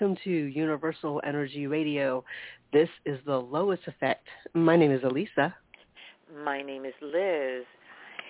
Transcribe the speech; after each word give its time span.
Welcome 0.00 0.16
to 0.24 0.30
Universal 0.30 1.20
Energy 1.26 1.66
Radio. 1.66 2.24
This 2.72 2.88
is 3.04 3.18
the 3.26 3.32
L.O.I.S. 3.32 3.80
Effect. 3.86 4.26
My 4.54 4.74
name 4.74 4.92
is 4.92 5.02
Alyssa. 5.02 5.52
My 6.42 6.62
name 6.62 6.86
is 6.86 6.94
Liz. 7.02 7.64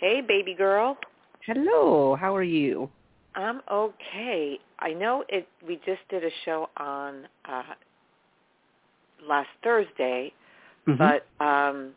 Hey, 0.00 0.20
baby 0.26 0.52
girl. 0.52 0.98
Hello. 1.46 2.16
How 2.16 2.34
are 2.34 2.42
you? 2.42 2.90
I'm 3.36 3.60
okay. 3.70 4.58
I 4.80 4.92
know 4.94 5.22
it. 5.28 5.46
We 5.64 5.76
just 5.86 6.00
did 6.08 6.24
a 6.24 6.30
show 6.44 6.70
on 6.76 7.28
uh, 7.48 7.62
last 9.28 9.50
Thursday, 9.62 10.32
Mhm. 10.88 10.98
but 10.98 11.44
um, 11.44 11.92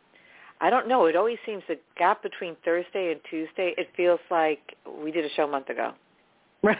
I 0.60 0.70
don't 0.70 0.86
know. 0.86 1.06
It 1.06 1.16
always 1.16 1.38
seems 1.44 1.64
the 1.66 1.80
gap 1.96 2.22
between 2.22 2.54
Thursday 2.64 3.10
and 3.10 3.20
Tuesday. 3.28 3.74
It 3.76 3.88
feels 3.96 4.20
like 4.30 4.76
we 5.02 5.10
did 5.10 5.24
a 5.24 5.30
show 5.30 5.44
a 5.44 5.50
month 5.50 5.68
ago, 5.68 5.94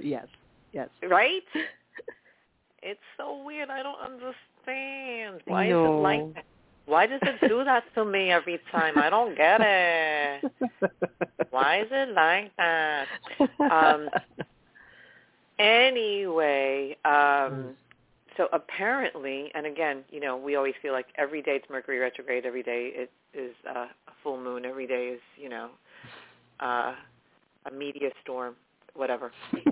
yes, 0.00 0.26
yes. 0.72 0.88
right? 1.08 1.42
It's 2.82 3.00
so 3.16 3.42
weird. 3.44 3.70
I 3.70 3.82
don't 3.82 4.00
understand. 4.00 5.42
Why 5.46 5.66
is 5.66 5.72
it 5.72 6.02
like 6.02 6.34
that? 6.34 6.44
Why 6.86 7.06
does 7.06 7.20
it 7.22 7.48
do 7.48 7.62
that 7.64 7.84
to 7.94 8.04
me 8.04 8.30
every 8.30 8.58
time? 8.72 8.98
I 8.98 9.08
don't 9.08 9.36
get 9.36 9.60
it. 9.60 10.52
Why 11.50 11.82
is 11.82 11.88
it 11.90 12.14
like 12.14 12.50
that? 12.56 13.06
Um, 13.70 14.08
Anyway, 15.58 16.96
um, 17.04 17.76
so 18.36 18.48
apparently, 18.52 19.52
and 19.54 19.66
again, 19.66 20.02
you 20.10 20.18
know, 20.18 20.36
we 20.36 20.56
always 20.56 20.74
feel 20.82 20.92
like 20.92 21.06
every 21.16 21.40
day 21.40 21.52
it's 21.52 21.66
Mercury 21.70 21.98
retrograde, 21.98 22.44
every 22.44 22.64
day 22.64 22.90
it 22.94 23.10
is 23.32 23.54
uh, 23.68 23.86
a 24.08 24.12
full 24.24 24.42
moon, 24.42 24.64
every 24.64 24.88
day 24.88 25.08
is, 25.08 25.20
you 25.36 25.48
know, 25.48 25.70
uh, 26.58 26.94
a 27.66 27.70
media 27.76 28.10
storm, 28.22 28.56
whatever. 28.94 29.30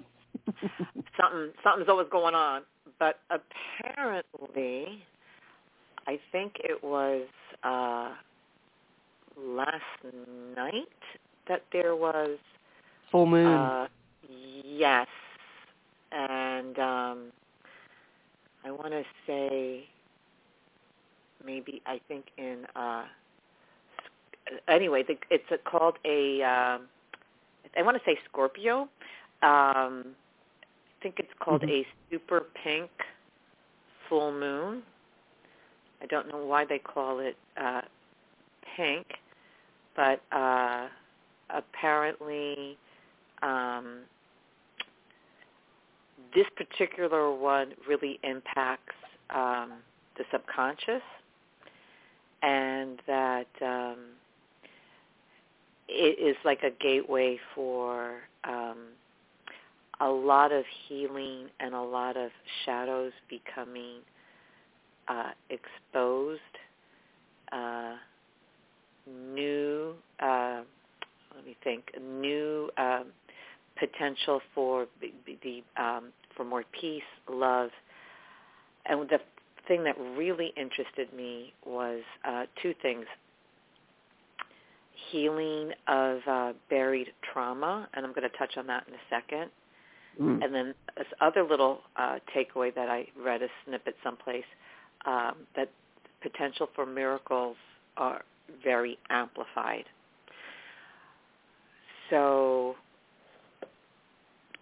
Something, 1.20 1.52
something's 1.62 1.88
always 1.88 2.08
going 2.10 2.34
on. 2.34 2.62
But 3.00 3.18
apparently, 3.30 5.02
I 6.06 6.20
think 6.30 6.60
it 6.62 6.84
was 6.84 7.26
uh, 7.64 8.10
last 9.36 9.82
night 10.54 10.84
that 11.48 11.64
there 11.72 11.96
was 11.96 12.36
Full 13.10 13.24
moon. 13.24 13.46
uh, 13.46 13.88
yes, 14.62 15.08
and 16.12 16.78
um, 16.78 17.18
I 18.64 18.70
want 18.70 18.90
to 18.90 19.02
say 19.26 19.84
maybe 21.44 21.80
I 21.86 22.00
think 22.06 22.26
in 22.36 22.66
uh, 22.76 23.04
anyway, 24.68 25.04
the, 25.08 25.16
it's 25.30 25.50
a, 25.50 25.56
called 25.56 25.96
a 26.04 26.42
um, 26.42 26.82
I 27.76 27.82
want 27.82 27.96
to 27.96 28.02
say 28.04 28.18
Scorpio. 28.30 28.90
Um, 29.42 30.14
think 31.00 31.18
it's 31.18 31.32
called 31.40 31.62
Mhm. 31.62 31.70
a 31.70 31.86
super 32.10 32.40
pink 32.62 32.90
full 34.08 34.32
moon. 34.32 34.82
I 36.02 36.06
don't 36.06 36.28
know 36.28 36.44
why 36.44 36.64
they 36.64 36.78
call 36.78 37.20
it 37.20 37.36
uh, 37.56 37.82
pink, 38.76 39.18
but 39.94 40.20
uh, 40.32 40.88
apparently 41.50 42.78
um, 43.42 44.04
this 46.34 46.48
particular 46.56 47.30
one 47.32 47.74
really 47.86 48.18
impacts 48.22 48.94
um, 49.30 49.82
the 50.16 50.24
subconscious, 50.30 51.02
and 52.42 53.00
that 53.06 53.48
um, 53.62 54.16
it 55.88 56.18
is 56.18 56.36
like 56.44 56.62
a 56.62 56.70
gateway 56.70 57.38
for 57.54 58.20
um, 58.44 58.88
a 60.00 60.08
lot 60.08 60.52
of 60.52 60.64
healing 60.88 61.46
and 61.60 61.74
a 61.74 61.82
lot 61.82 62.16
of 62.16 62.30
shadows 62.64 63.12
becoming 63.28 63.98
uh, 65.08 65.30
exposed. 65.50 66.40
Uh, 67.52 67.94
new, 69.34 69.94
uh, 70.20 70.62
let 71.34 71.44
me 71.44 71.56
think, 71.64 71.84
new 72.00 72.70
um, 72.78 73.06
potential 73.78 74.40
for 74.54 74.86
the, 75.00 75.62
um, 75.82 76.12
for 76.36 76.44
more 76.44 76.64
peace, 76.78 77.02
love, 77.28 77.70
and 78.86 79.08
the 79.08 79.18
thing 79.68 79.84
that 79.84 79.96
really 80.16 80.52
interested 80.56 81.12
me 81.14 81.52
was 81.66 82.02
uh, 82.24 82.44
two 82.62 82.74
things: 82.82 83.04
healing 85.10 85.72
of 85.88 86.18
uh, 86.28 86.52
buried 86.68 87.08
trauma, 87.32 87.88
and 87.94 88.04
I'm 88.04 88.12
going 88.12 88.28
to 88.28 88.36
touch 88.36 88.56
on 88.56 88.66
that 88.68 88.84
in 88.88 88.94
a 88.94 88.98
second, 89.08 89.50
Mm. 90.20 90.44
and 90.44 90.54
then 90.54 90.74
this 90.98 91.06
other 91.22 91.42
little 91.42 91.80
uh, 91.96 92.18
takeaway 92.36 92.74
that 92.74 92.90
I 92.90 93.06
read 93.18 93.42
a 93.42 93.48
snippet 93.64 93.96
someplace 94.04 94.44
um, 95.06 95.34
that 95.56 95.70
potential 96.20 96.68
for 96.74 96.84
miracles 96.84 97.56
are 97.96 98.22
very 98.62 98.98
amplified. 99.08 99.84
So 102.10 102.74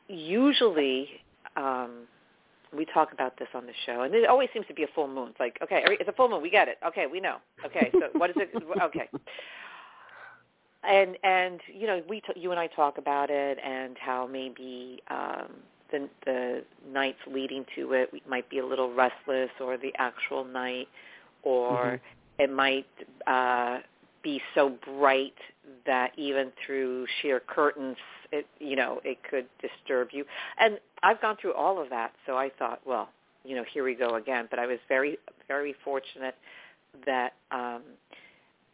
usually 0.07 1.09
um, 1.57 2.03
we 2.77 2.85
talk 2.85 3.13
about 3.13 3.39
this 3.39 3.49
on 3.55 3.67
the 3.67 3.73
show, 3.87 4.03
and 4.03 4.15
it 4.15 4.29
always 4.29 4.49
seems 4.53 4.67
to 4.67 4.75
be 4.75 4.83
a 4.85 4.89
full 4.95 5.09
moon. 5.09 5.31
It's 5.31 5.41
like, 5.41 5.59
okay, 5.63 5.83
it's 5.87 6.09
a 6.09 6.13
full 6.13 6.29
moon. 6.29 6.43
We 6.43 6.51
get 6.51 6.69
it. 6.69 6.79
Okay, 6.87 7.07
we 7.07 7.21
know. 7.21 7.37
Okay, 7.65 7.91
so 7.93 8.09
what 8.19 8.31
is 8.31 8.37
it? 8.39 8.51
Okay. 8.83 9.09
And 10.85 11.17
and 11.25 11.61
you 11.73 11.87
know 11.87 12.03
we 12.09 12.21
t- 12.21 12.41
you 12.41 12.51
and 12.51 12.61
I 12.61 12.69
talk 12.69 12.99
about 12.99 13.31
it 13.31 13.59
and 13.65 13.97
how 13.99 14.27
maybe 14.27 15.03
um, 15.11 15.49
the 15.91 16.09
the 16.25 16.65
nights 16.93 17.19
leading 17.27 17.65
to 17.75 17.93
it 17.95 18.11
might 18.29 18.49
be 18.49 18.59
a 18.59 18.67
little 18.67 18.95
restless 18.95 19.51
or 19.61 19.77
the 19.77 19.93
actual 19.99 20.45
night 20.45 20.89
or 21.43 22.01
it 22.39 22.53
might 22.53 22.87
uh, 23.27 23.79
be 24.23 24.41
so 24.55 24.73
bright 24.85 25.35
that 25.87 26.13
even 26.17 26.53
through 26.65 27.07
sheer 27.21 27.41
curtains, 27.41 27.97
it 28.33 28.47
you 28.59 28.77
know 28.77 29.01
it 29.05 29.19
could 29.29 29.47
disturb 29.61 30.09
you. 30.13 30.25
And 30.59 30.79
I've 31.03 31.21
gone 31.21 31.37
through 31.41 31.55
all 31.55 31.81
of 31.83 31.91
that, 31.91 32.13
so 32.27 32.37
I 32.37 32.51
thought, 32.59 32.81
well, 32.87 33.09
you 33.45 33.57
know, 33.57 33.65
here 33.73 33.85
we 33.85 33.95
go 33.95 34.17
again. 34.17 34.47
But 34.51 34.59
I 34.59 34.67
was 34.67 34.79
very 34.89 35.19
very 35.47 35.75
fortunate 35.85 36.37
that 37.07 37.35
um, 37.51 37.83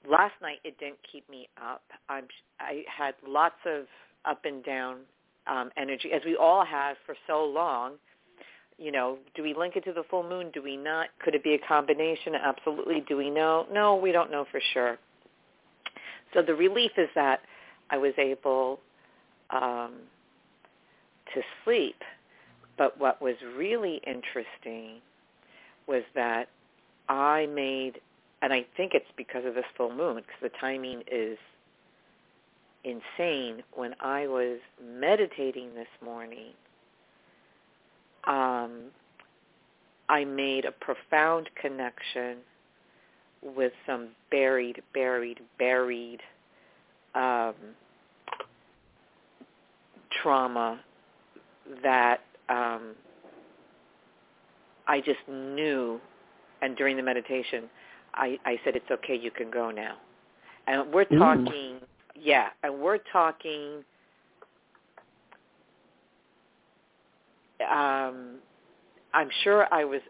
last 0.08 0.34
night 0.42 0.58
it 0.64 0.78
didn't 0.78 0.98
keep 1.10 1.28
me 1.28 1.48
up. 1.62 1.82
I'm 2.08 2.24
I 2.60 2.84
had 2.86 3.14
lots 3.26 3.56
of 3.66 3.86
up 4.24 4.44
and 4.44 4.64
down 4.64 4.98
um, 5.46 5.70
energy, 5.76 6.12
as 6.12 6.22
we 6.24 6.36
all 6.36 6.64
have 6.64 6.96
for 7.06 7.14
so 7.26 7.44
long 7.44 7.94
you 8.78 8.90
know, 8.90 9.18
do 9.34 9.42
we 9.42 9.54
link 9.54 9.76
it 9.76 9.84
to 9.84 9.92
the 9.92 10.02
full 10.10 10.28
moon? 10.28 10.50
Do 10.52 10.62
we 10.62 10.76
not? 10.76 11.08
Could 11.20 11.34
it 11.34 11.44
be 11.44 11.54
a 11.54 11.58
combination? 11.58 12.34
Absolutely. 12.34 13.04
Do 13.06 13.16
we 13.16 13.30
know? 13.30 13.66
No, 13.72 13.94
we 13.94 14.12
don't 14.12 14.30
know 14.30 14.46
for 14.50 14.60
sure. 14.72 14.98
So 16.32 16.42
the 16.42 16.54
relief 16.54 16.92
is 16.96 17.08
that 17.14 17.40
I 17.90 17.98
was 17.98 18.12
able 18.18 18.80
um, 19.50 19.92
to 21.34 21.40
sleep. 21.64 21.96
But 22.76 22.98
what 22.98 23.22
was 23.22 23.36
really 23.56 24.00
interesting 24.06 25.00
was 25.86 26.02
that 26.16 26.48
I 27.08 27.46
made, 27.46 28.00
and 28.44 28.52
I 28.52 28.66
think 28.76 28.92
it's 28.92 29.10
because 29.16 29.46
of 29.46 29.54
this 29.54 29.64
full 29.74 29.88
moon, 29.88 30.16
because 30.16 30.34
the 30.42 30.50
timing 30.60 31.02
is 31.10 31.38
insane. 32.84 33.62
When 33.74 33.94
I 34.00 34.26
was 34.26 34.58
meditating 34.86 35.74
this 35.74 35.88
morning, 36.04 36.52
um, 38.26 38.90
I 40.10 40.26
made 40.26 40.66
a 40.66 40.72
profound 40.72 41.48
connection 41.58 42.36
with 43.42 43.72
some 43.86 44.08
buried, 44.30 44.82
buried, 44.92 45.40
buried 45.58 46.20
um, 47.14 47.54
trauma 50.22 50.80
that 51.82 52.20
um, 52.50 52.92
I 54.86 55.00
just 55.00 55.26
knew. 55.26 55.98
And 56.60 56.76
during 56.76 56.98
the 56.98 57.02
meditation, 57.02 57.70
I, 58.14 58.38
I 58.44 58.58
said, 58.64 58.76
"It's 58.76 58.90
okay. 58.90 59.16
You 59.16 59.30
can 59.30 59.50
go 59.50 59.70
now." 59.70 59.96
And 60.66 60.92
we're 60.92 61.06
Ooh. 61.12 61.18
talking, 61.18 61.76
yeah, 62.14 62.48
and 62.62 62.80
we're 62.80 62.98
talking 63.12 63.84
um, 67.60 68.36
I'm 69.12 69.28
sure 69.42 69.66
I 69.72 69.84
was 69.84 70.00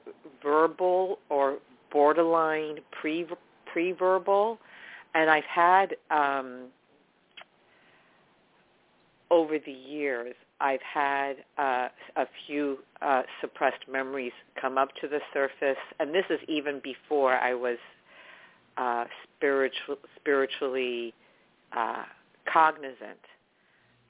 verbal 0.43 1.19
or 1.29 1.59
borderline 1.93 2.79
pre 3.01 3.27
pre-verbal, 3.73 4.59
and 5.15 5.31
I've 5.31 5.45
had 5.45 5.97
um, 6.11 6.67
over 9.31 9.59
the 9.59 9.73
years 9.73 10.35
I've 10.61 10.83
had 10.83 11.37
uh, 11.59 11.89
a 12.17 12.27
few 12.47 12.79
uh, 13.03 13.23
suppressed 13.41 13.85
memories 13.91 14.33
come 14.61 14.79
up 14.79 14.91
to 15.01 15.09
the 15.09 15.21
surface, 15.33 15.77
and 16.01 16.15
this 16.15 16.25
is 16.31 16.39
even 16.49 16.81
before 16.83 17.35
I 17.35 17.55
was 17.55 17.79
uh, 18.77 19.05
spiritual, 19.37 19.97
spiritually 20.17 21.15
uh, 21.77 22.05
cognizant 22.53 23.19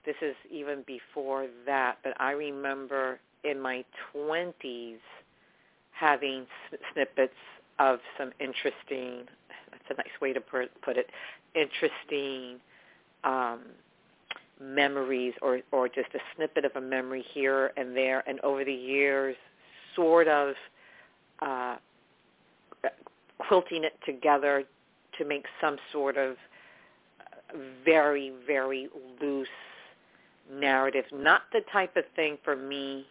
this 0.05 0.17
is 0.21 0.35
even 0.51 0.85
before 0.87 1.47
that, 1.67 1.99
but 2.03 2.13
I 2.21 2.33
remember 2.33 3.21
in 3.43 3.61
my 3.61 3.85
20s 4.15 4.99
having 5.93 6.47
snippets 6.93 7.33
of 7.79 8.01
some 8.19 8.31
interesting, 8.41 9.27
that's 9.71 9.85
a 9.91 9.95
nice 9.95 10.21
way 10.21 10.33
to 10.33 10.41
put 10.41 10.97
it, 10.97 11.09
interesting 11.55 12.61
um, 13.23 13.61
memories 14.61 15.35
or, 15.41 15.61
or 15.73 15.89
just 15.89 16.09
a 16.15 16.19
snippet 16.37 16.65
of 16.65 16.73
a 16.77 16.81
memory 16.81 17.25
here 17.33 17.73
and 17.77 17.97
there. 17.97 18.23
And 18.29 18.41
over 18.41 18.65
the 18.65 18.73
years, 18.73 19.37
sort 19.97 20.29
of 20.29 20.55
uh, 21.41 21.77
quilting 23.39 23.85
it 23.85 23.99
together 24.05 24.65
to 25.19 25.25
make 25.25 25.45
some 25.61 25.77
sort 25.93 26.17
of 26.17 26.37
very, 27.85 28.33
very 28.47 28.89
loose 29.21 29.49
narrative. 30.53 31.05
Not 31.13 31.43
the 31.53 31.61
type 31.73 31.97
of 31.97 32.05
thing 32.17 32.39
for 32.45 32.57
me 32.57 33.07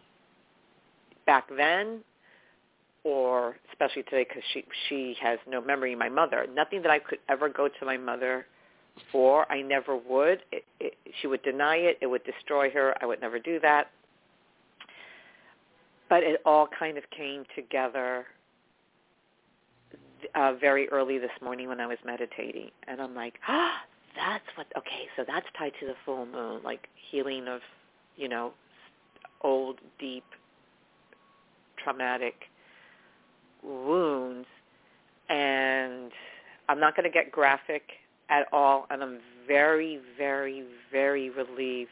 back 1.26 1.48
then 1.56 2.00
or 3.04 3.56
especially 3.70 4.02
today 4.04 4.26
because 4.28 4.42
she 4.52 4.64
she 4.88 5.16
has 5.20 5.38
no 5.46 5.60
memory 5.60 5.92
of 5.92 5.98
my 5.98 6.08
mother. 6.08 6.46
Nothing 6.52 6.82
that 6.82 6.90
i 6.90 6.98
could 6.98 7.18
ever 7.28 7.48
go 7.48 7.68
to 7.68 7.86
my 7.86 7.96
mother 7.96 8.46
for. 9.12 9.50
I 9.52 9.60
never 9.62 9.96
would. 9.96 10.40
It, 10.52 10.64
it, 10.80 10.94
she 11.20 11.26
would 11.26 11.42
deny 11.42 11.76
it. 11.76 11.98
It 12.00 12.06
would 12.06 12.24
destroy 12.24 12.70
her. 12.70 12.94
I 13.02 13.06
would 13.06 13.20
never 13.20 13.38
do 13.38 13.60
that. 13.60 13.90
But 16.08 16.22
it 16.22 16.40
all 16.46 16.68
kind 16.78 16.96
of 16.96 17.04
came 17.10 17.44
together 17.54 18.26
uh, 20.34 20.52
very 20.60 20.88
early 20.90 21.18
this 21.18 21.30
morning 21.42 21.68
when 21.68 21.80
i 21.80 21.86
was 21.86 21.98
meditating 22.04 22.70
and 22.88 23.00
i'm 23.00 23.14
like 23.14 23.34
ah 23.48 23.82
that's 24.16 24.44
what 24.56 24.66
okay 24.76 25.08
so 25.16 25.24
that's 25.26 25.46
tied 25.58 25.72
to 25.80 25.86
the 25.86 25.94
full 26.04 26.26
moon 26.26 26.60
like 26.62 26.88
healing 27.10 27.48
of 27.48 27.60
you 28.16 28.28
know 28.28 28.52
old 29.42 29.78
deep 29.98 30.24
traumatic 31.82 32.34
wounds 33.62 34.46
and 35.28 36.12
I'm 36.68 36.80
not 36.80 36.96
going 36.96 37.04
to 37.04 37.12
get 37.12 37.30
graphic 37.30 37.82
at 38.30 38.46
all 38.52 38.86
and 38.90 39.02
I'm 39.02 39.18
very 39.46 40.00
very 40.16 40.64
very 40.90 41.30
relieved 41.30 41.90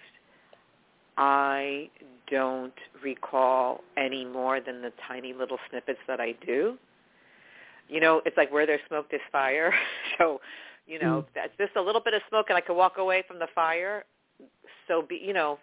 I 1.17 1.91
don't 2.31 2.73
recall 3.03 3.83
any 3.97 4.25
more 4.25 4.61
than 4.61 4.81
the 4.81 4.93
tiny 5.07 5.35
little 5.35 5.59
snippets 5.69 5.99
that 6.09 6.21
I 6.21 6.35
do. 6.47 6.79
You 7.89 8.01
know, 8.01 8.23
it's 8.25 8.37
like 8.37 8.53
where 8.53 8.67
there's 8.67 8.81
smoke 8.89 9.11
there's 9.11 9.23
fire. 9.31 9.73
so, 10.19 10.41
you 10.87 10.99
know, 10.99 11.23
mm. 11.23 11.27
that's 11.35 11.53
just 11.59 11.77
a 11.77 11.81
little 11.81 12.01
bit 12.01 12.15
of 12.15 12.23
smoke 12.29 12.47
and 12.49 12.57
I 12.57 12.61
could 12.61 12.77
walk 12.77 12.99
away 12.99 13.23
from 13.27 13.39
the 13.39 13.49
fire. 13.55 14.05
So 14.89 15.03
be, 15.03 15.21
you 15.23 15.33
know, 15.33 15.59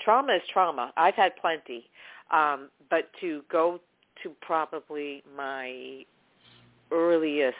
trauma 0.00 0.34
is 0.34 0.42
trauma. 0.52 0.92
I've 0.96 1.14
had 1.14 1.32
plenty. 1.36 1.84
Um, 2.30 2.70
but 2.88 3.10
to 3.20 3.42
go 3.50 3.80
to 4.22 4.32
probably 4.40 5.22
my 5.36 6.04
earliest 6.92 7.56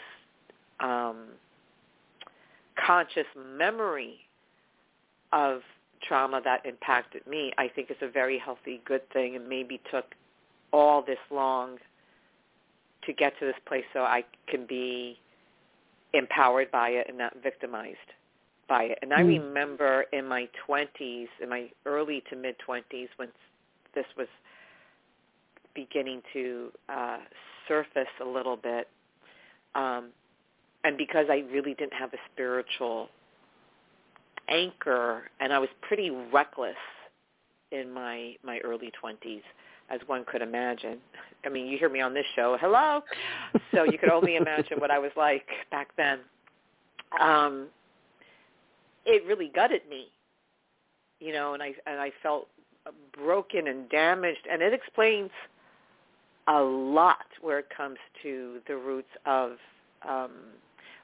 um, 0.80 1.26
conscious 2.86 3.26
memory 3.56 4.18
of 5.32 5.60
trauma 6.06 6.40
that 6.44 6.64
impacted 6.66 7.26
me, 7.26 7.52
I 7.58 7.68
think 7.68 7.90
is 7.90 7.96
a 8.00 8.08
very 8.08 8.38
healthy, 8.38 8.80
good 8.84 9.08
thing, 9.12 9.36
and 9.36 9.48
maybe 9.48 9.80
took 9.90 10.06
all 10.72 11.02
this 11.02 11.18
long 11.30 11.78
to 13.10 13.16
get 13.16 13.32
to 13.40 13.46
this 13.46 13.56
place 13.66 13.84
so 13.92 14.00
I 14.00 14.24
can 14.48 14.66
be 14.66 15.18
empowered 16.12 16.70
by 16.70 16.90
it 16.90 17.06
and 17.08 17.18
not 17.18 17.34
victimized 17.42 17.96
by 18.68 18.84
it. 18.84 18.98
And 19.02 19.12
I 19.12 19.22
mm. 19.22 19.38
remember 19.40 20.04
in 20.12 20.26
my 20.26 20.48
20s, 20.68 21.26
in 21.42 21.48
my 21.48 21.68
early 21.86 22.22
to 22.30 22.36
mid 22.36 22.56
20s, 22.66 23.08
when 23.16 23.28
this 23.94 24.06
was 24.16 24.28
beginning 25.74 26.22
to 26.32 26.70
uh, 26.88 27.18
surface 27.68 28.08
a 28.22 28.24
little 28.24 28.56
bit. 28.56 28.88
Um, 29.74 30.10
and 30.84 30.96
because 30.96 31.26
I 31.28 31.44
really 31.52 31.74
didn't 31.74 31.94
have 31.94 32.12
a 32.12 32.18
spiritual 32.32 33.08
anchor, 34.48 35.24
and 35.40 35.52
I 35.52 35.58
was 35.58 35.68
pretty 35.82 36.10
reckless 36.10 36.76
in 37.70 37.92
my 37.92 38.34
my 38.42 38.58
early 38.64 38.90
twenties, 38.98 39.42
as 39.90 40.00
one 40.06 40.24
could 40.24 40.42
imagine. 40.42 40.98
I 41.44 41.48
mean, 41.48 41.66
you 41.66 41.78
hear 41.78 41.88
me 41.88 42.00
on 42.00 42.14
this 42.14 42.26
show, 42.36 42.56
hello, 42.60 43.02
so 43.74 43.84
you 43.84 43.98
could 43.98 44.10
only 44.10 44.36
imagine 44.36 44.78
what 44.78 44.90
I 44.90 44.98
was 44.98 45.12
like 45.16 45.46
back 45.70 45.88
then. 45.96 46.18
Um, 47.20 47.68
it 49.06 49.24
really 49.26 49.50
gutted 49.54 49.82
me, 49.88 50.08
you 51.18 51.32
know, 51.32 51.54
and 51.54 51.62
I 51.62 51.74
and 51.86 51.98
I 51.98 52.12
felt 52.22 52.48
broken 53.16 53.68
and 53.68 53.88
damaged, 53.88 54.46
and 54.50 54.62
it 54.62 54.72
explains 54.72 55.30
a 56.48 56.60
lot 56.60 57.26
where 57.40 57.58
it 57.58 57.68
comes 57.74 57.98
to 58.22 58.58
the 58.66 58.76
roots 58.76 59.10
of 59.26 59.52
um, 60.08 60.30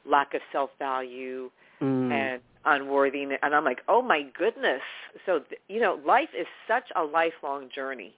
lack 0.09 0.35
of 0.35 0.41
self-value 0.53 1.51
mm. 1.81 2.13
and 2.13 2.41
unworthiness. 2.65 3.39
And 3.43 3.55
I'm 3.55 3.65
like, 3.65 3.81
oh 3.89 4.03
my 4.03 4.27
goodness. 4.37 4.81
So, 5.25 5.41
th- 5.41 5.61
you 5.69 5.81
know, 5.81 6.01
life 6.07 6.31
is 6.39 6.47
such 6.67 6.85
a 6.97 7.03
lifelong 7.03 7.69
journey. 7.75 8.15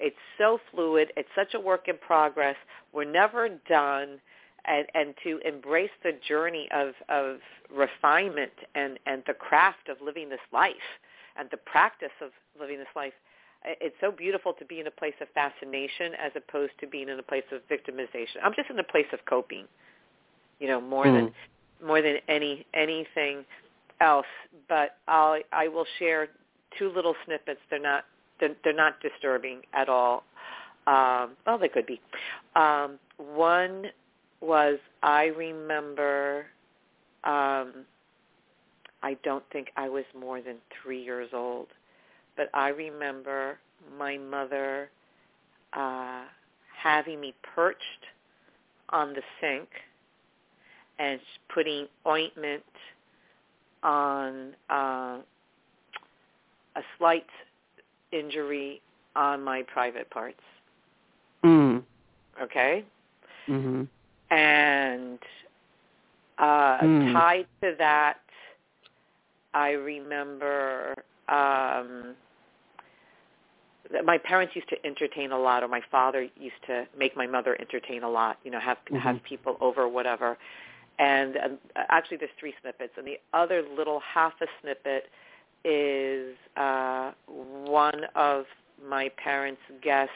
It's 0.00 0.16
so 0.38 0.58
fluid. 0.72 1.12
It's 1.16 1.28
such 1.34 1.54
a 1.54 1.60
work 1.60 1.88
in 1.88 1.98
progress. 1.98 2.56
We're 2.92 3.04
never 3.04 3.48
done. 3.68 4.20
And, 4.66 4.86
and 4.94 5.14
to 5.24 5.38
embrace 5.46 5.90
the 6.02 6.12
journey 6.28 6.68
of, 6.74 6.88
of 7.08 7.38
refinement 7.74 8.52
and, 8.74 8.98
and 9.06 9.22
the 9.26 9.32
craft 9.32 9.88
of 9.88 9.96
living 10.04 10.28
this 10.28 10.38
life 10.52 10.74
and 11.38 11.48
the 11.50 11.56
practice 11.56 12.12
of 12.20 12.30
living 12.58 12.78
this 12.78 12.88
life– 12.94 13.14
it's 13.64 13.94
so 14.00 14.10
beautiful 14.10 14.52
to 14.54 14.64
be 14.64 14.80
in 14.80 14.86
a 14.86 14.90
place 14.90 15.14
of 15.20 15.28
fascination 15.34 16.12
as 16.14 16.32
opposed 16.34 16.72
to 16.80 16.86
being 16.86 17.08
in 17.08 17.18
a 17.18 17.22
place 17.22 17.44
of 17.52 17.60
victimization. 17.68 18.36
I'm 18.42 18.54
just 18.54 18.70
in 18.70 18.78
a 18.78 18.84
place 18.84 19.06
of 19.12 19.18
coping, 19.28 19.64
you 20.58 20.68
know, 20.68 20.80
more 20.80 21.04
mm. 21.04 21.14
than 21.14 21.86
more 21.86 22.00
than 22.00 22.16
any 22.28 22.66
anything 22.72 23.44
else. 24.00 24.26
But 24.68 24.96
I'll 25.08 25.40
I 25.52 25.68
will 25.68 25.86
share 25.98 26.28
two 26.78 26.90
little 26.90 27.14
snippets. 27.26 27.60
They're 27.68 27.78
not 27.78 28.04
they're, 28.40 28.56
they're 28.64 28.72
not 28.72 29.00
disturbing 29.00 29.62
at 29.72 29.88
all. 29.88 30.24
Um, 30.86 31.36
well, 31.46 31.58
they 31.58 31.68
could 31.68 31.86
be. 31.86 32.00
Um, 32.56 32.98
one 33.16 33.86
was 34.40 34.78
I 35.02 35.26
remember. 35.26 36.46
Um, 37.24 37.84
I 39.02 39.16
don't 39.22 39.44
think 39.52 39.68
I 39.76 39.88
was 39.88 40.04
more 40.18 40.40
than 40.42 40.56
three 40.82 41.02
years 41.02 41.28
old 41.32 41.68
but 42.40 42.48
I 42.54 42.68
remember 42.68 43.58
my 43.98 44.16
mother 44.16 44.88
uh, 45.74 46.22
having 46.74 47.20
me 47.20 47.34
perched 47.54 48.06
on 48.88 49.12
the 49.12 49.20
sink 49.40 49.68
and 50.98 51.20
putting 51.52 51.86
ointment 52.06 52.62
on 53.82 54.54
uh, 54.70 55.18
a 56.76 56.82
slight 56.96 57.26
injury 58.12 58.80
on 59.16 59.42
my 59.42 59.62
private 59.62 60.08
parts. 60.10 60.40
Mm. 61.44 61.82
Okay? 62.42 62.84
Mm-hmm. 63.48 63.82
And 64.34 65.18
uh, 66.38 66.78
mm. 66.78 67.12
tied 67.12 67.46
to 67.62 67.74
that, 67.78 68.18
I 69.52 69.70
remember 69.70 70.94
um, 71.28 72.14
my 74.04 74.18
parents 74.18 74.54
used 74.54 74.68
to 74.68 74.76
entertain 74.86 75.32
a 75.32 75.38
lot, 75.38 75.62
or 75.62 75.68
my 75.68 75.82
father 75.90 76.28
used 76.38 76.62
to 76.66 76.86
make 76.96 77.16
my 77.16 77.26
mother 77.26 77.56
entertain 77.60 78.04
a 78.04 78.08
lot. 78.08 78.38
You 78.44 78.52
know, 78.52 78.60
have 78.60 78.78
mm-hmm. 78.84 78.96
have 78.98 79.22
people 79.24 79.56
over, 79.60 79.88
whatever. 79.88 80.38
And 80.98 81.36
um, 81.38 81.58
actually, 81.74 82.18
there's 82.18 82.30
three 82.38 82.54
snippets, 82.60 82.92
and 82.96 83.06
the 83.06 83.18
other 83.32 83.62
little 83.76 84.00
half 84.00 84.34
a 84.40 84.46
snippet 84.60 85.04
is 85.64 86.36
uh, 86.56 87.12
one 87.26 88.02
of 88.14 88.44
my 88.88 89.10
parents' 89.22 89.60
guests, 89.82 90.12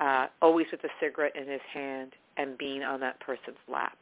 uh, 0.00 0.26
always 0.42 0.66
with 0.70 0.82
a 0.84 0.90
cigarette 1.00 1.36
in 1.36 1.48
his 1.48 1.60
hand 1.72 2.12
and 2.36 2.58
being 2.58 2.82
on 2.82 3.00
that 3.00 3.18
person's 3.20 3.56
lap. 3.70 3.98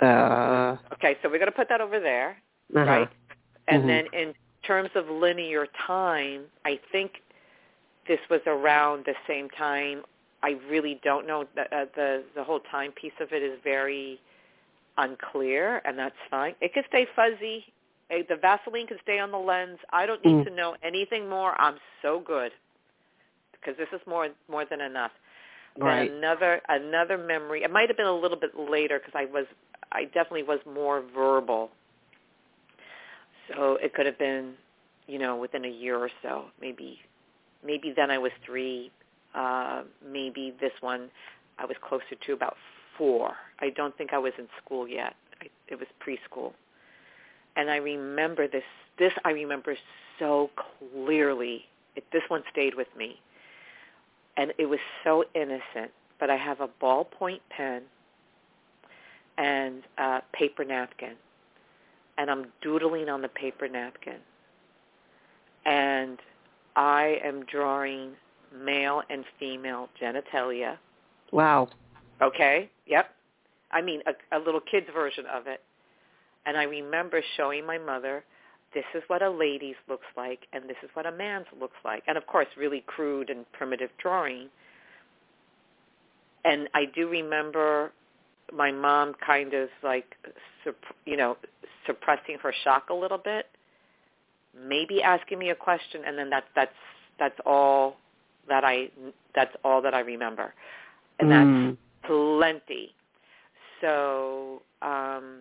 Uh, 0.00 0.76
okay, 0.92 1.16
so 1.22 1.28
we're 1.28 1.38
going 1.38 1.46
to 1.46 1.56
put 1.56 1.68
that 1.68 1.80
over 1.80 2.00
there, 2.00 2.36
uh-huh. 2.74 2.84
right? 2.84 3.08
And 3.68 3.84
mm-hmm. 3.84 3.88
then 3.88 4.06
in 4.12 4.34
terms 4.66 4.90
of 4.94 5.08
linear 5.08 5.66
time, 5.86 6.42
I 6.64 6.78
think 6.92 7.22
this 8.06 8.20
was 8.28 8.40
around 8.46 9.04
the 9.06 9.14
same 9.26 9.48
time. 9.50 10.02
I 10.42 10.56
really 10.68 11.00
don't 11.02 11.26
know. 11.26 11.44
The, 11.54 11.62
uh, 11.62 11.86
the 11.94 12.24
the 12.34 12.44
whole 12.44 12.60
time 12.60 12.92
piece 12.92 13.12
of 13.20 13.32
it 13.32 13.42
is 13.42 13.58
very 13.64 14.20
unclear, 14.98 15.80
and 15.84 15.98
that's 15.98 16.14
fine. 16.30 16.54
It 16.60 16.74
could 16.74 16.84
stay 16.88 17.06
fuzzy. 17.16 17.64
The 18.10 18.36
Vaseline 18.40 18.86
could 18.86 19.00
stay 19.02 19.18
on 19.18 19.30
the 19.32 19.38
lens. 19.38 19.78
I 19.92 20.06
don't 20.06 20.24
need 20.24 20.34
mm. 20.34 20.44
to 20.44 20.50
know 20.54 20.76
anything 20.82 21.28
more. 21.28 21.60
I'm 21.60 21.76
so 22.02 22.22
good 22.24 22.52
because 23.52 23.76
this 23.78 23.88
is 23.92 24.06
more 24.06 24.28
more 24.48 24.64
than 24.64 24.80
enough. 24.80 25.12
Right. 25.78 26.10
And 26.10 26.18
another 26.18 26.60
another 26.68 27.18
memory. 27.18 27.62
It 27.64 27.70
might 27.70 27.88
have 27.88 27.96
been 27.96 28.06
a 28.06 28.16
little 28.16 28.38
bit 28.38 28.52
later 28.58 28.98
because 28.98 29.14
I 29.14 29.24
was 29.26 29.46
I 29.92 30.04
definitely 30.04 30.44
was 30.44 30.60
more 30.66 31.02
verbal 31.14 31.70
So 33.54 33.78
it 33.82 33.94
could 33.94 34.06
have 34.06 34.18
been, 34.18 34.54
you 35.06 35.18
know, 35.18 35.36
within 35.36 35.64
a 35.64 35.70
year 35.70 35.96
or 35.98 36.10
so. 36.22 36.46
Maybe, 36.60 37.00
maybe 37.64 37.92
then 37.94 38.10
I 38.10 38.18
was 38.18 38.32
three. 38.44 38.90
Uh, 39.34 39.82
maybe 40.04 40.54
this 40.60 40.72
one 40.80 41.10
I 41.58 41.66
was 41.66 41.76
closer 41.86 42.16
to 42.26 42.32
about 42.32 42.56
four. 42.96 43.34
I 43.60 43.70
don't 43.70 43.96
think 43.96 44.12
I 44.12 44.18
was 44.18 44.32
in 44.38 44.48
school 44.64 44.88
yet. 44.88 45.14
I, 45.40 45.46
it 45.68 45.78
was 45.78 45.88
preschool. 46.04 46.52
And 47.56 47.70
I 47.70 47.76
remember 47.76 48.46
this. 48.48 48.62
This 48.98 49.12
I 49.24 49.30
remember 49.30 49.76
so 50.18 50.50
clearly. 50.92 51.64
It, 51.96 52.04
this 52.12 52.22
one 52.28 52.42
stayed 52.52 52.74
with 52.74 52.88
me, 52.96 53.20
and 54.36 54.52
it 54.58 54.66
was 54.66 54.78
so 55.04 55.24
innocent. 55.34 55.90
But 56.18 56.30
I 56.30 56.36
have 56.36 56.60
a 56.60 56.68
ballpoint 56.82 57.40
pen 57.50 57.82
and 59.38 59.82
a 59.98 60.20
paper 60.32 60.64
napkin, 60.64 61.14
and 62.18 62.30
I'm 62.30 62.46
doodling 62.62 63.08
on 63.08 63.20
the 63.22 63.28
paper 63.28 63.68
napkin, 63.68 64.18
and 65.64 66.18
I 66.74 67.18
am 67.24 67.44
drawing 67.44 68.12
male 68.54 69.02
and 69.10 69.24
female 69.38 69.88
genitalia. 70.00 70.78
Wow. 71.32 71.68
Okay. 72.22 72.70
Yep. 72.86 73.10
I 73.72 73.82
mean, 73.82 74.00
a, 74.06 74.36
a 74.36 74.38
little 74.38 74.60
kid's 74.60 74.86
version 74.94 75.24
of 75.26 75.46
it. 75.46 75.62
And 76.46 76.56
I 76.56 76.64
remember 76.64 77.22
showing 77.36 77.66
my 77.66 77.78
mother, 77.78 78.24
this 78.74 78.84
is 78.94 79.02
what 79.08 79.22
a 79.22 79.30
lady's 79.30 79.76
looks 79.88 80.06
like, 80.16 80.40
and 80.52 80.68
this 80.68 80.76
is 80.82 80.90
what 80.94 81.06
a 81.06 81.12
man's 81.12 81.46
looks 81.60 81.76
like. 81.84 82.02
And 82.06 82.16
of 82.16 82.26
course, 82.26 82.46
really 82.56 82.84
crude 82.86 83.30
and 83.30 83.50
primitive 83.52 83.90
drawing. 83.98 84.48
And 86.44 86.68
I 86.74 86.84
do 86.94 87.08
remember 87.08 87.92
my 88.52 88.70
mom 88.70 89.14
kind 89.26 89.54
of 89.54 89.68
like, 89.82 90.16
you 91.04 91.16
know, 91.16 91.36
suppressing 91.86 92.38
her 92.42 92.52
shock 92.64 92.90
a 92.90 92.94
little 92.94 93.18
bit, 93.18 93.46
maybe 94.68 95.02
asking 95.02 95.38
me 95.38 95.50
a 95.50 95.54
question, 95.54 96.02
and 96.06 96.16
then 96.16 96.30
that's 96.30 96.46
that's 96.54 96.70
that's 97.18 97.38
all 97.44 97.96
that 98.48 98.64
I 98.64 98.88
that's 99.34 99.54
all 99.64 99.82
that 99.82 99.94
I 99.94 100.00
remember, 100.00 100.54
and 101.18 101.28
Mm. 101.28 101.68
that's 101.70 101.78
plenty. 102.06 102.94
So 103.80 104.62
um, 104.82 105.40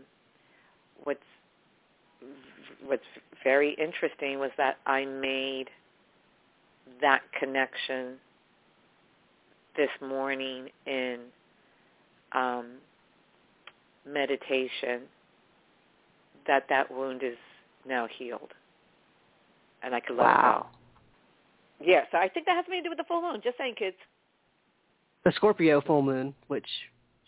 what's 2.85 3.03
very 3.43 3.73
interesting 3.73 4.39
was 4.39 4.51
that 4.57 4.77
I 4.85 5.05
made 5.05 5.69
that 7.01 7.21
connection 7.39 8.15
this 9.75 9.89
morning 10.01 10.69
in 10.85 11.19
um, 12.31 12.67
meditation 14.05 15.01
that 16.47 16.65
that 16.69 16.89
wound 16.91 17.23
is 17.23 17.37
now 17.87 18.07
healed 18.17 18.53
and 19.83 19.93
I 19.93 19.99
could 19.99 20.15
let 20.15 20.23
Wow. 20.25 20.67
go. 21.79 21.85
Yeah, 21.85 22.05
so 22.11 22.17
I 22.17 22.29
think 22.29 22.45
that 22.45 22.55
has 22.55 22.65
something 22.65 22.79
to 22.79 22.83
do 22.83 22.89
with 22.89 22.97
the 22.97 23.03
full 23.03 23.21
moon. 23.21 23.41
Just 23.43 23.57
saying, 23.57 23.75
kids. 23.75 23.97
The 25.23 25.31
Scorpio 25.33 25.81
full 25.81 26.01
moon, 26.01 26.33
which 26.47 26.67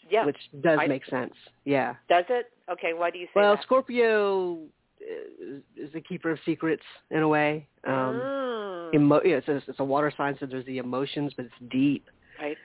Yeah. 0.10 0.25
which 0.25 0.38
does 0.62 0.80
I- 0.80 0.88
make 0.88 1.04
sense. 1.06 1.36
Yeah. 1.66 1.96
Does 2.08 2.25
it? 2.30 2.51
Okay, 2.70 2.94
why 2.94 3.12
do 3.12 3.20
you 3.20 3.25
say 3.27 3.32
Well, 3.36 3.56
that? 3.56 3.63
Scorpio 3.63 4.60
is, 5.00 5.62
the 5.94 6.01
keeper 6.01 6.32
of 6.32 6.39
secrets 6.46 6.84
in 7.12 7.20
a 7.22 7.27
way. 7.27 7.68
Um, 7.88 8.22
Mm, 8.22 8.96
emo- 8.96 9.22
yeah, 9.24 9.38
it's, 9.38 9.48
a, 9.48 9.56
it's 9.68 9.80
a 9.80 9.84
water 9.84 10.12
sign, 10.16 10.36
so 10.39 10.46
there's 10.46 10.66
the 10.66 10.77
emotions, 10.77 11.34
but 11.36 11.46
it's 11.46 11.72
deep. 11.72 12.06
right. 12.39 12.58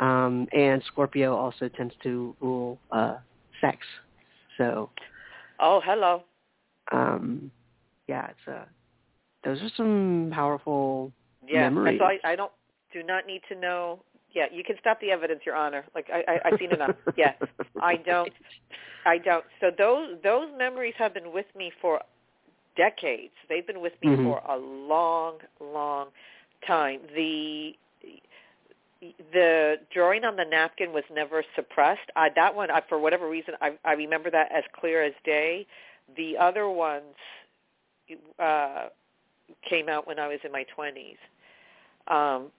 Um, 0.00 0.48
and 0.52 0.82
Scorpio 0.88 1.36
also 1.36 1.68
tends 1.68 1.94
to 2.02 2.34
rule 2.40 2.78
uh, 2.90 3.16
sex. 3.60 3.78
So, 4.58 4.90
Oh, 5.60 5.80
hello. 5.84 6.24
um, 6.92 7.50
yeah, 8.08 8.28
it's 8.28 8.46
a. 8.48 8.66
Those 9.44 9.60
are 9.62 9.70
some 9.76 10.30
powerful 10.32 11.12
Yeah. 11.46 11.60
memories. 11.64 12.00
So 12.00 12.06
I, 12.06 12.32
I 12.32 12.36
don't 12.36 12.52
do 12.92 13.02
not 13.02 13.26
need 13.26 13.42
to 13.48 13.54
know. 13.54 14.02
Yeah, 14.34 14.46
you 14.52 14.64
can 14.64 14.76
stop 14.80 15.00
the 15.00 15.10
evidence, 15.10 15.40
Your 15.46 15.54
Honor. 15.56 15.84
Like 15.94 16.08
I, 16.12 16.24
I 16.28 16.48
I've 16.48 16.58
seen 16.58 16.72
enough. 16.72 16.92
Yeah. 17.16 17.32
I 17.80 17.96
don't. 17.96 18.32
I 19.06 19.18
don't. 19.18 19.44
So 19.60 19.70
those 19.76 20.16
those 20.22 20.48
memories 20.56 20.94
have 20.98 21.14
been 21.14 21.32
with 21.32 21.46
me 21.56 21.70
for 21.80 22.00
decades. 22.76 23.32
They've 23.48 23.66
been 23.66 23.80
with 23.80 23.92
me 24.02 24.08
Mhm. 24.08 24.24
for 24.24 24.42
a 24.48 24.56
long, 24.56 25.38
long 25.60 26.08
time. 26.66 27.00
The 27.14 27.76
the 29.32 29.78
drawing 29.92 30.24
on 30.24 30.36
the 30.36 30.44
napkin 30.44 30.92
was 30.92 31.04
never 31.12 31.44
suppressed. 31.54 32.10
I, 32.16 32.30
that 32.36 32.54
one, 32.54 32.70
I, 32.70 32.80
for 32.88 32.98
whatever 32.98 33.28
reason, 33.28 33.54
I, 33.60 33.76
I 33.84 33.92
remember 33.92 34.30
that 34.30 34.50
as 34.50 34.64
clear 34.72 35.02
as 35.02 35.12
day. 35.24 35.66
The 36.16 36.38
other 36.38 36.68
ones 36.70 37.14
uh, 38.38 38.88
came 39.68 39.88
out 39.90 40.06
when 40.06 40.18
I 40.18 40.28
was 40.28 40.38
in 40.42 40.52
my 40.52 40.64
twenties. 40.74 41.18
Um, 42.08 42.50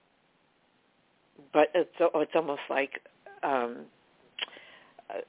but 1.52 1.70
it's 1.74 1.90
it's 1.98 2.32
almost 2.34 2.62
like 2.68 3.00
um, 3.42 3.86
uh, 5.10 5.20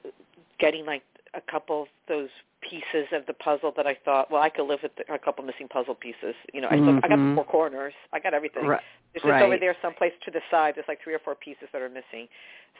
getting 0.58 0.86
like 0.86 1.02
a 1.34 1.40
couple 1.40 1.82
of 1.82 1.88
those 2.08 2.28
pieces 2.60 3.06
of 3.12 3.26
the 3.26 3.34
puzzle 3.34 3.72
that 3.76 3.86
I 3.86 3.96
thought, 4.04 4.30
well, 4.30 4.42
I 4.42 4.48
could 4.48 4.66
live 4.66 4.80
with 4.82 4.92
the, 4.96 5.12
a 5.12 5.18
couple 5.18 5.44
missing 5.44 5.68
puzzle 5.68 5.94
pieces. 5.94 6.34
You 6.52 6.60
know, 6.60 6.68
I 6.68 6.76
still, 6.76 6.98
I 7.02 7.08
got 7.08 7.16
the 7.16 7.16
Mhm. 7.16 7.34
four 7.34 7.44
corners, 7.44 7.94
I 8.12 8.18
got 8.18 8.34
everything. 8.34 8.66
Right. 8.66 8.82
It's 9.14 9.24
just 9.24 9.40
over 9.40 9.50
right. 9.50 9.60
there 9.60 9.76
someplace 9.80 10.12
to 10.24 10.30
the 10.30 10.42
side. 10.50 10.74
There's 10.74 10.88
like 10.88 11.00
three 11.02 11.14
or 11.14 11.18
four 11.18 11.34
pieces 11.34 11.68
that 11.72 11.80
are 11.82 11.88
missing. 11.88 12.28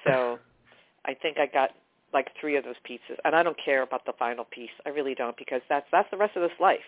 So 0.04 0.38
I 1.04 1.14
think 1.14 1.38
I 1.38 1.46
got 1.46 1.74
like 2.12 2.28
three 2.40 2.56
of 2.56 2.64
those 2.64 2.78
pieces, 2.84 3.18
and 3.24 3.34
I 3.34 3.42
don't 3.42 3.56
care 3.62 3.82
about 3.82 4.04
the 4.06 4.12
final 4.14 4.44
piece. 4.44 4.70
I 4.86 4.90
really 4.90 5.14
don't 5.14 5.36
because 5.36 5.62
that's 5.68 5.86
that's 5.92 6.10
the 6.10 6.16
rest 6.16 6.36
of 6.36 6.42
this 6.42 6.58
life, 6.58 6.84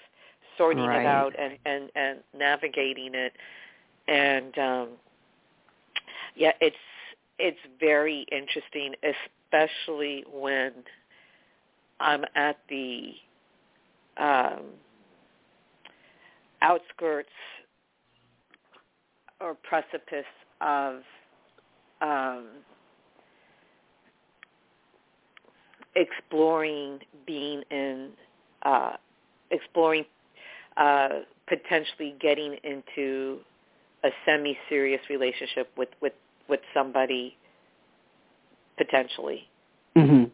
sorting 0.56 0.84
Right. 0.86 1.02
it 1.02 1.06
out 1.06 1.34
and 1.38 1.58
and 1.66 1.90
and 1.94 2.18
navigating 2.36 3.14
it, 3.14 3.32
and 4.08 4.58
um, 4.58 4.88
yeah, 6.36 6.52
it's 6.60 6.76
it's 7.38 7.58
very 7.78 8.26
interesting, 8.30 8.94
especially 9.52 10.24
when 10.32 10.72
I'm 12.00 12.24
at 12.34 12.58
the 12.68 13.12
um, 14.16 14.64
outskirts 16.62 17.30
or 19.40 19.54
precipice 19.54 20.24
of 20.60 21.00
um, 22.02 22.48
exploring 25.96 27.00
being 27.26 27.62
in 27.70 28.10
uh, 28.62 28.92
exploring 29.50 30.04
uh, 30.76 31.20
potentially 31.48 32.14
getting 32.20 32.56
into 32.64 33.38
a 34.04 34.10
semi-serious 34.24 35.02
relationship 35.08 35.70
with 35.76 35.90
with 36.00 36.14
with 36.48 36.60
somebody 36.74 37.36
potentially. 38.76 39.48
Hmm 39.96 40.24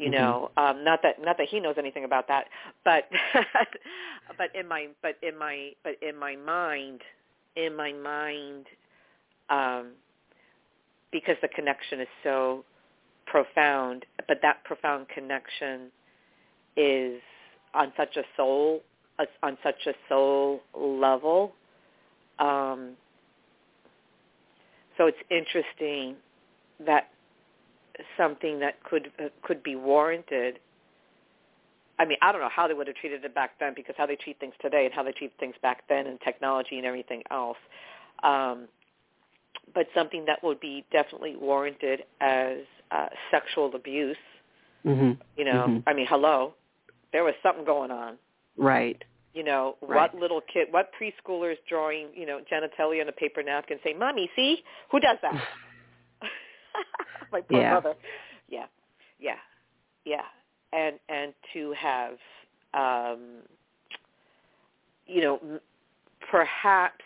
you 0.00 0.10
know 0.10 0.50
um 0.56 0.82
not 0.82 1.00
that 1.02 1.22
not 1.22 1.36
that 1.36 1.46
he 1.48 1.60
knows 1.60 1.74
anything 1.78 2.04
about 2.04 2.26
that 2.26 2.46
but 2.84 3.08
but 4.38 4.48
in 4.54 4.66
my 4.66 4.88
but 5.02 5.16
in 5.22 5.38
my 5.38 5.70
but 5.84 5.94
in 6.02 6.16
my 6.16 6.34
mind 6.36 7.02
in 7.56 7.76
my 7.76 7.92
mind 7.92 8.66
um 9.50 9.90
because 11.12 11.36
the 11.42 11.48
connection 11.48 12.00
is 12.00 12.08
so 12.24 12.64
profound 13.26 14.06
but 14.26 14.38
that 14.42 14.64
profound 14.64 15.06
connection 15.08 15.90
is 16.76 17.20
on 17.74 17.92
such 17.96 18.16
a 18.16 18.22
soul 18.36 18.80
on 19.42 19.58
such 19.62 19.86
a 19.86 19.92
soul 20.08 20.60
level 20.74 21.52
um 22.40 22.96
so 24.98 25.06
it's 25.06 25.18
interesting 25.30 26.16
that 26.86 27.08
something 28.16 28.58
that 28.60 28.82
could 28.84 29.10
uh, 29.18 29.28
could 29.42 29.62
be 29.62 29.76
warranted. 29.76 30.58
I 31.98 32.04
mean, 32.06 32.18
I 32.22 32.32
don't 32.32 32.40
know 32.40 32.48
how 32.50 32.66
they 32.66 32.74
would 32.74 32.86
have 32.86 32.96
treated 32.96 33.24
it 33.24 33.34
back 33.34 33.52
then 33.60 33.74
because 33.74 33.94
how 33.98 34.06
they 34.06 34.16
treat 34.16 34.38
things 34.40 34.54
today 34.60 34.86
and 34.86 34.94
how 34.94 35.02
they 35.02 35.12
treat 35.12 35.32
things 35.38 35.54
back 35.62 35.82
then 35.88 36.06
and 36.06 36.18
technology 36.22 36.78
and 36.78 36.86
everything 36.86 37.22
else. 37.30 37.58
Um, 38.22 38.68
but 39.74 39.86
something 39.94 40.24
that 40.26 40.42
would 40.42 40.60
be 40.60 40.84
definitely 40.90 41.36
warranted 41.36 42.04
as 42.20 42.58
uh, 42.90 43.06
sexual 43.30 43.74
abuse. 43.74 44.16
hmm 44.82 45.12
You 45.36 45.44
know, 45.44 45.66
Mhm. 45.68 45.82
I 45.86 45.92
mean, 45.92 46.06
hello, 46.06 46.54
there 47.12 47.24
was 47.24 47.34
something 47.42 47.64
going 47.64 47.90
on. 47.90 48.18
Right. 48.56 49.02
You 49.32 49.44
know, 49.44 49.76
Right. 49.80 50.12
what 50.12 50.20
little 50.20 50.40
kid, 50.52 50.68
what 50.72 50.90
preschoolers 51.00 51.56
drawing, 51.68 52.08
you 52.14 52.26
know, 52.26 52.40
genitalia 52.50 53.00
on 53.02 53.08
a 53.08 53.12
paper 53.12 53.42
napkin 53.42 53.78
say, 53.84 53.92
"Mommy, 53.94 54.30
see 54.34 54.62
who 54.90 55.00
does 55.00 55.18
that?" 55.22 55.36
My 57.32 57.40
poor 57.40 57.60
Yeah. 57.62 57.74
mother. 57.74 57.94
Yeah, 58.48 58.66
yeah, 59.18 59.36
yeah, 60.04 60.24
and 60.72 60.98
and 61.08 61.32
to 61.52 61.72
have, 61.72 62.12
um, 62.74 63.20
you 65.06 65.20
know, 65.20 65.38
m- 65.42 65.60
perhaps, 66.30 67.04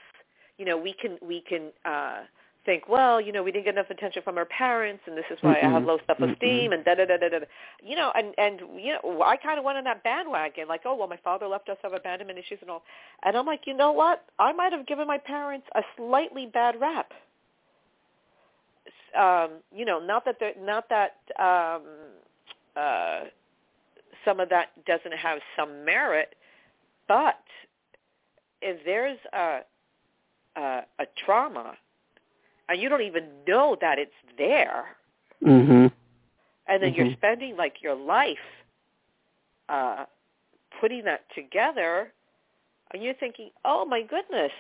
you 0.59 0.64
know, 0.64 0.76
we 0.76 0.95
can 0.95 1.19
we 1.23 1.43
can 1.43 1.71
uh, 1.85 2.23
think, 2.64 2.88
well, 2.88 3.21
you 3.21 3.33
know, 3.33 3.42
we 3.42 3.52
didn't 3.52 3.66
get 3.66 3.75
enough 3.75 3.90
attention 3.90 4.23
from 4.23 4.38
our 4.38 4.44
parents, 4.47 5.02
and 5.06 5.16
this 5.16 5.25
is 5.30 5.38
why 5.40 5.54
Mm-mm. 5.54 5.64
I 5.64 5.71
have 5.71 5.85
low 5.85 5.99
self-esteem, 6.06 6.71
Mm-mm. 6.71 6.75
and 6.75 6.85
da 6.85 6.94
da 6.94 7.04
da 7.06 7.16
da 7.16 7.28
da. 7.28 7.38
You 7.83 7.97
know, 7.97 8.12
and 8.14 8.35
and 8.38 8.61
you 8.78 8.92
know, 8.92 9.23
I 9.23 9.37
kind 9.37 9.59
of 9.59 9.64
went 9.64 9.78
on 9.78 9.85
that 9.85 10.02
bandwagon, 10.02 10.68
like, 10.68 10.83
oh, 10.85 10.94
well, 10.94 11.09
my 11.09 11.18
father 11.23 11.47
left 11.47 11.68
us, 11.68 11.76
have 11.83 11.92
abandonment 11.92 12.38
issues 12.38 12.59
and 12.61 12.71
all, 12.71 12.83
and 13.25 13.37
I'm 13.37 13.47
like, 13.47 13.62
you 13.66 13.75
know 13.75 13.92
what? 13.92 14.25
I 14.38 14.52
might 14.52 14.73
have 14.73 14.87
given 14.87 15.06
my 15.06 15.18
parents 15.18 15.66
a 15.75 15.83
slightly 15.97 16.47
bad 16.47 16.80
rap. 16.80 17.12
Um, 19.18 19.50
you 19.75 19.85
know, 19.85 20.00
not 20.00 20.25
that 20.25 20.37
they're 20.40 20.54
not 20.61 20.88
that 20.88 21.16
um, 21.38 21.83
uh, 22.76 23.21
some 24.25 24.40
of 24.40 24.49
that 24.49 24.68
doesn't 24.87 25.16
have 25.16 25.38
some 25.56 25.85
merit, 25.85 26.35
but 27.06 27.38
if 28.61 28.85
there's 28.85 29.18
a 29.33 29.61
a, 30.56 30.80
a 30.99 31.06
trauma 31.25 31.75
and 32.68 32.80
you 32.80 32.88
don't 32.88 33.02
even 33.02 33.25
know 33.47 33.76
that 33.80 33.99
it's 33.99 34.12
there 34.38 34.97
Mhm. 35.42 35.92
and 36.66 36.83
then 36.83 36.94
you're 36.94 37.06
Mhm. 37.06 37.16
spending 37.16 37.56
like 37.56 37.83
your 37.83 37.94
life 37.94 38.38
uh 39.68 40.04
putting 40.80 41.04
that 41.04 41.28
together 41.35 42.12
and 42.92 43.02
you're 43.02 43.14
thinking 43.14 43.50
oh 43.64 43.85
my 43.85 44.02
goodness 44.02 44.52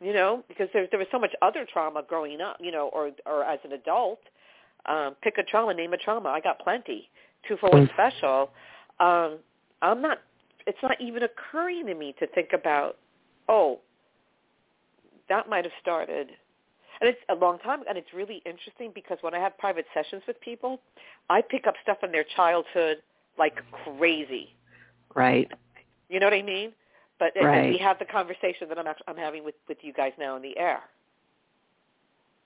you 0.00 0.12
know 0.12 0.42
because 0.48 0.68
there 0.72 0.86
there 0.88 0.98
was 0.98 1.08
so 1.10 1.18
much 1.18 1.34
other 1.42 1.64
trauma 1.64 2.02
growing 2.02 2.40
up 2.40 2.56
you 2.60 2.70
know 2.70 2.88
or 2.88 3.10
or 3.24 3.44
as 3.44 3.58
an 3.64 3.72
adult 3.72 4.20
um 4.86 5.14
pick 5.22 5.38
a 5.38 5.42
trauma 5.42 5.72
name 5.74 5.92
a 5.92 5.96
trauma 5.96 6.28
i 6.28 6.40
got 6.40 6.58
plenty 6.58 7.10
two 7.48 7.56
for 7.56 7.70
one 7.70 7.86
Mm. 7.86 7.92
special 7.94 8.50
um 9.00 9.38
i'm 9.82 10.02
not 10.02 10.22
it's 10.66 10.82
not 10.82 11.00
even 11.00 11.22
occurring 11.22 11.86
to 11.86 11.94
me 11.94 12.12
to 12.18 12.26
think 12.28 12.52
about 12.52 12.98
oh 13.48 13.80
that 15.28 15.48
might 15.48 15.64
have 15.64 15.74
started 15.80 16.30
and 17.00 17.08
it's 17.08 17.18
a 17.28 17.34
long 17.34 17.58
time 17.58 17.80
and 17.88 17.98
it's 17.98 18.12
really 18.14 18.42
interesting 18.46 18.90
because 18.94 19.18
when 19.20 19.34
i 19.34 19.38
have 19.38 19.56
private 19.58 19.86
sessions 19.94 20.22
with 20.26 20.40
people 20.40 20.80
i 21.30 21.40
pick 21.42 21.66
up 21.66 21.74
stuff 21.82 21.98
in 22.02 22.12
their 22.12 22.24
childhood 22.36 22.98
like 23.38 23.54
mm-hmm. 23.56 23.98
crazy. 23.98 24.54
Right. 25.14 25.50
you 26.08 26.20
know 26.20 26.26
what 26.26 26.34
i 26.34 26.42
mean? 26.42 26.72
But 27.18 27.32
Right. 27.40 27.70
we 27.70 27.78
have 27.78 27.98
the 27.98 28.04
conversation 28.04 28.68
that 28.68 28.78
i'm 28.78 28.86
act- 28.86 29.02
i'm 29.08 29.16
having 29.16 29.44
with 29.44 29.54
with 29.68 29.78
you 29.82 29.92
guys 29.92 30.12
now 30.18 30.36
in 30.36 30.42
the 30.42 30.56
air. 30.58 30.80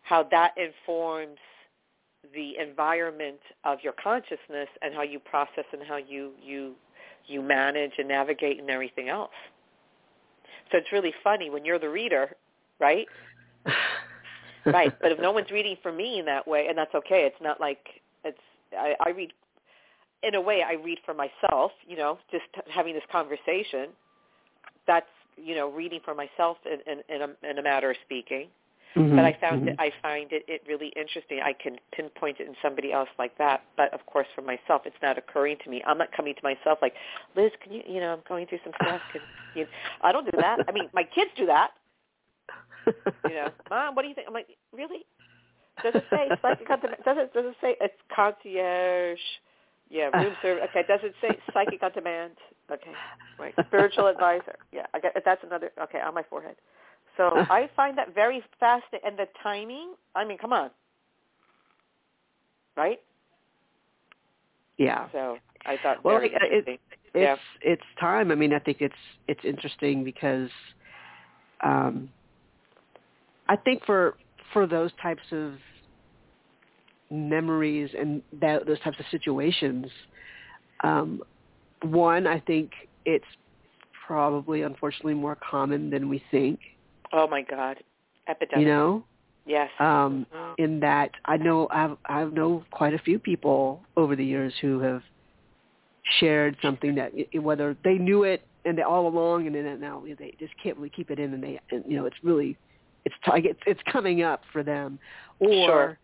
How 0.02 0.22
that 0.24 0.56
informs 0.56 1.38
the 2.34 2.56
environment 2.58 3.40
of 3.64 3.78
your 3.82 3.92
consciousness 3.94 4.68
and 4.82 4.94
how 4.94 5.02
you 5.02 5.18
process 5.18 5.64
and 5.72 5.82
how 5.82 5.96
you 5.96 6.32
you 6.42 6.74
you 7.26 7.42
manage 7.42 7.92
and 7.98 8.08
navigate 8.08 8.58
and 8.60 8.70
everything 8.70 9.08
else. 9.08 9.30
So 10.70 10.78
it's 10.78 10.92
really 10.92 11.14
funny 11.24 11.50
when 11.50 11.64
you're 11.64 11.78
the 11.78 11.88
reader 11.88 12.36
right 12.78 13.06
right. 14.72 14.92
But 15.00 15.12
if 15.12 15.18
no 15.26 15.32
one's 15.32 15.50
reading 15.50 15.76
for 15.82 15.92
me 15.92 16.18
in 16.18 16.26
that 16.26 16.46
way 16.46 16.66
and 16.68 16.76
that's 16.76 16.94
okay. 16.94 17.24
It's 17.24 17.40
not 17.42 17.60
like 17.60 17.78
it's 18.24 18.38
i, 18.78 18.94
I 19.04 19.10
read 19.10 19.32
in 20.22 20.34
a 20.34 20.40
way 20.40 20.62
i 20.62 20.74
read 20.74 20.98
for 21.04 21.14
myself 21.14 21.72
you 21.86 21.96
know 21.96 22.18
just 22.30 22.44
having 22.68 22.94
this 22.94 23.04
conversation. 23.10 23.88
That's 24.86 25.06
you 25.36 25.54
know 25.54 25.70
reading 25.70 26.00
for 26.04 26.14
myself 26.14 26.58
in 26.66 26.78
in, 26.90 27.14
in, 27.14 27.22
a, 27.22 27.50
in 27.50 27.58
a 27.58 27.62
matter 27.62 27.90
of 27.90 27.96
speaking. 28.04 28.48
Mhm. 28.96 29.14
but 29.14 29.24
i 29.24 29.32
found 29.40 29.62
Mhm. 29.62 29.68
it 29.68 29.76
i 29.78 29.92
find 30.02 30.32
it, 30.32 30.44
it 30.48 30.62
really 30.66 30.88
interesting. 30.96 31.38
I 31.40 31.52
can 31.52 31.78
pinpoint 31.92 32.40
it 32.40 32.48
in 32.48 32.56
somebody 32.60 32.92
else 32.92 33.08
like 33.18 33.34
that. 33.38 33.62
But 33.76 33.94
of 33.94 34.04
course 34.06 34.26
for 34.34 34.42
myself 34.42 34.82
it's 34.84 35.00
not 35.00 35.16
occurring 35.16 35.58
to 35.64 35.70
me. 35.70 35.80
I'm 35.86 35.96
not 35.96 36.10
coming 36.10 36.34
to 36.34 36.42
myself 36.42 36.76
like 36.82 36.94
liz 37.36 37.52
can 37.62 37.72
you 37.72 37.82
you 37.86 38.00
know 38.00 38.12
i'm 38.14 38.22
going 38.28 38.46
through 38.48 38.58
some 38.64 38.72
stuff. 38.82 39.00
Can 39.12 39.22
you 39.54 39.66
i 40.02 40.10
don't 40.12 40.24
do 40.24 40.36
that. 40.38 40.56
I 40.68 40.72
mean 40.72 40.88
my 40.92 41.04
kids 41.04 41.30
do 41.36 41.46
that 41.46 41.70
you 43.24 43.34
know, 43.34 43.52
mom, 43.70 43.94
what 43.94 44.02
do 44.02 44.08
you 44.08 44.14
think? 44.14 44.26
I'm 44.28 44.34
like, 44.34 44.48
really? 44.72 45.04
Does 45.82 45.94
it 45.96 46.06
say 46.10 46.32
psychic 46.42 46.70
on 46.70 46.80
demand? 46.80 47.02
Does 47.04 47.16
it 47.18 47.32
does 47.32 47.44
it 47.46 47.56
say 47.60 47.76
it's 47.80 47.94
concierge? 48.14 49.18
Yeah, 49.90 50.10
room 50.16 50.36
service. 50.42 50.64
Okay, 50.70 50.84
does 50.86 51.00
it 51.02 51.14
say 51.20 51.38
psychic 51.52 51.82
on 51.82 51.92
demand? 51.92 52.34
Okay, 52.70 52.98
right. 53.38 53.54
Spiritual 53.68 54.06
advisor. 54.06 54.56
Yeah, 54.72 54.86
I 54.94 55.00
got 55.00 55.12
that's 55.24 55.42
another. 55.44 55.70
Okay, 55.82 56.00
on 56.00 56.14
my 56.14 56.22
forehead. 56.28 56.56
So 57.16 57.44
I 57.50 57.68
find 57.76 57.98
that 57.98 58.14
very 58.14 58.42
fascinating, 58.60 59.00
and 59.08 59.18
the 59.18 59.26
timing. 59.42 59.94
I 60.14 60.24
mean, 60.24 60.38
come 60.38 60.52
on, 60.52 60.70
right? 62.76 63.00
yeah. 64.78 65.08
So 65.12 65.38
I 65.66 65.76
thought 65.82 66.04
Well, 66.04 66.18
very 66.18 66.30
like, 66.32 66.42
it- 66.42 66.66
it's 66.68 66.80
Yeah. 67.14 67.36
it's 67.62 67.84
time. 67.98 68.30
I 68.30 68.34
mean, 68.34 68.52
I 68.52 68.58
think 68.58 68.80
it's 68.80 68.94
it's 69.28 69.44
interesting 69.44 70.04
because 70.04 70.50
um, 71.62 72.10
I 73.50 73.56
think 73.56 73.84
for 73.84 74.14
for 74.52 74.66
those 74.66 74.92
types 75.02 75.22
of 75.32 75.54
memories 77.10 77.90
and 77.98 78.22
that 78.40 78.64
those 78.64 78.78
types 78.80 78.98
of 79.00 79.06
situations, 79.10 79.86
um, 80.84 81.20
one, 81.82 82.28
I 82.28 82.38
think 82.40 82.70
it's 83.04 83.24
probably 84.06 84.62
unfortunately 84.62 85.14
more 85.14 85.36
common 85.36 85.90
than 85.90 86.08
we 86.08 86.22
think. 86.30 86.60
oh 87.12 87.26
my 87.26 87.42
God, 87.42 87.76
epidemic. 88.28 88.64
You 88.64 88.72
know, 88.72 89.04
Yes. 89.46 89.68
um, 89.80 90.26
Mhm. 90.32 90.54
in 90.58 90.80
that 90.80 91.10
I 91.24 91.36
know 91.36 91.66
I've 91.72 91.96
I 92.06 92.24
know 92.24 92.64
quite 92.70 92.94
a 92.94 92.98
few 92.98 93.18
people 93.18 93.84
over 93.96 94.14
the 94.14 94.24
years 94.24 94.56
who 94.60 94.78
have 94.78 95.02
shared 96.20 96.56
something 96.62 96.94
that 96.94 97.12
whether 97.34 97.76
they 97.82 97.98
knew 97.98 98.22
it 98.22 98.46
and 98.64 98.78
they 98.78 98.82
all 98.82 99.08
along 99.08 99.46
and 99.48 99.56
then 99.56 99.80
now 99.80 100.04
they 100.18 100.34
just 100.38 100.56
can't 100.62 100.76
really 100.76 100.90
keep 100.90 101.10
it 101.10 101.18
in 101.18 101.34
and 101.34 101.42
they 101.42 101.58
and, 101.72 101.84
you 101.88 101.96
know 101.96 102.04
it's 102.04 102.22
really 102.22 102.56
it's 103.04 103.14
it's 103.26 103.60
it's 103.66 103.80
coming 103.90 104.22
up 104.22 104.42
for 104.52 104.62
them 104.62 104.98
or 105.38 105.66
Sure. 105.66 105.98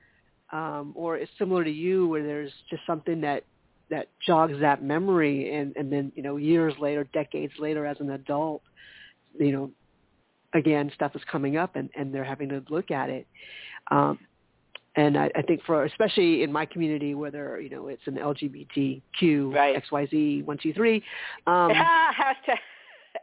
um 0.52 0.92
or 0.94 1.16
it's 1.16 1.30
similar 1.38 1.64
to 1.64 1.70
you 1.70 2.09
where 2.09 2.22
there's 2.22 2.52
just 2.70 2.82
something 2.87 3.20
that 3.20 3.44
that 3.90 4.09
jogs 4.26 4.59
that 4.61 4.82
memory 4.82 5.54
and 5.54 5.76
and 5.76 5.92
then 5.92 6.12
you 6.14 6.22
know 6.22 6.37
years 6.37 6.74
later 6.78 7.04
decades 7.12 7.52
later 7.59 7.87
as 7.87 7.98
an 8.00 8.11
adult 8.11 8.62
you 9.38 9.52
know 9.52 9.70
again 10.54 10.90
stuff 10.94 11.14
is 11.14 11.22
coming 11.30 11.56
up 11.56 11.76
and 11.76 11.90
and 11.96 12.14
they're 12.14 12.24
having 12.24 12.48
to 12.48 12.62
look 12.68 12.90
at 12.90 13.11
it 13.11 13.26
um 13.90 14.18
and 14.96 15.18
I, 15.18 15.30
I 15.37 15.42
think 15.42 15.61
for 15.64 15.85
especially 15.85 16.42
in 16.42 16.50
my 16.50 16.64
community 16.64 17.14
whether 17.14 17.61
you 17.61 17.68
know 17.70 17.88
it's 17.88 18.06
an 18.06 18.14
LGBTQ 18.16 19.54
Right. 19.54 19.82
XYZ 19.85 20.44
one 20.44 20.59
two 20.62 20.72
three 20.72 21.02
um 21.46 21.70
Hashtag 21.72 22.59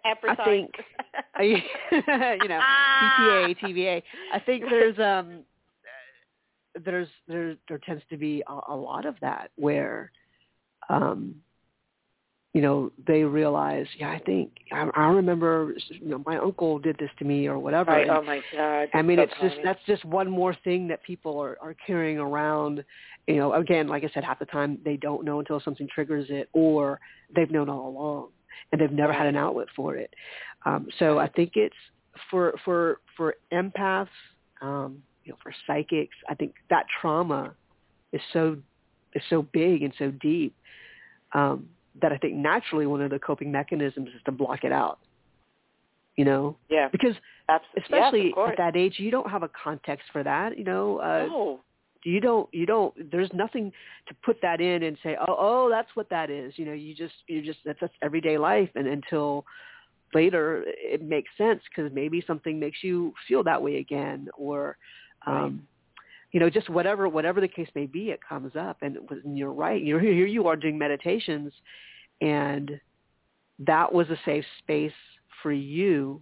ampersand. 0.06 0.40
I 0.40 0.46
think 0.46 0.72
I, 1.36 1.44
you 2.42 2.48
know 2.50 2.60
PTA 3.02 3.58
TVA 3.60 4.04
I 4.34 4.40
think 4.40 4.64
there's 4.70 4.98
um 5.00 5.40
there's 6.84 7.08
there 7.28 7.56
there 7.70 7.78
tends 7.80 8.04
to 8.10 8.18
be 8.18 8.44
a, 8.48 8.74
a 8.74 8.76
lot 8.76 9.06
of 9.06 9.16
that 9.22 9.52
where 9.56 10.12
um 10.90 11.36
you 12.54 12.62
know 12.62 12.92
they 13.08 13.24
realize 13.24 13.86
yeah 13.98 14.10
I 14.12 14.20
think 14.20 14.52
I, 14.72 14.90
I 14.96 15.08
remember 15.10 15.74
you 15.90 16.08
know 16.08 16.24
my 16.26 16.38
uncle 16.38 16.80
did 16.80 16.98
this 16.98 17.10
to 17.20 17.26
me 17.26 17.48
or 17.48 17.60
whatever 17.60 17.92
Right. 17.92 18.08
and- 18.08 18.18
Oh 18.18 18.22
my 18.24 18.42
God. 18.56 18.90
I 18.94 19.02
mean, 19.02 19.18
So 19.18 19.24
it's 19.24 19.34
just 19.42 19.56
that's 19.64 19.80
just 19.86 20.04
one 20.06 20.30
more 20.30 20.56
thing 20.64 20.88
that 20.88 21.02
people 21.04 21.40
are 21.40 21.58
are 21.62 21.76
carrying 21.86 22.18
around. 22.18 22.84
You 23.28 23.38
know, 23.38 23.54
again, 23.54 23.88
like 23.88 24.04
I 24.04 24.10
said, 24.14 24.24
half 24.24 24.38
the 24.40 24.46
time 24.46 24.78
they 24.84 24.98
don't 24.98 25.24
know 25.24 25.40
until 25.40 25.60
something 25.62 25.88
triggers 25.94 26.26
it, 26.30 26.50
or 26.54 27.00
they've 27.36 27.50
known 27.50 27.70
all 27.70 27.88
along 27.88 28.28
and 28.72 28.80
they've 28.80 28.92
never 28.92 29.14
had 29.14 29.28
an 29.28 29.36
outlet 29.36 29.68
for 29.76 29.96
it. 29.96 30.14
Um, 30.66 30.88
so 31.00 31.20
I 31.20 31.28
think 31.28 31.54
it's 31.56 31.76
for 32.30 32.54
for 32.64 33.00
for 33.18 33.36
empaths, 33.52 34.08
um, 34.62 35.04
you 35.24 35.32
know, 35.32 35.38
for 35.42 35.54
psychics. 35.68 36.16
I 36.30 36.36
think 36.36 36.56
that 36.70 36.86
trauma 37.02 37.54
is 38.12 38.22
so 38.32 38.58
is 39.14 39.24
so 39.30 39.42
big 39.42 39.84
and 39.84 39.94
so 39.98 40.12
deep 40.12 40.56
um, 41.34 41.70
that 42.02 42.12
I 42.12 42.18
think 42.18 42.36
naturally 42.36 42.86
one 42.86 43.02
of 43.02 43.12
the 43.12 43.20
coping 43.20 43.52
mechanisms 43.52 44.10
is 44.10 44.22
to 44.26 44.32
block 44.32 44.64
it 44.64 44.72
out. 44.72 45.00
You 46.16 46.26
know, 46.26 46.58
yeah. 46.70 46.90
because 46.92 47.16
Absolutely. 47.50 47.84
especially 47.84 48.34
yes, 48.38 48.50
at 48.52 48.58
that 48.58 48.76
age 48.78 48.96
you 49.00 49.12
don't 49.12 49.30
have 49.30 49.44
a 49.44 49.50
context 49.50 50.06
for 50.14 50.24
that 50.24 50.58
you 50.58 50.64
know 50.64 51.00
uh 51.00 51.26
no. 51.28 51.60
You 52.04 52.20
don't 52.20 52.50
you 52.54 52.66
don't 52.66 52.94
there's 53.12 53.30
nothing 53.34 53.72
to 54.08 54.14
put 54.26 54.38
that 54.42 54.62
in 54.62 54.84
and 54.84 54.98
say 55.04 55.16
oh 55.20 55.36
oh 55.38 55.70
that's 55.70 55.90
what 55.96 56.10
that 56.10 56.30
is. 56.30 56.54
You 56.58 56.66
know 56.66 56.74
you 56.74 56.96
just 56.96 57.14
you 57.28 57.42
just 57.42 57.60
that's 57.66 57.80
everyday 58.02 58.38
life. 58.38 58.70
And 58.76 58.88
until 58.88 59.46
later 60.14 60.64
it 60.68 61.02
makes 61.02 61.30
sense 61.38 61.62
because 61.70 61.92
maybe 61.94 62.24
something 62.26 62.60
makes 62.60 62.84
you 62.84 63.14
feel 63.28 63.44
that 63.44 63.62
way 63.62 63.78
again 63.78 64.28
or 64.38 64.78
um 65.26 65.66
you 66.32 66.40
know 66.40 66.50
just 66.50 66.70
whatever 66.70 67.08
whatever 67.08 67.42
the 67.42 67.48
case 67.48 67.70
may 67.76 67.86
be 67.86 68.10
it 68.10 68.20
comes 68.28 68.54
up. 68.56 68.78
And, 68.82 68.98
and 69.24 69.38
you're 69.38 69.54
right. 69.54 69.82
You're 69.82 70.00
here 70.00 70.14
here 70.14 70.28
you 70.28 70.48
are 70.48 70.56
doing 70.56 70.78
meditations. 70.78 71.54
And 72.22 72.72
that 73.60 73.92
was 73.92 74.10
a 74.10 74.18
safe 74.26 74.46
space 74.60 74.92
for 75.42 75.52
you 75.52 76.22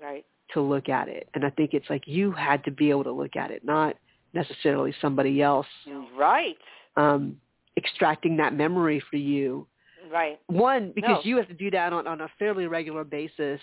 Right. 0.00 0.24
to 0.54 0.60
look 0.60 0.88
at 0.88 1.08
it. 1.08 1.28
And 1.34 1.44
I 1.44 1.50
think 1.50 1.74
it's 1.74 1.90
like 1.90 2.02
you 2.06 2.30
had 2.30 2.62
to 2.64 2.70
be 2.70 2.90
able 2.90 3.04
to 3.04 3.12
look 3.12 3.36
at 3.36 3.50
it, 3.50 3.64
not 3.64 3.96
necessarily 4.32 4.94
somebody 5.00 5.42
else 5.42 5.66
Right. 6.14 6.58
um, 6.96 7.40
extracting 7.76 8.36
that 8.36 8.54
memory 8.54 9.00
for 9.10 9.16
you. 9.16 9.66
Right. 10.10 10.40
One, 10.46 10.92
because 10.92 11.24
No. 11.24 11.28
you 11.28 11.36
have 11.36 11.48
to 11.48 11.54
do 11.54 11.70
that 11.70 11.92
on, 11.92 12.06
on 12.06 12.20
a 12.22 12.28
fairly 12.38 12.66
regular 12.66 13.04
basis, 13.04 13.60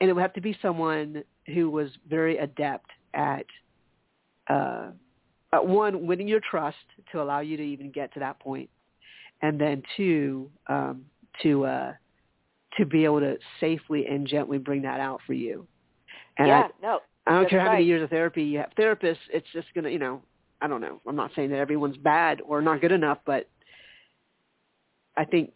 and 0.00 0.10
it 0.10 0.12
would 0.12 0.22
have 0.22 0.32
to 0.34 0.40
be 0.40 0.56
someone 0.60 1.22
who 1.46 1.70
was 1.70 1.90
very 2.08 2.38
adept 2.38 2.90
at 3.14 3.46
uh, 4.48 4.90
at 5.52 5.66
one 5.66 6.06
winning 6.06 6.28
your 6.28 6.40
trust 6.40 6.76
to 7.12 7.20
allow 7.20 7.40
you 7.40 7.56
to 7.56 7.62
even 7.62 7.90
get 7.90 8.12
to 8.14 8.20
that 8.20 8.38
point, 8.38 8.68
and 9.42 9.60
then 9.60 9.82
two 9.96 10.50
um, 10.68 11.04
to 11.42 11.64
uh, 11.64 11.92
to 12.76 12.84
be 12.86 13.04
able 13.04 13.20
to 13.20 13.38
safely 13.60 14.06
and 14.06 14.26
gently 14.26 14.58
bring 14.58 14.82
that 14.82 15.00
out 15.00 15.20
for 15.26 15.32
you. 15.32 15.66
And 16.38 16.48
yeah, 16.48 16.60
I, 16.60 16.70
no. 16.82 17.00
I 17.26 17.32
don't 17.32 17.50
care 17.50 17.60
how 17.60 17.66
right. 17.66 17.72
many 17.74 17.84
years 17.84 18.02
of 18.02 18.10
therapy 18.10 18.44
you 18.44 18.58
have. 18.58 18.70
Therapists, 18.78 19.16
it's 19.32 19.46
just 19.52 19.66
gonna, 19.74 19.90
you 19.90 19.98
know, 19.98 20.22
I 20.60 20.68
don't 20.68 20.80
know. 20.80 21.00
I'm 21.06 21.16
not 21.16 21.32
saying 21.34 21.50
that 21.50 21.58
everyone's 21.58 21.96
bad 21.96 22.40
or 22.46 22.62
not 22.62 22.80
good 22.80 22.92
enough, 22.92 23.18
but 23.26 23.48
I 25.16 25.24
think 25.24 25.52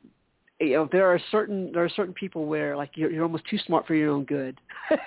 you 0.60 0.74
know 0.74 0.88
there 0.90 1.06
are 1.06 1.20
certain 1.30 1.72
there 1.72 1.84
are 1.84 1.88
certain 1.88 2.14
people 2.14 2.46
where 2.46 2.76
like 2.76 2.90
you're 2.94 3.10
you're 3.10 3.22
almost 3.22 3.44
too 3.48 3.58
smart 3.66 3.86
for 3.86 3.94
your 3.94 4.10
own 4.10 4.24
good. 4.24 4.60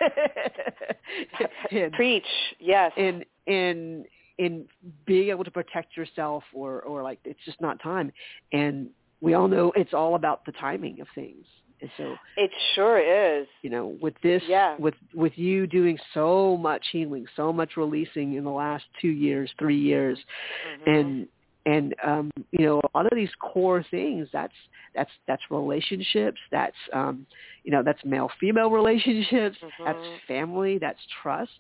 and, 1.72 1.92
Preach, 1.94 2.24
yes. 2.60 2.92
in 2.98 3.24
in 3.46 4.06
in 4.38 4.66
being 5.06 5.30
able 5.30 5.44
to 5.44 5.52
protect 5.52 5.96
yourself 5.96 6.44
or 6.54 6.82
or 6.82 7.04
like 7.04 7.20
it's 7.24 7.40
just 7.46 7.62
not 7.62 7.82
time. 7.82 8.12
And 8.52 8.90
we 9.22 9.36
all 9.36 9.48
know 9.48 9.72
it's 9.76 9.94
all 9.94 10.16
about 10.16 10.46
the 10.46 10.52
timing 10.54 11.02
of 11.02 11.08
things. 11.14 11.46
And 11.84 11.92
so 11.98 12.18
it 12.38 12.50
sure 12.74 12.98
is. 12.98 13.46
you 13.62 13.70
know 13.70 13.96
with 14.02 14.16
this 14.24 14.42
Yeah. 14.48 14.78
with 14.80 14.96
with 15.14 15.34
you 15.38 15.68
doing 15.68 16.00
so 16.14 16.58
much 16.58 16.84
healing 16.92 17.26
so 17.36 17.52
much 17.54 17.78
releasing 17.78 18.34
in 18.34 18.44
the 18.44 18.50
last 18.50 18.86
two 19.02 19.10
years 19.10 19.52
three 19.60 19.78
years 19.78 20.18
Mhm. 20.66 20.88
and 20.88 21.28
and 21.66 21.96
um 22.04 22.32
you 22.52 22.66
know 22.66 22.80
a 22.80 22.98
lot 22.98 23.06
of 23.06 23.16
these 23.16 23.34
core 23.40 23.86
things 23.92 24.28
that's 24.34 24.54
that's 24.96 25.12
that's 25.28 25.42
relationships 25.52 26.40
that's 26.52 26.76
um 26.94 27.28
you 27.64 27.72
know 27.72 27.84
that's 27.84 28.04
male 28.06 28.30
female 28.40 28.72
relationships 28.72 29.58
that's 29.86 30.00
Mhm. 30.00 30.20
family 30.28 30.78
that's 30.78 31.00
trust 31.22 31.52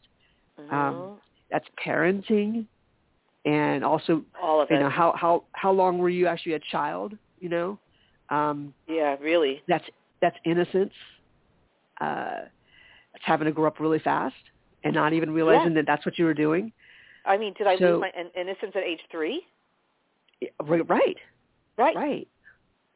Mhm. 0.59 0.73
um, 0.73 1.19
that's 1.51 1.67
parenting 1.85 2.65
and 3.45 3.83
also 3.83 4.23
all 4.41 4.61
of 4.61 4.71
you 4.71 4.77
it. 4.77 4.79
know 4.79 4.89
how 4.89 5.13
how 5.17 5.43
how 5.51 5.71
long 5.71 5.97
were 5.97 6.09
you 6.09 6.27
actually 6.27 6.53
a 6.53 6.59
child 6.71 7.13
you 7.39 7.49
know 7.49 7.77
um 8.29 8.73
yeah, 8.87 9.15
really. 9.21 9.61
that's 9.67 9.85
that's 10.23 10.37
innocence. 10.45 10.93
Uh, 12.01 12.45
it's 13.13 13.23
having 13.25 13.45
to 13.45 13.51
grow 13.51 13.67
up 13.67 13.79
really 13.79 13.99
fast 13.99 14.33
and 14.83 14.93
not 14.95 15.13
even 15.13 15.29
realizing 15.31 15.73
that 15.75 15.85
that's 15.85 16.05
what 16.05 16.17
you 16.17 16.25
were 16.25 16.33
doing. 16.33 16.71
I 17.25 17.37
mean, 17.37 17.53
did 17.57 17.67
I 17.67 17.77
So- 17.77 17.91
lose 17.93 18.01
my 18.01 18.11
in- 18.19 18.31
innocence 18.41 18.71
at 18.75 18.83
age 18.83 19.01
three? 19.11 19.45
Right, 20.61 20.87
right, 20.89 21.17
Right. 21.77 21.95
right. 21.95 22.27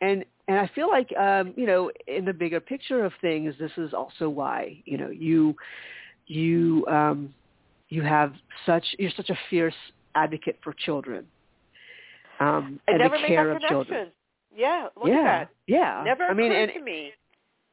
And 0.02 0.26
and 0.48 0.58
I 0.60 0.68
feel 0.68 0.88
like 0.90 1.12
um, 1.18 1.54
you 1.58 1.66
know, 1.66 1.92
in 2.08 2.24
the 2.26 2.34
bigger 2.34 2.60
picture 2.60 3.04
of 3.04 3.12
things, 3.22 3.54
this 3.60 3.72
is 3.78 3.94
also 3.94 4.30
why 4.30 4.82
you 4.86 4.98
know 4.98 5.10
you 5.10 5.56
you 6.28 6.86
um, 6.88 7.34
you 7.90 8.02
have 8.04 8.34
such 8.66 8.86
you're 9.00 9.12
such 9.12 9.30
a 9.30 9.38
fierce 9.50 9.76
advocate 10.16 10.58
for 10.64 10.74
children. 10.74 11.26
Um, 12.40 12.80
I 12.88 12.92
and 12.94 13.02
the 13.02 13.18
care 13.28 13.52
of 13.52 13.58
connection. 13.58 13.70
children. 13.70 14.12
Yeah, 14.58 14.88
look 14.96 15.08
yeah, 15.10 15.20
at 15.20 15.24
that. 15.24 15.50
yeah. 15.68 16.02
Never 16.04 16.24
I 16.26 16.34
mean, 16.34 16.52
and 16.52 16.72
to 16.74 16.82
me. 16.82 17.12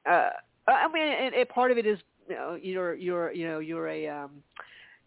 uh 0.09 0.31
I 0.69 0.87
mean 0.93 1.03
and, 1.03 1.35
and 1.35 1.49
part 1.49 1.71
of 1.71 1.79
it 1.79 1.87
is 1.87 1.99
you 2.29 2.35
know 2.35 2.59
you're 2.61 2.95
you're 2.95 3.33
you 3.33 3.47
know 3.49 3.59
you're 3.59 3.89
a 3.89 4.07
um 4.09 4.31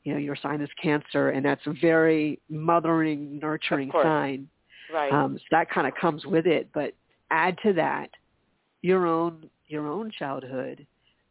you 0.03 0.13
know 0.13 0.19
your 0.19 0.35
sign 0.35 0.59
is 0.61 0.69
cancer 0.81 1.29
and 1.29 1.45
that's 1.45 1.65
a 1.67 1.73
very 1.81 2.39
mothering 2.49 3.39
nurturing 3.39 3.91
sign 3.93 4.47
Right. 4.91 5.11
um 5.11 5.37
so 5.37 5.43
that 5.51 5.69
kind 5.69 5.85
of 5.87 5.93
comes 5.95 6.25
with 6.25 6.45
it 6.47 6.69
but 6.73 6.93
add 7.29 7.57
to 7.63 7.73
that 7.73 8.09
your 8.81 9.05
own 9.05 9.49
your 9.67 9.87
own 9.87 10.11
childhood 10.17 10.85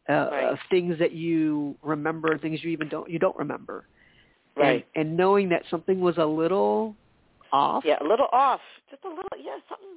uh, 0.09 0.29
Right. 0.31 0.45
of 0.45 0.57
things 0.69 0.97
that 0.99 1.11
you 1.11 1.75
remember 1.81 2.37
things 2.37 2.63
you 2.63 2.69
even 2.69 2.87
don't 2.87 3.09
you 3.09 3.19
don't 3.19 3.35
remember 3.37 3.85
right. 4.55 4.85
and, 4.95 5.07
and 5.09 5.17
knowing 5.17 5.49
that 5.49 5.63
something 5.69 5.99
was 5.99 6.17
a 6.17 6.25
little 6.25 6.95
off 7.51 7.83
Yeah, 7.85 7.97
a 8.01 8.07
little 8.07 8.27
off. 8.33 8.59
Just 8.91 9.03
a 9.05 9.07
little. 9.09 9.23
Yeah, 9.37 9.57
something. 9.69 9.87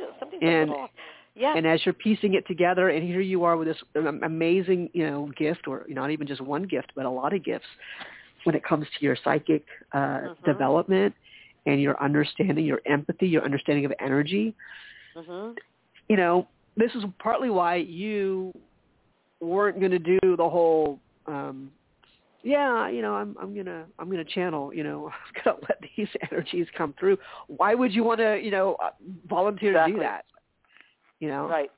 Something. 0.00 0.10
Something's 0.20 0.42
And- 0.42 0.70
off. 0.70 0.90
Yeah. 1.36 1.56
and 1.56 1.66
as 1.66 1.84
you're 1.84 1.94
piecing 1.94 2.34
it 2.34 2.46
together 2.46 2.90
and 2.90 3.02
here 3.02 3.20
you 3.20 3.42
are 3.42 3.56
with 3.56 3.66
this 3.66 3.76
um, 3.96 4.20
amazing 4.22 4.88
you 4.92 5.04
know 5.04 5.32
gift 5.36 5.66
or 5.66 5.84
not 5.88 6.12
even 6.12 6.28
just 6.28 6.40
one 6.40 6.62
gift 6.62 6.92
but 6.94 7.06
a 7.06 7.10
lot 7.10 7.34
of 7.34 7.42
gifts 7.44 7.66
when 8.44 8.54
it 8.54 8.62
comes 8.62 8.86
to 8.96 9.04
your 9.04 9.16
psychic 9.24 9.64
uh 9.94 9.96
Mhm. 9.98 10.44
development 10.44 11.12
and 11.66 11.82
your 11.82 12.00
understanding 12.00 12.64
your 12.64 12.80
empathy 12.86 13.26
your 13.26 13.42
understanding 13.44 13.84
of 13.84 13.92
energy 13.98 14.54
mhm. 15.16 15.58
you 16.08 16.16
know 16.16 16.46
this 16.76 16.94
is 16.94 17.02
partly 17.18 17.50
why 17.50 17.74
you 17.74 18.52
weren't 19.40 19.80
going 19.80 19.90
to 19.90 19.98
do 19.98 20.20
the 20.36 20.48
whole 20.48 21.00
um 21.26 21.68
yeah 22.44 22.88
you 22.88 23.02
know 23.02 23.14
i'm 23.14 23.36
i'm 23.40 23.54
going 23.54 23.66
to 23.66 23.84
i'm 23.98 24.10
to 24.10 24.24
channel 24.24 24.72
you 24.72 24.84
know 24.84 25.10
i'm 25.36 25.42
going 25.44 25.56
to 25.60 25.66
let 25.68 25.80
these 25.96 26.08
energies 26.30 26.66
come 26.76 26.94
through 27.00 27.16
why 27.48 27.74
would 27.74 27.92
you 27.92 28.04
want 28.04 28.20
to 28.20 28.38
you 28.40 28.50
know 28.50 28.76
uh, 28.82 28.90
volunteer 29.28 29.72
to 29.72 29.92
do 29.92 29.98
that 29.98 30.24
you 31.20 31.28
know 31.28 31.46
Right. 31.48 31.70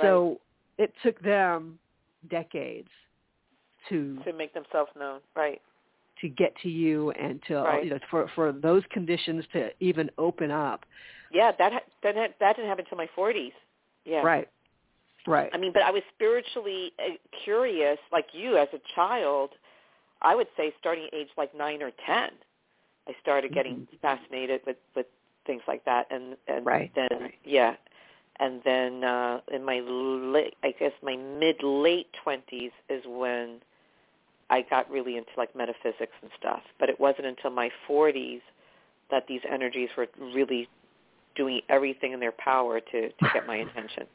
so 0.00 0.40
it 0.78 0.92
took 1.02 1.20
them 1.22 1.78
decades 2.30 2.88
to 3.88 4.18
To 4.24 4.32
make 4.32 4.54
themselves 4.54 4.90
known. 4.98 5.20
Right. 5.36 5.60
to 6.20 6.28
get 6.28 6.54
to 6.62 6.68
you 6.68 7.10
and 7.12 7.40
to 7.48 7.56
Right. 7.56 7.84
you 7.84 7.90
know 7.90 7.98
for 8.10 8.30
for 8.34 8.50
those 8.52 8.82
conditions 8.90 9.44
to 9.52 9.70
even 9.80 10.10
open 10.18 10.50
up. 10.50 10.84
Yeah. 11.30 11.52
That 11.58 11.72
ha- 11.72 11.88
that 12.02 12.14
ha- 12.16 12.34
that 12.40 12.56
didn't 12.56 12.68
happen 12.68 12.84
until 12.86 12.96
my 12.98 13.08
forties. 13.14 13.52
Yeah. 14.06 14.22
Right. 14.22 14.48
Right. 15.26 15.50
I 15.52 15.58
mean, 15.58 15.72
but 15.72 15.82
I 15.82 15.90
was 15.90 16.02
spiritually 16.14 16.92
uh, 16.98 17.14
curious, 17.44 17.98
like 18.12 18.26
you, 18.32 18.56
as 18.56 18.68
a 18.72 18.80
child. 18.94 19.50
I 20.24 20.34
would 20.34 20.48
say 20.56 20.74
starting 20.80 21.04
at 21.04 21.14
age 21.14 21.28
like 21.36 21.54
nine 21.54 21.82
or 21.82 21.92
ten, 22.06 22.30
I 23.06 23.14
started 23.20 23.52
getting 23.52 23.86
Mhm. 23.86 24.00
fascinated 24.00 24.64
with 24.66 24.78
with 24.94 25.06
things 25.46 25.62
like 25.68 25.84
that, 25.84 26.06
and 26.10 26.36
and 26.48 26.66
Right, 26.66 26.90
then 26.94 27.08
right. 27.20 27.38
yeah, 27.44 27.76
and 28.40 28.62
then 28.64 29.04
uh, 29.04 29.40
in 29.52 29.64
my 29.64 29.80
late, 29.80 30.56
I 30.62 30.72
guess 30.72 30.92
my 31.02 31.16
mid 31.16 31.62
late 31.62 32.12
twenties 32.14 32.72
is 32.88 33.04
when 33.06 33.62
I 34.50 34.62
got 34.62 34.90
really 34.90 35.16
into 35.16 35.30
like 35.36 35.54
metaphysics 35.54 36.14
and 36.22 36.30
stuff. 36.38 36.62
But 36.78 36.88
it 36.88 36.98
wasn't 36.98 37.26
until 37.26 37.50
my 37.50 37.70
forties 37.86 38.40
that 39.10 39.26
these 39.26 39.42
energies 39.48 39.90
were 39.96 40.08
really 40.18 40.68
doing 41.36 41.60
everything 41.68 42.12
in 42.12 42.20
their 42.20 42.32
power 42.32 42.80
to 42.80 43.12
to 43.12 43.28
get 43.32 43.46
my 43.46 43.56
attention 43.66 44.06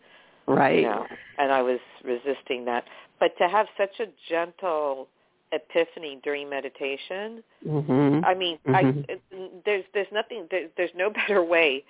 right. 0.47 0.77
you 0.77 0.81
know, 0.83 1.07
and 1.37 1.51
I 1.51 1.61
was 1.61 1.79
resisting 2.03 2.65
that. 2.65 2.85
But 3.19 3.37
to 3.37 3.47
have 3.47 3.67
such 3.77 3.99
a 3.99 4.07
gentle 4.29 5.07
epiphany 5.51 6.19
during 6.23 6.49
meditation, 6.49 7.43
Mhm. 7.65 8.23
I 8.25 8.33
mean, 8.33 8.59
Mhm. 8.65 8.75
I 8.75 9.11
it, 9.13 9.63
there's 9.65 9.85
there's 9.93 10.11
nothing 10.11 10.47
there, 10.51 10.69
there's 10.77 10.93
no 10.95 11.09
better 11.21 11.43
way. 11.43 11.83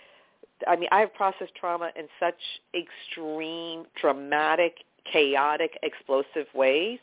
I 0.67 0.75
mean, 0.75 0.89
I 0.91 0.99
have 1.01 1.13
processed 1.13 1.55
trauma 1.55 1.91
in 1.95 2.07
such 2.19 2.39
extreme, 2.73 3.85
dramatic, 3.95 4.83
chaotic, 5.05 5.77
explosive 5.83 6.53
ways. 6.53 6.99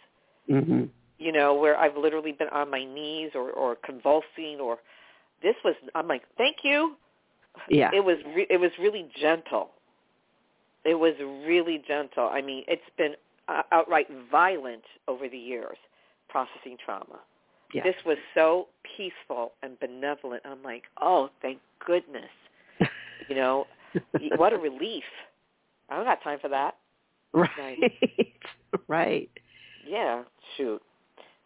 Mhm. 0.49 0.91
You 1.19 1.33
know, 1.33 1.55
where 1.55 1.77
I've 1.79 1.97
literally 1.97 2.33
been 2.33 2.49
on 2.51 2.71
my 2.71 2.85
knees 2.85 3.35
or 3.35 3.51
or 3.53 3.77
convulsing, 3.77 4.61
or 4.61 4.79
this 5.43 5.57
was. 5.65 5.75
I'm 5.95 6.09
like, 6.09 6.25
thank 6.37 6.65
you. 6.65 6.97
Yeah. 7.69 7.91
It 7.93 8.05
was 8.05 8.19
re- 8.35 8.47
it 8.51 8.61
was 8.61 8.77
really 8.79 9.05
gentle. 9.17 9.71
It 10.85 10.95
was 10.95 11.15
really 11.47 11.79
gentle. 11.79 12.29
I 12.29 12.43
mean, 12.43 12.65
it's 12.69 12.89
been 12.97 13.17
uh, 13.49 13.63
outright 13.73 14.09
violent 14.31 14.85
over 15.09 15.29
the 15.29 15.39
years 15.39 15.79
processing 16.37 16.77
trauma. 16.85 17.19
yeah. 17.73 17.83
This 17.83 17.95
was 18.05 18.19
so 18.35 18.69
peaceful 18.97 19.53
and 19.63 19.81
benevolent. 19.81 20.43
I'm 20.45 20.63
like, 20.63 20.83
oh, 21.01 21.31
thank 21.41 21.59
goodness. 21.85 22.31
You 23.29 23.37
know, 23.37 23.67
what 24.37 24.53
a 24.53 24.59
relief. 24.59 25.05
I 25.89 25.97
don't 25.97 26.05
got 26.05 26.23
time 26.23 26.39
for 26.39 26.49
that. 26.49 26.77
right. 27.33 27.79
right. 28.89 29.31
Yeah, 29.89 30.25
shoot. 30.57 30.83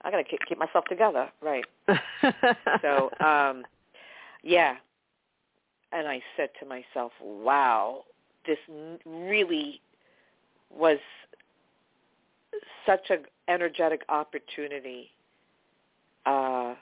I 0.03 0.11
got 0.11 0.17
to 0.17 0.25
keep, 0.25 0.41
keep 0.49 0.59
myself 0.59 0.85
together. 0.87 1.29
Right. 1.41 1.65
So, 2.83 3.11
um, 3.25 3.65
yeah. 4.43 4.75
And 5.93 6.09
I 6.09 6.21
said 6.37 6.51
to 6.61 6.67
myself, 6.67 7.13
wow, 7.21 8.05
this 8.47 8.59
n- 8.69 8.99
really 9.07 9.81
was 10.71 10.99
such 12.87 13.11
an 13.11 13.21
energetic 13.51 14.03
opportunity 14.09 15.11
uh, 16.25 16.75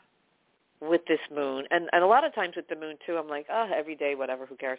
with 0.81 1.01
this 1.09 1.21
moon. 1.35 1.65
And, 1.71 1.89
and 1.93 2.05
a 2.05 2.07
lot 2.07 2.25
of 2.25 2.35
times 2.35 2.55
with 2.57 2.69
the 2.69 2.77
moon, 2.77 2.97
too, 3.07 3.17
I'm 3.17 3.29
like, 3.29 3.47
oh, 3.51 3.69
every 3.75 3.97
day, 3.97 4.15
whatever, 4.15 4.47
who 4.47 4.57
cares? 4.57 4.79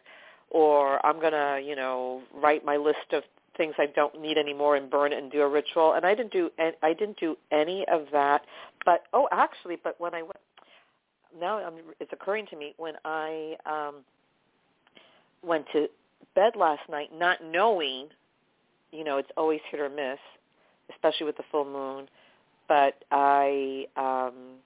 Or 0.49 1.05
I'm 1.05 1.19
going 1.19 1.33
to, 1.33 1.61
you 1.65 1.75
know, 1.75 2.21
write 2.33 2.63
my 2.63 2.77
list 2.77 3.13
of 3.13 3.23
things 3.57 3.75
I 3.77 3.87
don't 3.87 4.19
need 4.21 4.37
anymore 4.37 4.77
and 4.77 4.89
burn 4.89 5.11
it 5.11 5.21
and 5.21 5.31
do 5.31 5.41
a 5.41 5.47
ritual. 5.49 5.93
And 5.93 6.05
I 6.05 6.15
didn't 6.15 6.31
do 6.31 6.49
an- 6.57 6.79
I 6.81 6.93
didn't 6.93 7.19
do 7.19 7.37
any 7.51 7.85
of 7.91 8.05
that. 8.13 8.43
But 8.85 9.03
oh, 9.13 9.27
actually, 9.31 9.77
but 9.83 9.99
when 9.99 10.15
I 10.15 10.21
went 10.21 10.37
now 11.39 11.59
I'm, 11.59 11.73
it's 11.99 12.11
occurring 12.13 12.47
to 12.47 12.55
me 12.55 12.73
when 12.77 12.95
I 13.05 13.57
um 13.65 13.95
went 15.43 15.65
to 15.73 15.87
bed 16.35 16.53
last 16.55 16.81
night 16.89 17.09
not 17.13 17.43
knowing, 17.43 18.07
you 18.91 19.03
know, 19.03 19.17
it's 19.17 19.29
always 19.35 19.59
hit 19.69 19.79
or 19.79 19.89
miss, 19.89 20.19
especially 20.91 21.25
with 21.25 21.37
the 21.37 21.43
full 21.51 21.65
moon. 21.65 22.07
but 22.67 22.95
I 23.11 23.85
um, 23.95 24.57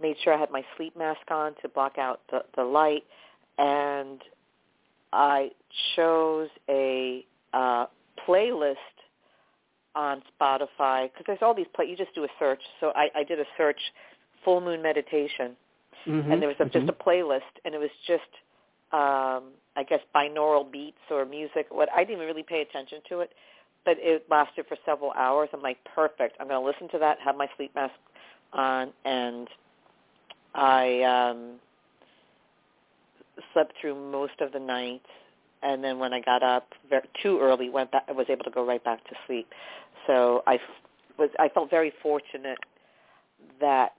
made 0.00 0.16
sure 0.22 0.34
I 0.34 0.38
had 0.38 0.50
my 0.50 0.64
sleep 0.76 0.96
mask 0.96 1.30
on 1.30 1.54
to 1.62 1.68
block 1.68 1.98
out 1.98 2.20
the, 2.30 2.44
the 2.56 2.62
light, 2.62 3.04
and 3.58 4.20
I 5.12 5.50
chose 5.96 6.48
a 6.68 7.24
uh, 7.52 7.86
playlist 8.26 8.76
on 9.94 10.22
Spotify 10.40 11.10
because 11.10 11.24
there's 11.26 11.42
all 11.42 11.54
these 11.54 11.66
play. 11.74 11.86
You 11.86 11.96
just 11.96 12.14
do 12.14 12.24
a 12.24 12.28
search. 12.38 12.60
So 12.80 12.92
I, 12.94 13.08
I 13.16 13.24
did 13.24 13.40
a 13.40 13.44
search, 13.56 13.80
full 14.44 14.60
moon 14.60 14.82
meditation, 14.82 15.56
mm-hmm. 16.06 16.30
and 16.30 16.40
there 16.40 16.48
was 16.48 16.56
a, 16.60 16.64
mm-hmm. 16.64 16.86
just 16.86 16.88
a 16.88 17.04
playlist, 17.04 17.40
and 17.64 17.74
it 17.74 17.78
was 17.78 17.90
just 18.06 18.22
um, 18.92 19.52
I 19.76 19.84
guess 19.88 20.00
binaural 20.14 20.70
beats 20.70 20.98
or 21.10 21.24
music. 21.24 21.66
What 21.70 21.88
I 21.94 22.00
didn't 22.00 22.16
even 22.16 22.26
really 22.26 22.42
pay 22.42 22.62
attention 22.62 23.00
to 23.08 23.20
it, 23.20 23.30
but 23.84 23.96
it 23.98 24.26
lasted 24.30 24.66
for 24.68 24.76
several 24.84 25.12
hours. 25.12 25.48
I'm 25.52 25.62
like, 25.62 25.78
perfect. 25.94 26.36
I'm 26.40 26.48
going 26.48 26.60
to 26.60 26.66
listen 26.66 26.88
to 26.90 26.98
that, 26.98 27.18
have 27.24 27.36
my 27.36 27.48
sleep 27.56 27.74
mask 27.74 27.94
on, 28.52 28.92
and 29.04 29.48
I 30.54 31.02
um, 31.02 31.60
slept 33.52 33.72
through 33.80 34.10
most 34.10 34.40
of 34.40 34.52
the 34.52 34.58
night. 34.58 35.02
And 35.62 35.84
then 35.84 35.98
when 35.98 36.12
I 36.12 36.20
got 36.20 36.42
up 36.42 36.68
very, 36.88 37.08
too 37.22 37.38
early, 37.40 37.68
went 37.68 37.92
back, 37.92 38.04
I 38.08 38.12
was 38.12 38.26
able 38.28 38.44
to 38.44 38.50
go 38.50 38.64
right 38.66 38.82
back 38.82 39.04
to 39.08 39.14
sleep. 39.26 39.46
So 40.06 40.42
I 40.46 40.58
was 41.18 41.28
I 41.38 41.50
felt 41.50 41.68
very 41.68 41.92
fortunate 42.02 42.58
that 43.60 43.92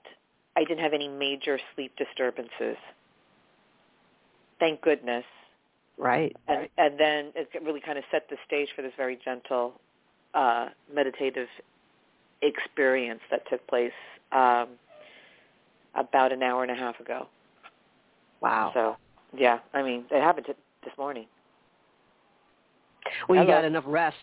I 0.56 0.64
didn't 0.64 0.80
have 0.80 0.92
any 0.92 1.08
major 1.08 1.58
sleep 1.74 1.92
disturbances. 1.96 2.76
Thank 4.58 4.80
goodness. 4.82 5.24
Right. 6.02 6.36
And 6.48 6.68
and 6.78 6.98
then 6.98 7.26
it 7.36 7.48
really 7.62 7.80
kind 7.80 7.96
of 7.96 8.02
set 8.10 8.28
the 8.28 8.36
stage 8.44 8.70
for 8.74 8.82
this 8.82 8.90
very 8.96 9.16
gentle 9.24 9.74
uh, 10.34 10.66
meditative 10.92 11.46
experience 12.42 13.20
that 13.30 13.48
took 13.48 13.64
place 13.68 13.92
um, 14.32 14.70
about 15.94 16.32
an 16.32 16.42
hour 16.42 16.64
and 16.64 16.72
a 16.72 16.74
half 16.74 16.98
ago. 16.98 17.28
Wow. 18.40 18.72
So 18.74 18.96
yeah, 19.38 19.60
I 19.74 19.82
mean, 19.84 20.04
it 20.10 20.20
happened 20.20 20.46
to, 20.46 20.56
this 20.82 20.92
morning. 20.98 21.26
Well, 23.28 23.38
you 23.38 23.44
Hello. 23.44 23.58
got 23.58 23.64
enough 23.64 23.84
rest 23.86 24.16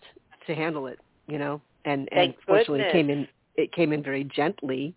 to 0.47 0.55
handle 0.55 0.87
it, 0.87 0.99
you 1.27 1.37
know, 1.37 1.61
and 1.85 2.09
Thank 2.13 2.35
and 2.35 2.43
fortunately 2.45 2.81
it 2.81 2.91
came 2.91 3.09
in 3.09 3.25
it 3.55 3.71
came 3.71 3.93
in 3.93 4.03
very 4.03 4.25
gently. 4.25 4.93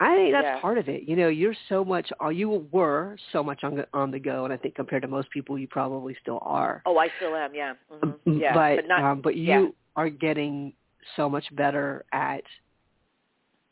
I 0.00 0.14
think 0.16 0.32
that's 0.32 0.44
Yeah. 0.44 0.60
part 0.60 0.78
of 0.78 0.88
it. 0.88 1.04
You 1.04 1.14
know, 1.16 1.28
you're 1.28 1.54
so 1.68 1.84
much, 1.84 2.12
or 2.20 2.32
you 2.32 2.66
were 2.72 3.16
so 3.32 3.42
much 3.44 3.62
on 3.62 3.76
the 3.76 3.86
on 3.94 4.10
the 4.10 4.18
go, 4.18 4.44
and 4.44 4.52
I 4.52 4.56
think 4.56 4.74
compared 4.74 5.02
to 5.02 5.08
most 5.08 5.30
people, 5.30 5.56
you 5.58 5.68
probably 5.68 6.14
still 6.20 6.40
are. 6.42 6.82
Oh, 6.84 6.98
I 6.98 7.08
still 7.16 7.34
am. 7.36 7.54
Yeah. 7.54 7.74
hmm 7.90 8.10
Mm, 8.26 8.40
Yeah. 8.40 8.54
but 8.54 8.86
not. 8.88 9.02
um, 9.02 9.20
but 9.20 9.36
you 9.36 9.44
yeah. 9.44 9.66
are 9.96 10.08
getting 10.08 10.72
so 11.16 11.28
much 11.28 11.44
better 11.54 12.04
at 12.12 12.42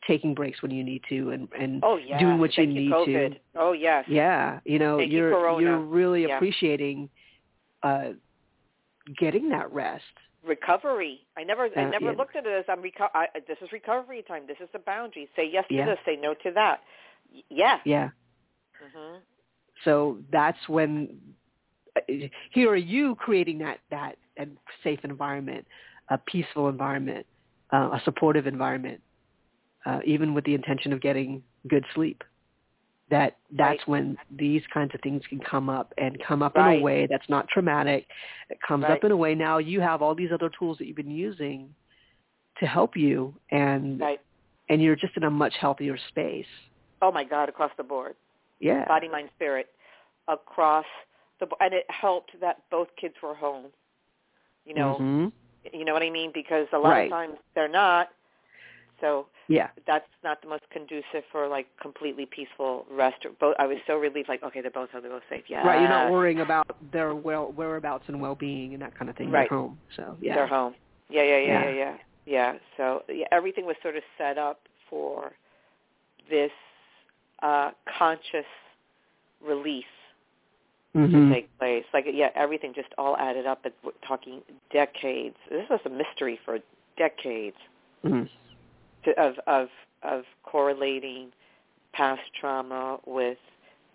taking 0.07 0.33
breaks 0.33 0.61
when 0.61 0.71
you 0.71 0.83
need 0.83 1.01
to, 1.09 1.31
and 1.31 1.47
and 1.59 1.81
oh 1.83 1.97
yeah. 1.97 2.19
doing 2.19 2.39
what 2.39 2.57
you 2.57 2.63
Thank 2.65 2.75
need 2.75 2.91
COVID. 2.91 3.31
to. 3.33 3.39
Oh 3.55 3.73
yes. 3.73 4.05
Yeah, 4.07 4.59
you 4.65 4.79
know, 4.79 4.97
Thank 4.99 5.11
you, 5.11 5.17
you're 5.19 5.31
Corona. 5.31 5.61
you're 5.61 5.79
really 5.79 6.25
appreciating 6.25 7.09
uh 7.83 8.09
getting 9.19 9.49
that 9.49 9.71
rest. 9.73 10.03
Recovery. 10.45 11.21
I 11.37 11.43
never. 11.43 11.69
I 11.77 11.83
Uh, 11.83 11.89
never 11.89 12.05
yeah. 12.05 12.11
looked 12.11 12.35
at 12.35 12.45
it 12.45 12.51
as 12.51 12.65
I'm. 12.67 12.81
Reco- 12.81 13.09
I, 13.13 13.27
this 13.47 13.57
is 13.61 13.71
recovery 13.71 14.23
time. 14.27 14.43
This 14.47 14.57
is 14.59 14.69
the 14.73 14.79
boundary. 14.79 15.29
Say 15.35 15.49
yes 15.51 15.65
to 15.69 15.75
this. 15.85 15.99
Say 16.05 16.15
no 16.17 16.33
to 16.35 16.51
that. 16.51 16.81
Y- 17.33 17.43
Yeah. 17.49 17.79
Yeah. 17.85 18.09
hmm 18.93 19.17
So 19.83 20.17
that's 20.31 20.57
when 20.67 21.17
uh, 21.95 22.27
here 22.51 22.69
are 22.69 22.75
you 22.75 23.15
creating 23.15 23.59
that 23.59 23.79
that 23.89 24.17
a 24.37 24.47
safe 24.83 24.99
environment, 25.03 25.65
a 26.09 26.17
peaceful 26.17 26.67
environment, 26.69 27.25
uh, 27.71 27.89
a 27.93 28.01
supportive 28.03 28.47
environment, 28.47 29.01
uh, 29.85 29.99
even 30.05 30.33
with 30.33 30.43
the 30.45 30.53
intention 30.55 30.91
of 30.93 31.01
getting 31.01 31.41
good 31.67 31.85
sleep. 31.93 32.23
That 33.13 33.37
that's 33.51 33.77
Right. 33.81 33.87
when 33.87 34.17
these 34.31 34.65
kinds 34.73 34.95
of 34.95 35.01
things 35.01 35.21
can 35.27 35.39
come 35.39 35.69
up 35.69 35.93
and 35.99 36.19
come 36.23 36.41
up 36.41 36.57
in 36.57 36.65
a 36.65 36.81
way 36.81 37.05
that's 37.05 37.29
not 37.29 37.47
traumatic. 37.47 38.07
It 38.49 38.59
comes 38.61 38.85
Right. 38.85 38.93
up 38.93 39.03
in 39.03 39.11
a 39.11 39.15
way 39.15 39.35
now 39.35 39.59
you 39.59 39.81
have 39.81 40.01
all 40.01 40.15
these 40.15 40.31
other 40.31 40.49
tools 40.49 40.79
that 40.79 40.87
you've 40.87 40.95
been 40.97 41.11
using 41.11 41.75
to 42.57 42.65
help 42.65 42.97
you 42.97 43.35
and 43.51 43.99
Right. 43.99 44.19
and 44.69 44.81
you're 44.81 44.95
just 44.95 45.15
in 45.15 45.25
a 45.25 45.29
much 45.29 45.55
healthier 45.57 45.95
space. 45.95 46.47
Oh 47.03 47.11
my 47.11 47.23
God. 47.23 47.49
Across 47.49 47.75
the 47.77 47.83
board. 47.83 48.15
Yeah. 48.57 48.83
Body, 48.87 49.07
mind, 49.09 49.29
spirit. 49.35 49.69
Across 50.27 50.87
the 51.37 51.47
and 51.59 51.71
it 51.71 51.85
helped 51.91 52.39
that 52.39 52.67
both 52.71 52.95
kids 52.95 53.21
were 53.21 53.35
home. 53.35 53.71
You 54.65 54.73
know. 54.73 54.97
Mhm. 54.99 55.31
You 55.71 55.85
know 55.85 55.93
what 55.93 56.01
I 56.01 56.09
mean? 56.09 56.31
Because 56.31 56.67
a 56.73 56.79
lot 56.79 56.89
Right. 56.89 57.11
of 57.11 57.11
times 57.11 57.37
they're 57.53 57.67
not. 57.67 58.11
So 59.03 59.27
Yeah. 59.49 59.69
that's 59.85 60.07
not 60.23 60.41
the 60.41 60.47
most 60.47 60.63
conducive 60.69 61.25
for 61.29 61.47
like 61.49 61.67
completely 61.77 62.25
peaceful 62.25 62.85
rest. 62.89 63.17
Both, 63.39 63.55
I 63.59 63.67
was 63.67 63.77
so 63.85 63.97
relieved, 63.97 64.29
like 64.29 64.41
okay, 64.43 64.61
they're 64.61 64.71
both 64.71 64.91
home, 64.91 65.01
they're 65.01 65.11
both 65.11 65.27
safe. 65.29 65.43
Yeah, 65.49 65.67
Right, 65.67 65.81
you're 65.81 65.89
not 65.89 66.09
worrying 66.09 66.39
about 66.39 66.65
their 66.93 67.13
well 67.13 67.51
whereabouts 67.51 68.05
and 68.07 68.21
well 68.21 68.35
being 68.35 68.73
and 68.73 68.81
that 68.81 68.95
kind 68.97 69.09
of 69.09 69.17
thing. 69.17 69.29
Right. 69.29 69.49
They're 69.49 69.59
home. 69.59 69.77
So 69.97 70.15
yeah. 70.21 70.35
They're 70.35 70.47
home. 70.47 70.73
Yeah, 71.09 71.23
yeah, 71.23 71.37
yeah, 71.37 71.45
Yeah. 71.47 71.63
yeah, 71.63 71.71
yeah. 71.75 71.97
Yeah. 72.25 72.53
So 72.77 73.03
yeah, 73.09 73.27
everything 73.31 73.65
was 73.65 73.75
sort 73.81 73.97
of 73.97 74.03
set 74.17 74.37
up 74.37 74.61
for 74.89 75.33
this 76.29 76.51
uh 77.41 77.71
conscious 77.99 78.45
release 79.45 79.83
Mhm. 80.95 81.11
to 81.11 81.33
take 81.33 81.57
place. 81.57 81.83
Like 81.93 82.05
yeah, 82.09 82.29
everything 82.35 82.73
just 82.73 82.93
all 82.97 83.17
added 83.17 83.45
up. 83.45 83.65
It's 83.65 83.75
we're 83.83 83.91
talking 84.07 84.41
decades. 84.71 85.35
This 85.49 85.67
was 85.69 85.81
a 85.85 85.89
mystery 85.89 86.39
for 86.45 86.59
decades. 86.95 87.57
Mhm. 88.05 88.29
To, 89.05 89.11
of 89.21 89.35
of 89.47 89.67
of 90.03 90.23
correlating 90.43 91.31
past 91.93 92.21
trauma 92.39 92.99
with 93.05 93.37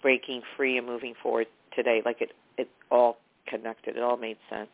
breaking 0.03 0.42
free 0.57 0.79
and 0.79 0.87
moving 0.87 1.14
forward 1.23 1.47
today. 1.75 2.03
Like 2.05 2.21
it 2.21 2.33
it 2.57 2.68
all 2.90 3.18
connected. 3.47 3.97
It 3.97 4.03
all 4.03 4.16
made 4.16 4.37
sense. 4.51 4.71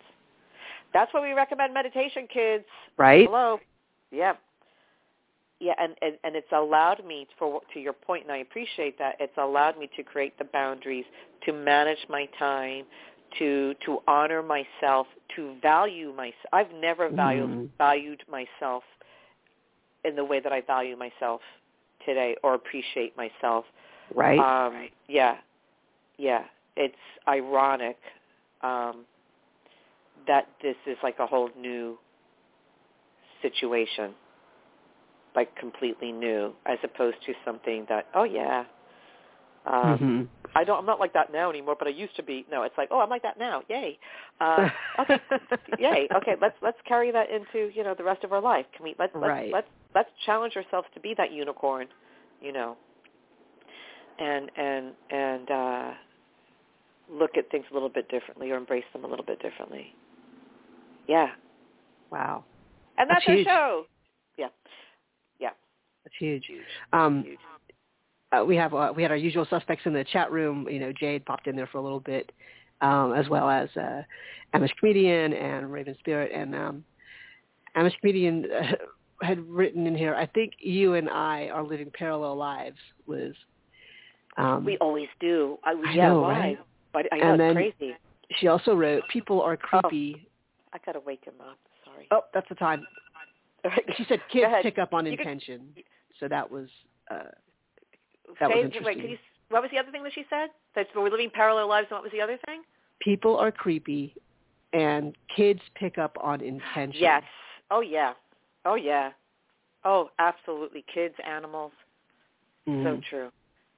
That's 0.92 1.12
why 1.12 1.20
we 1.20 1.32
recommend 1.32 1.74
meditation, 1.74 2.28
kids. 2.32 2.64
Right? 2.96 3.26
Hello. 3.26 3.58
Yeah. 4.10 4.34
Yeah, 5.60 5.74
and, 5.78 5.94
and 6.02 6.18
and 6.24 6.36
it's 6.36 6.52
allowed 6.52 7.04
me 7.06 7.26
for 7.38 7.60
to 7.72 7.80
your 7.80 7.92
point, 7.92 8.24
and 8.24 8.32
I 8.32 8.38
appreciate 8.38 8.98
that. 8.98 9.16
It's 9.20 9.36
allowed 9.38 9.78
me 9.78 9.88
to 9.96 10.02
create 10.02 10.36
the 10.36 10.44
boundaries, 10.44 11.04
to 11.46 11.52
manage 11.52 12.04
my 12.08 12.26
time, 12.38 12.84
to 13.38 13.74
to 13.86 13.98
honor 14.06 14.42
myself, 14.42 15.06
to 15.36 15.54
value 15.62 16.12
myself. 16.12 16.34
I've 16.52 16.72
never 16.72 17.08
valued 17.08 17.48
Mhm. 17.48 17.68
valued 17.78 18.22
myself 18.28 18.82
in 20.04 20.16
the 20.16 20.24
way 20.24 20.40
that 20.40 20.52
I 20.52 20.60
value 20.60 20.96
myself 20.96 21.40
today 22.04 22.36
or 22.42 22.54
appreciate 22.54 23.16
myself. 23.16 23.64
Right? 24.14 24.38
Um, 24.38 24.88
yeah, 25.08 25.36
yeah. 26.18 26.44
It's 26.76 26.94
ironic 27.28 27.98
um, 28.62 29.04
that 30.26 30.48
this 30.62 30.76
is 30.86 30.96
like 31.02 31.18
a 31.18 31.26
whole 31.26 31.50
new 31.58 31.98
situation, 33.42 34.12
like 35.36 35.54
completely 35.56 36.12
new, 36.12 36.52
as 36.66 36.78
opposed 36.82 37.16
to 37.26 37.34
something 37.44 37.86
that, 37.88 38.06
oh 38.14 38.24
yeah, 38.24 38.64
um, 39.66 39.98
Mhm. 39.98 40.28
I 40.54 40.64
don't. 40.64 40.78
I'm 40.78 40.86
not 40.86 41.00
like 41.00 41.12
that 41.14 41.32
now 41.32 41.50
anymore, 41.50 41.76
but 41.78 41.88
I 41.88 41.90
used 41.90 42.14
to 42.16 42.22
be. 42.22 42.46
No, 42.50 42.62
it's 42.62 42.76
like, 42.78 42.88
oh, 42.90 43.00
I'm 43.00 43.10
like 43.10 43.22
that 43.22 43.38
now. 43.38 43.62
Yay. 43.68 43.98
Uh, 44.40 44.68
okay. 45.00 45.18
Yay. 45.78 46.08
Okay. 46.16 46.34
Let's 46.40 46.54
let's 46.62 46.78
carry 46.86 47.10
that 47.10 47.26
into 47.30 47.70
you 47.74 47.82
know 47.82 47.94
the 47.96 48.04
rest 48.04 48.24
of 48.24 48.32
our 48.32 48.40
life. 48.40 48.66
Can 48.76 48.84
we 48.84 48.94
let's 48.98 49.12
let's 49.14 49.26
Right. 49.26 49.52
let's 49.52 49.66
let's 49.94 50.10
challenge 50.26 50.56
ourselves 50.56 50.86
to 50.94 51.00
be 51.00 51.14
that 51.16 51.32
unicorn, 51.32 51.86
you 52.40 52.52
know. 52.52 52.76
And 54.18 54.50
and 54.56 54.92
and 55.10 55.50
uh 55.50 55.90
look 57.10 57.36
at 57.36 57.50
things 57.50 57.64
a 57.70 57.74
little 57.74 57.88
bit 57.88 58.08
differently 58.08 58.50
or 58.50 58.56
embrace 58.56 58.84
them 58.92 59.04
a 59.04 59.08
little 59.08 59.24
bit 59.24 59.40
differently. 59.42 59.94
Yeah. 61.08 61.28
Wow. 62.10 62.44
And 62.96 63.10
That's 63.10 63.20
that's, 63.26 63.28
our 63.28 63.34
huge. 63.34 63.46
show. 63.46 63.84
Yeah. 64.38 64.46
Yeah. 65.40 65.50
That's 66.04 66.14
huge. 66.18 66.44
Um 66.92 67.24
Huge. 67.24 67.38
Uh, 68.40 68.44
we 68.44 68.56
have 68.56 68.74
uh, 68.74 68.92
we 68.94 69.02
had 69.02 69.10
our 69.10 69.16
usual 69.16 69.46
suspects 69.48 69.82
in 69.86 69.92
the 69.92 70.04
chat 70.04 70.30
room. 70.32 70.66
You 70.70 70.78
know, 70.80 70.92
Jade 70.92 71.24
popped 71.24 71.46
in 71.46 71.56
there 71.56 71.66
for 71.66 71.78
a 71.78 71.82
little 71.82 72.00
bit, 72.00 72.32
um, 72.80 73.12
as 73.14 73.28
well 73.28 73.48
as 73.48 73.68
uh, 73.76 74.02
Amish 74.54 74.70
comedian 74.78 75.32
and 75.32 75.72
Raven 75.72 75.96
Spirit. 76.00 76.32
And 76.34 76.54
um, 76.54 76.84
Amish 77.76 77.98
comedian 78.00 78.46
uh, 78.50 78.72
had 79.26 79.38
written 79.48 79.86
in 79.86 79.96
here. 79.96 80.14
I 80.14 80.26
think 80.26 80.54
you 80.58 80.94
and 80.94 81.08
I 81.08 81.48
are 81.52 81.62
living 81.62 81.90
parallel 81.96 82.36
lives, 82.36 82.78
Liz. 83.06 83.34
Um, 84.36 84.64
We 84.64 84.76
always 84.78 85.08
do. 85.20 85.58
I, 85.64 85.70
I 85.72 85.92
yeah, 85.94 86.08
know, 86.08 86.20
why? 86.22 86.38
right? 86.38 86.58
But 86.92 87.06
I 87.12 87.18
know 87.18 87.32
And 87.34 87.40
it's 87.42 87.48
then- 87.48 87.54
crazy. 87.54 87.96
she 88.40 88.48
also 88.48 88.74
wrote, 88.74 89.02
"People 89.12 89.40
are 89.42 89.56
creepy." 89.56 90.26
I 90.72 90.78
gotta 90.84 91.00
wake 91.00 91.24
him 91.24 91.34
up. 91.40 91.58
Sorry. 91.84 92.08
Oh, 92.10 92.22
that's 92.32 92.48
the 92.48 92.54
time. 92.56 92.84
She 93.96 94.04
said, 94.08 94.20
"Kids 94.30 94.52
pick 94.62 94.78
up 94.78 94.92
on 94.92 95.06
You 95.06 95.12
intention." 95.12 95.68
So 96.20 96.28
that 96.28 96.50
was 96.50 96.68
uh, 97.10 97.30
that 98.40 98.48
was 98.48 98.64
interesting. 98.64 98.98
Wait, 98.98 99.10
you, 99.10 99.18
what 99.50 99.62
was 99.62 99.70
the 99.70 99.78
other 99.78 99.90
thing 99.90 100.02
that 100.02 100.12
she 100.14 100.24
said? 100.30 100.50
That 100.74 100.86
we're 100.94 101.10
living 101.10 101.30
parallel 101.32 101.68
lives, 101.68 101.88
and 101.90 101.96
what 101.96 102.02
was 102.02 102.12
the 102.12 102.20
other 102.20 102.38
thing? 102.46 102.62
people 103.04 103.36
are 103.36 103.52
creepy, 103.52 104.14
and 104.72 105.14
kids 105.36 105.60
pick 105.74 105.98
up 105.98 106.16
on 106.20 106.40
intention. 106.40 107.00
Yes. 107.00 107.22
Oh 107.70 107.80
yeah. 107.80 108.14
Oh 108.64 108.74
yeah. 108.74 109.10
Oh, 109.84 110.10
absolutely. 110.18 110.84
Kids, 110.92 111.14
animals. 111.24 111.72
Mm-hmm. 112.68 112.84
So 112.84 113.00
true. 113.08 113.30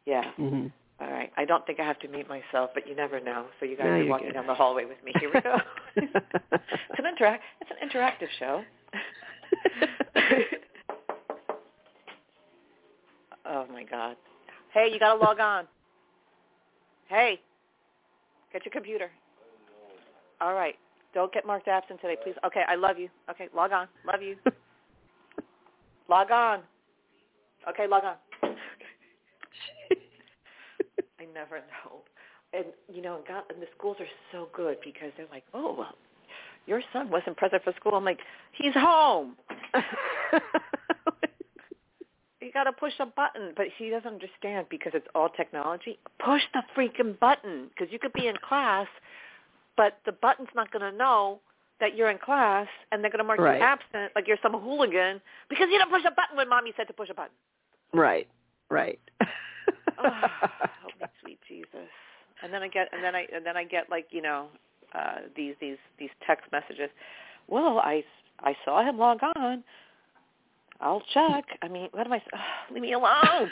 Yeah. 0.07 0.25
Mm-hmm. 0.38 0.69
All 1.01 1.11
right. 1.11 1.31
I 1.37 1.45
don't 1.45 1.66
think 1.66 1.81
I 1.81 1.85
have 1.85 1.99
to 2.01 2.09
meet 2.09 2.29
myself, 2.29 2.71
but 2.73 2.88
you 2.88 2.95
never 2.95 3.21
know. 3.21 3.47
So 3.59 3.66
you 3.66 3.77
guys 3.77 3.87
No, 3.87 3.92
are 3.92 4.07
walking 4.07 4.29
good. 4.29 4.35
down 4.35 4.47
the 4.47 4.55
hallway 4.55 4.85
with 4.85 5.03
me. 5.05 5.12
Here 5.19 5.31
we 5.35 5.40
go. 5.40 5.57
it's 5.97 6.99
an 6.99 7.07
interact. 7.07 7.42
It's 7.61 7.71
an 7.71 7.88
interactive 7.88 8.29
show. 8.38 8.62
oh 13.47 13.66
my 13.73 13.83
God. 13.83 14.16
Hey, 14.76 14.90
you 14.92 14.98
got 14.98 15.14
to 15.14 15.18
log 15.18 15.40
on. 15.40 15.64
Hey, 17.08 17.40
get 18.52 18.62
your 18.66 18.72
computer. 18.72 19.10
All 20.38 20.52
right. 20.52 20.74
Don't 21.14 21.32
get 21.32 21.46
marked 21.46 21.66
absent 21.66 21.98
today, 22.02 22.16
please. 22.22 22.34
Okay, 22.44 22.60
I 22.68 22.74
love 22.74 22.98
you. 22.98 23.08
Okay, 23.30 23.48
log 23.56 23.72
on. 23.72 23.88
Love 24.06 24.20
you. 24.20 24.36
log 26.10 26.30
on. 26.30 26.60
Okay, 27.70 27.86
log 27.86 28.04
on. 28.04 28.16
I 31.18 31.24
never 31.32 31.56
know. 31.56 32.02
And 32.52 32.66
you 32.94 33.00
know, 33.00 33.20
God, 33.26 33.44
and 33.48 33.62
the 33.62 33.68
schools 33.78 33.96
are 33.98 34.06
so 34.30 34.48
good 34.54 34.76
because 34.84 35.10
they're 35.16 35.24
like, 35.32 35.44
oh 35.54 35.74
well, 35.78 35.96
your 36.66 36.82
son 36.92 37.08
wasn't 37.08 37.38
present 37.38 37.64
for 37.64 37.72
school. 37.80 37.94
I'm 37.94 38.04
like, 38.04 38.18
he's 38.52 38.74
home. 38.74 39.36
Got 42.57 42.64
to 42.64 42.73
push 42.73 42.95
a 43.01 43.05
button, 43.05 43.53
but 43.55 43.66
she 43.77 43.90
doesn't 43.90 44.14
understand 44.14 44.69
because 44.71 44.92
it's 44.95 45.07
all 45.14 45.29
technology. 45.29 45.99
Push 46.25 46.40
the 46.55 46.62
freaking 46.75 47.19
button 47.21 47.69
because 47.69 47.92
you 47.92 47.99
could 47.99 48.14
be 48.14 48.29
in 48.29 48.37
class, 48.49 48.87
but 49.77 49.99
the 50.07 50.12
button's 50.12 50.49
not 50.55 50.73
going 50.73 50.90
to 50.90 50.97
know 50.97 51.40
that 51.81 51.95
you're 51.95 52.09
in 52.09 52.16
class, 52.16 52.66
and 52.90 53.05
they're 53.05 53.11
going 53.11 53.19
to 53.19 53.25
mark 53.25 53.40
Right. 53.40 53.59
you 53.59 53.62
absent 53.62 54.12
like 54.14 54.27
you're 54.27 54.38
some 54.42 54.55
hooligan 54.55 55.21
because 55.51 55.66
you 55.71 55.79
didn't 55.79 55.90
push 55.90 56.05
a 56.07 56.11
button 56.11 56.35
when 56.35 56.49
mommy 56.49 56.73
said 56.79 56.87
to 56.87 56.95
push 56.95 57.11
a 57.11 57.14
button. 57.14 57.35
right. 57.92 58.27
Right. 58.71 59.01
oh, 59.21 59.29
help 59.99 60.92
me, 60.99 61.07
sweet 61.21 61.38
Jesus. 61.47 61.90
And 62.42 62.55
then 62.55 62.62
I 62.62 62.69
get, 62.69 62.88
and 62.90 63.05
then 63.05 63.14
I, 63.14 63.27
and 63.35 63.45
then 63.45 63.59
I 63.59 63.64
get 63.64 63.90
like 63.90 64.07
you 64.12 64.23
know, 64.23 64.47
uh, 64.95 65.16
these 65.37 65.57
these 65.61 65.77
these 65.99 66.11
text 66.27 66.51
messages. 66.53 66.88
Well, 67.49 67.81
I 67.81 68.03
I 68.40 68.57
saw 68.64 68.83
him 68.83 68.97
log 68.97 69.19
on. 69.37 69.62
I'll 70.80 71.02
check. 71.12 71.44
I 71.62 71.68
mean, 71.68 71.88
what 71.92 72.06
am 72.06 72.12
I? 72.12 72.22
Uh, 72.32 72.38
leave 72.72 72.82
me 72.82 72.92
alone. 72.92 73.50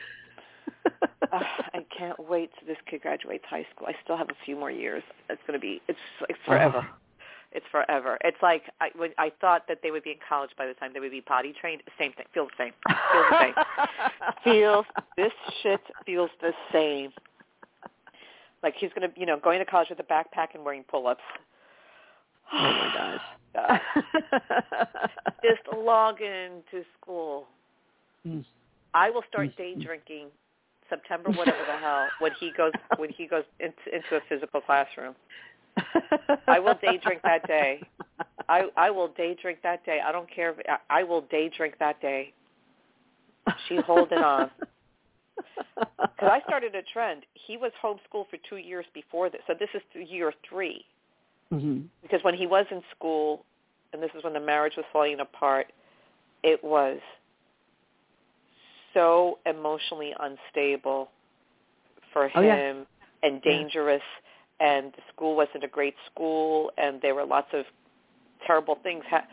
uh, 1.32 1.40
I 1.72 1.84
can't 1.96 2.18
wait 2.28 2.50
till 2.58 2.68
this 2.68 2.76
kid 2.88 3.02
graduates 3.02 3.44
high 3.48 3.66
school. 3.74 3.86
I 3.88 3.94
still 4.02 4.16
have 4.16 4.28
a 4.28 4.44
few 4.44 4.56
more 4.56 4.70
years. 4.70 5.02
It's 5.28 5.40
going 5.46 5.58
to 5.58 5.62
be. 5.62 5.80
It's 5.88 5.98
like 6.20 6.36
forever. 6.44 6.86
It's 7.52 7.66
forever. 7.70 8.18
It's 8.24 8.36
like 8.42 8.64
I, 8.80 8.90
when 8.96 9.10
I 9.16 9.30
thought 9.40 9.68
that 9.68 9.78
they 9.82 9.92
would 9.92 10.02
be 10.02 10.10
in 10.10 10.16
college 10.28 10.50
by 10.58 10.66
the 10.66 10.74
time 10.74 10.90
they 10.92 11.00
would 11.00 11.12
be 11.12 11.20
potty 11.20 11.54
trained. 11.58 11.82
Same 11.98 12.12
thing. 12.12 12.26
Feels 12.34 12.50
the 12.58 12.64
same. 12.64 12.72
Feels 13.12 13.26
the 13.30 13.38
same. 13.40 13.54
feels 14.44 14.86
this 15.16 15.32
shit 15.62 15.80
feels 16.04 16.30
the 16.40 16.52
same. 16.72 17.12
Like 18.62 18.74
he's 18.76 18.90
gonna, 18.94 19.12
you 19.16 19.26
know, 19.26 19.38
going 19.38 19.60
to 19.60 19.64
college 19.64 19.88
with 19.90 20.00
a 20.00 20.04
backpack 20.04 20.54
and 20.54 20.64
wearing 20.64 20.84
pull-ups. 20.84 21.22
Oh 22.52 22.56
my 22.56 22.92
gosh. 22.94 23.20
God. 23.54 23.80
Just 25.42 25.62
log 25.76 26.20
in 26.20 26.62
to 26.70 26.82
school. 27.00 27.46
Mm. 28.26 28.44
I 28.94 29.10
will 29.10 29.22
start 29.28 29.56
day 29.56 29.74
drinking 29.74 30.28
September, 30.88 31.30
whatever 31.30 31.64
the 31.66 31.76
hell, 31.76 32.06
when 32.20 32.32
he 32.38 32.52
goes 32.56 32.72
when 32.96 33.10
he 33.10 33.26
goes 33.26 33.44
into, 33.60 33.74
into 33.92 34.16
a 34.16 34.20
physical 34.28 34.60
classroom. 34.60 35.14
I 36.46 36.58
will 36.60 36.74
day 36.74 36.98
drink 37.02 37.22
that 37.22 37.46
day. 37.46 37.80
I 38.48 38.68
I 38.76 38.90
will 38.90 39.08
day 39.08 39.36
drink 39.40 39.58
that 39.62 39.84
day. 39.84 40.00
I 40.04 40.12
don't 40.12 40.32
care. 40.32 40.50
If, 40.50 40.58
I, 40.68 41.00
I 41.00 41.02
will 41.02 41.22
day 41.22 41.50
drink 41.54 41.74
that 41.80 42.00
day. 42.00 42.32
She's 43.68 43.82
holding 43.86 44.18
on. 44.18 44.50
Because 45.76 46.30
I 46.30 46.40
started 46.46 46.76
a 46.76 46.82
trend. 46.92 47.24
He 47.34 47.56
was 47.56 47.72
homeschooled 47.82 48.28
for 48.30 48.38
two 48.48 48.58
years 48.58 48.86
before 48.94 49.30
this, 49.30 49.40
so 49.48 49.54
this 49.58 49.68
is 49.74 49.82
year 50.08 50.32
three. 50.48 50.84
Hmm 51.50 51.80
Because 52.02 52.22
when 52.22 52.34
he 52.34 52.46
was 52.46 52.66
in 52.70 52.82
school, 52.96 53.44
and 53.92 54.02
this 54.02 54.10
is 54.16 54.24
when 54.24 54.32
the 54.32 54.40
marriage 54.40 54.74
was 54.76 54.86
falling 54.92 55.20
apart, 55.20 55.72
it 56.42 56.62
was 56.62 56.98
so 58.92 59.38
emotionally 59.46 60.14
unstable 60.20 61.10
for 62.12 62.30
Oh, 62.34 62.40
yeah. 62.40 62.56
him 62.56 62.86
and 63.22 63.40
Yeah. 63.44 63.52
dangerous. 63.52 64.02
And 64.60 64.92
the 64.92 65.02
school 65.12 65.34
wasn't 65.34 65.64
a 65.64 65.68
great 65.68 65.96
school, 66.06 66.70
and 66.78 67.00
there 67.02 67.14
were 67.14 67.24
lots 67.24 67.52
of 67.52 67.66
terrible 68.46 68.76
things. 68.76 69.04
Ha- 69.10 69.26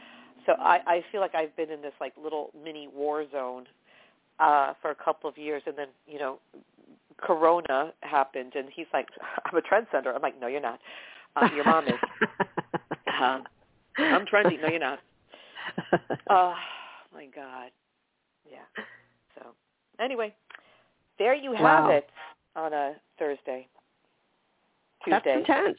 so 0.45 0.54
I, 0.54 0.82
I 0.88 1.06
feel 1.12 1.21
like 1.21 1.36
I've 1.36 1.56
been 1.56 1.69
in 1.69 1.82
this 1.82 1.93
like 2.02 2.13
little 2.21 2.50
mini 2.63 2.88
war 2.88 3.26
zone 3.32 3.67
uh, 4.39 4.74
for 4.82 4.89
a 4.89 4.95
couple 4.95 5.30
of 5.30 5.38
years, 5.38 5.62
and 5.67 5.78
then 5.78 5.88
you 6.08 6.17
know, 6.17 6.39
Corona 7.17 7.93
happened, 8.02 8.54
and 8.56 8.67
he's 8.74 8.88
like, 8.93 9.08
"I'm 9.45 9.58
a 9.58 9.62
trendsetter." 9.62 10.13
I'm 10.15 10.21
like, 10.24 10.39
"No, 10.41 10.47
you're 10.47 10.60
not. 10.60 10.80
Uh, 11.36 11.50
your 11.56 11.65
mom 11.65 11.88
is." 11.88 11.94
Um, 13.22 13.44
I'm 13.98 14.26
trendy. 14.26 14.62
No, 14.62 14.67
you're 14.67 14.80
not. 14.80 15.00
Oh 16.30 16.54
my 17.13 17.26
God. 17.36 17.72
Yeah. 18.50 18.60
So 19.36 19.48
anyway, 20.00 20.34
there 21.20 21.34
you 21.36 21.52
have 21.52 21.86
Wow. 21.86 21.89
it 21.89 22.10
on 22.56 22.72
a 22.74 22.94
Thursday. 23.20 23.67
Tuesday. 25.04 25.22
That's 25.26 25.38
intense. 25.50 25.78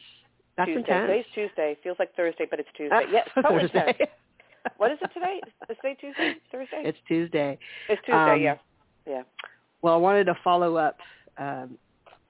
That's 0.57 0.67
Tuesday. 0.67 0.79
intense. 0.81 1.07
Today's 1.07 1.25
Tuesday. 1.33 1.77
Feels 1.83 1.97
like 1.97 2.13
Thursday, 2.15 2.45
but 2.49 2.59
it's 2.59 2.69
Tuesday. 2.77 2.89
That's 2.99 3.11
yes, 3.11 3.29
so 3.33 3.41
Thursday. 3.41 3.87
intense. 3.89 4.09
What 4.77 4.91
is 4.91 4.97
it 5.01 5.09
today? 5.13 5.39
Is 5.69 5.77
today 5.81 5.95
Tuesday? 5.99 6.35
Thursday? 6.51 6.81
It's 6.83 6.97
Tuesday. 7.07 7.57
It's 7.89 8.01
Tuesday. 8.05 8.33
um, 8.33 8.41
yeah. 8.41 8.55
Yeah. 9.05 9.23
Well, 9.81 9.93
I 9.93 9.97
wanted 9.97 10.25
to 10.25 10.35
follow 10.43 10.77
up 10.77 10.97
um, 11.37 11.77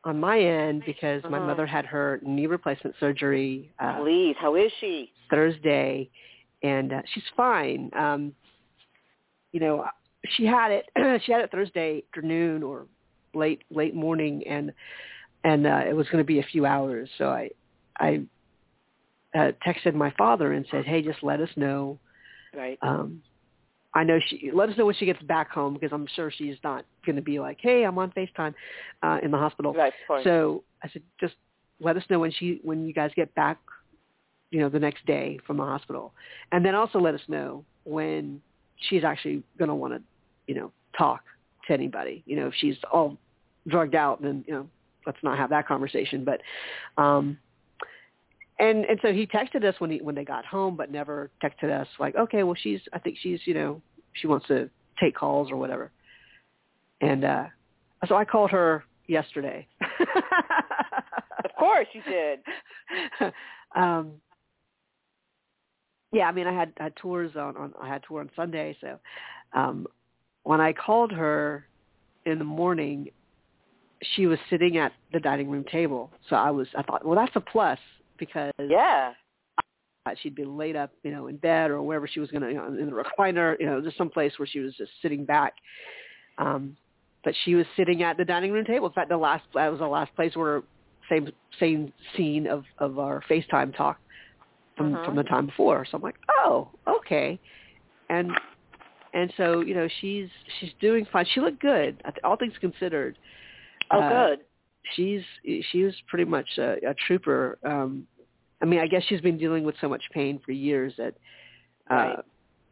on 0.06 0.20
my 0.20 0.40
end 0.40 0.84
because 0.86 1.24
my 1.30 1.40
Mhm. 1.40 1.48
mother 1.48 1.66
had 1.66 1.86
her 1.86 2.20
knee 2.24 2.48
replacement 2.48 2.96
surgery 2.98 3.74
uh, 3.80 4.00
Please. 4.00 4.36
How 4.38 4.56
is 4.56 4.72
she? 4.80 5.12
Thursday, 5.30 6.10
and 6.62 6.94
uh, 6.94 7.02
she's 7.06 7.28
fine. 7.36 7.90
Um, 7.94 8.36
you 9.52 9.60
know, 9.60 9.86
she 10.30 10.46
had 10.46 10.72
it. 10.72 10.90
she 11.24 11.32
had 11.32 11.42
it 11.42 11.52
Thursday 11.52 12.04
afternoon 12.10 12.64
or 12.64 12.88
late 13.34 13.64
late 13.70 13.96
morning, 13.96 14.46
and 14.48 14.74
and 15.44 15.66
uh, 15.66 15.84
it 15.88 15.96
was 15.96 16.08
going 16.10 16.22
to 16.22 16.28
be 16.28 16.40
a 16.40 16.44
few 16.44 16.66
hours. 16.66 17.10
So 17.18 17.30
I 17.30 17.50
I 18.00 18.26
uh, 19.36 19.52
texted 19.66 19.94
my 19.96 20.12
father 20.18 20.54
and 20.54 20.66
said, 20.70 20.86
"Hey, 20.86 21.02
just 21.02 21.24
let 21.24 21.40
us 21.40 21.50
know." 21.56 22.00
Right. 22.56 22.78
Um, 22.82 23.24
I 23.96 24.04
know 24.04 24.20
she 24.28 24.50
let 24.54 24.70
us 24.70 24.78
know 24.78 24.86
when 24.86 24.96
she 24.96 25.06
gets 25.06 25.22
back 25.24 25.52
home 25.52 25.74
because 25.74 25.92
I'm 25.92 26.08
sure 26.16 26.32
she's 26.32 26.56
not 26.64 26.86
going 27.06 27.16
to 27.16 27.22
be 27.22 27.40
like, 27.40 27.60
"Hey, 27.62 27.84
I'm 27.84 27.98
on 27.98 28.12
Facetime 28.12 28.54
uh, 29.04 29.20
in 29.22 29.32
the 29.32 29.38
hospital." 29.38 29.74
Right. 29.74 30.24
So 30.24 30.64
I 30.84 30.90
said, 30.90 31.04
just 31.20 31.36
let 31.80 31.98
us 31.98 32.04
know 32.10 32.20
when 32.20 32.32
she 32.32 32.60
when 32.64 32.86
you 32.88 32.94
guys 32.94 33.12
get 33.16 33.34
back, 33.36 33.60
you 34.52 34.60
know, 34.60 34.70
the 34.70 34.80
next 34.80 35.06
day 35.06 35.40
from 35.46 35.58
the 35.58 35.64
hospital, 35.64 36.14
and 36.52 36.66
then 36.66 36.74
also 36.74 37.00
let 37.00 37.14
us 37.14 37.22
know 37.28 37.64
when 37.84 38.42
she's 38.90 39.04
actually 39.04 39.44
going 39.58 39.70
to 39.70 39.76
want 39.76 39.94
to, 39.94 40.02
you 40.48 40.56
know, 40.56 40.72
talk 40.98 41.24
to 41.68 41.74
anybody. 41.74 42.24
You 42.26 42.38
know, 42.38 42.48
if 42.48 42.54
she's 42.58 42.78
all 42.92 43.18
drugged 43.68 43.96
out, 43.96 44.22
then 44.22 44.44
you 44.48 44.54
know, 44.54 44.68
let's 45.06 45.20
not 45.24 45.38
have 45.38 45.50
that 45.52 45.68
conversation. 45.68 46.26
But, 46.26 46.42
um, 47.02 47.38
and 48.60 48.86
and 48.86 49.00
so 49.02 49.12
he 49.12 49.26
texted 49.26 49.64
us 49.64 49.76
when 49.80 49.92
he 49.92 49.98
when 50.00 50.16
they 50.16 50.26
got 50.26 50.46
home, 50.46 50.76
but 50.76 50.92
never 50.92 51.32
texted 51.44 51.72
us 51.72 51.88
like, 52.00 52.16
okay, 52.16 52.44
well, 52.44 52.56
she's 52.56 52.82
I 52.92 53.00
think 53.00 53.18
she's 53.22 53.40
you 53.46 53.54
know 53.54 53.82
she 54.14 54.28
wants 54.28 54.48
to 54.48 54.70
take 55.00 55.16
calls 55.16 55.52
or 55.52 55.58
whatever, 55.58 55.92
and 57.02 57.24
uh, 57.24 57.46
so 58.08 58.16
I 58.16 58.26
called 58.26 58.52
her 58.52 58.84
yesterday. 59.08 59.68
of 61.44 61.52
course 61.58 61.88
you 61.94 62.02
did. 62.04 62.40
um, 63.76 64.14
yeah, 66.12 66.26
I 66.26 66.32
mean, 66.32 66.48
I 66.48 66.54
had, 66.54 66.74
had 66.78 66.96
tours 66.96 67.32
on, 67.36 67.58
on 67.58 67.74
I 67.82 67.88
had 67.88 68.04
tour 68.08 68.22
on 68.22 68.30
Sunday, 68.36 68.78
so 68.80 69.00
um, 69.54 69.88
when 70.44 70.62
I 70.62 70.74
called 70.74 71.12
her 71.12 71.68
in 72.26 72.38
the 72.38 72.46
morning, 72.46 73.10
she 74.16 74.28
was 74.28 74.38
sitting 74.50 74.78
at 74.78 74.92
the 75.12 75.20
dining 75.20 75.50
room 75.50 75.66
table. 75.72 76.12
So 76.30 76.36
I 76.36 76.52
was, 76.52 76.68
I 76.78 76.84
thought, 76.84 77.06
well, 77.06 77.16
that's 77.16 77.36
a 77.36 77.42
plus 77.42 77.80
because 78.18 78.52
Yeah. 78.60 79.14
Uh, 80.06 80.12
she'd 80.22 80.36
been 80.36 80.58
laid 80.58 80.76
up, 80.76 80.92
you 81.04 81.12
know, 81.12 81.28
in 81.28 81.38
bed 81.38 81.72
or 81.72 81.82
wherever 81.82 82.08
she 82.08 82.20
was 82.20 82.30
going 82.30 82.42
to, 82.42 82.50
you 82.50 82.56
know, 82.56 82.68
in 82.68 82.88
the 82.88 82.92
recliner, 82.92 83.58
you 83.60 83.66
know, 83.66 83.82
just 83.82 83.98
someplace 83.98 84.34
where 84.38 84.48
she 84.48 84.60
was 84.60 84.74
just 84.76 84.92
sitting 85.02 85.24
back. 85.26 85.54
Um, 86.38 86.76
but 87.24 87.34
she 87.46 87.56
was 87.56 87.66
sitting 87.78 88.04
at 88.04 88.18
the 88.18 88.26
dining 88.26 88.52
room 88.52 88.66
table. 88.66 88.88
In 88.88 88.94
fact, 88.94 89.10
the 89.10 89.18
last 89.18 89.44
that 89.54 89.70
was 89.70 89.80
the 89.80 89.88
last 89.88 90.14
place 90.16 90.36
where 90.36 90.64
same 91.10 91.32
same 91.60 91.94
scene 92.18 92.48
of 92.48 92.66
of 92.80 93.00
our 93.00 93.24
FaceTime 93.30 93.76
talk 93.76 93.98
from 94.76 94.96
Mhm. 94.96 95.06
from 95.06 95.16
the 95.16 95.24
time 95.24 95.46
before. 95.46 95.86
So 95.86 95.96
I'm 95.98 96.04
like, 96.04 96.18
oh, 96.30 96.70
okay, 96.86 97.40
and 98.10 98.32
and 99.14 99.34
so 99.38 99.62
you 99.62 99.74
know 99.74 99.88
she's 100.02 100.30
she's 100.60 100.74
doing 100.82 101.06
fine. 101.06 101.26
She 101.34 101.40
looked 101.40 101.60
good, 101.62 102.04
all 102.26 102.36
things 102.36 102.58
considered. 102.60 103.18
Oh, 103.92 104.02
Uh, 104.02 104.10
good. 104.10 104.40
she's 104.96 105.24
she 105.72 105.84
was 105.84 105.96
pretty 106.08 106.26
much 106.26 106.58
a, 106.58 106.90
a 106.90 106.94
trooper. 107.08 107.58
Um, 107.64 108.06
I 108.64 108.66
mean, 108.66 108.80
I 108.80 108.88
guess 108.88 109.04
she's 109.10 109.22
been 109.22 109.38
dealing 109.38 109.66
with 109.66 109.76
so 109.82 109.90
much 109.90 110.02
pain 110.14 110.40
for 110.44 110.54
years 110.54 110.94
that, 110.98 111.16
uh, 111.92 111.96
Right. 111.96 112.20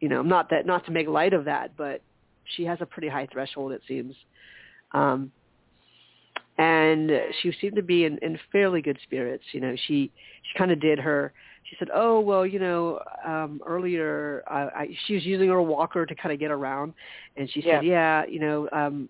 you 0.00 0.08
know, 0.08 0.22
not 0.22 0.48
that 0.50 0.66
not 0.66 0.84
to 0.86 0.90
make 0.90 1.06
light 1.06 1.34
of 1.34 1.44
that, 1.44 1.76
but 1.76 2.02
she 2.56 2.64
has 2.64 2.80
a 2.80 2.86
pretty 2.86 3.08
high 3.08 3.28
threshold, 3.30 3.72
it 3.72 3.82
seems. 3.86 4.16
Um, 4.92 5.30
and 6.58 7.10
she 7.40 7.52
seemed 7.60 7.76
to 7.76 7.82
be 7.82 8.04
in, 8.04 8.18
in 8.18 8.38
fairly 8.50 8.80
good 8.80 8.98
spirits. 9.04 9.44
You 9.52 9.60
know, 9.60 9.76
she 9.86 10.10
she 10.42 10.58
kind 10.58 10.70
of 10.72 10.80
did 10.80 10.98
her. 10.98 11.32
She 11.64 11.76
said, 11.78 11.88
"Oh 11.94 12.20
well, 12.20 12.46
you 12.46 12.58
know, 12.58 12.98
um, 13.24 13.60
earlier 13.66 14.42
I, 14.48 14.60
I, 14.62 14.88
she 15.06 15.14
was 15.14 15.24
using 15.24 15.48
her 15.50 15.62
walker 15.62 16.04
to 16.06 16.14
kind 16.14 16.32
of 16.32 16.40
get 16.40 16.50
around, 16.50 16.94
and 17.36 17.50
she 17.50 17.62
Yeah. 17.62 17.78
said, 17.78 17.86
yeah, 17.86 18.24
you 18.26 18.40
know, 18.40 18.68
um, 18.72 19.08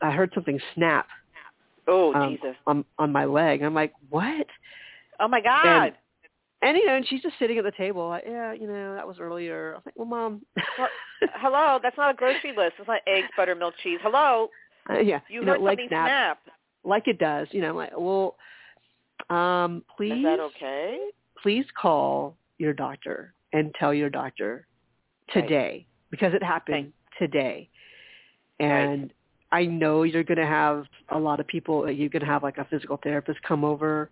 I 0.00 0.10
heard 0.10 0.30
something 0.34 0.60
snap 0.74 1.06
Oh 1.86 2.14
um, 2.14 2.32
Jesus. 2.32 2.56
on 2.66 2.84
on 2.98 3.10
my 3.10 3.24
leg. 3.24 3.62
I'm 3.62 3.74
like, 3.74 3.92
what? 4.10 4.46
Oh 5.20 5.28
my 5.28 5.40
God. 5.40 5.94
And 6.60 6.76
you 6.76 6.86
know, 6.86 6.96
and 6.96 7.06
she's 7.06 7.22
just 7.22 7.38
sitting 7.38 7.56
at 7.58 7.64
the 7.64 7.72
table, 7.72 8.08
like, 8.08 8.24
yeah, 8.26 8.52
you 8.52 8.66
know, 8.66 8.94
that 8.96 9.06
was 9.06 9.18
earlier. 9.20 9.72
I 9.72 9.76
was 9.76 9.82
like, 9.86 9.94
well, 9.96 10.06
mom, 10.06 10.42
Well, 10.76 10.88
Hello, 11.34 11.78
that's 11.82 11.96
not 11.96 12.10
a 12.10 12.14
grocery 12.14 12.52
list. 12.56 12.74
It's 12.78 12.88
not 12.88 13.00
eggs, 13.06 13.28
butter, 13.36 13.54
milk, 13.54 13.74
cheese. 13.82 13.98
Hello, 14.02 14.48
Uh, 14.90 14.98
yeah, 14.98 15.20
you, 15.28 15.40
you 15.40 15.46
know, 15.46 15.52
heard 15.52 15.60
something 15.70 15.88
snap, 15.88 16.06
snap. 16.06 16.38
like 16.84 17.06
it 17.06 17.18
does. 17.18 17.46
You 17.52 17.60
know, 17.62 17.74
like, 17.74 17.92
well, 17.96 18.36
um, 19.30 19.84
please, 19.96 20.12
Is 20.14 20.24
that 20.24 20.40
okay? 20.40 20.98
please 21.42 21.64
call 21.80 22.36
your 22.58 22.72
doctor 22.72 23.34
and 23.52 23.72
tell 23.78 23.94
your 23.94 24.10
doctor 24.10 24.66
Right. 25.34 25.42
today 25.42 25.86
because 26.10 26.34
it 26.34 26.42
happened 26.42 26.92
today. 27.18 27.68
And 28.60 29.12
I 29.50 29.64
know 29.64 30.02
you're 30.02 30.24
going 30.24 30.38
to 30.38 30.46
have 30.46 30.84
a 31.10 31.18
lot 31.18 31.40
of 31.40 31.46
people. 31.46 31.90
You're 31.90 32.08
going 32.08 32.20
to 32.20 32.26
have 32.26 32.42
like 32.42 32.58
a 32.58 32.64
physical 32.64 32.98
therapist 33.02 33.42
come 33.42 33.64
over, 33.64 34.10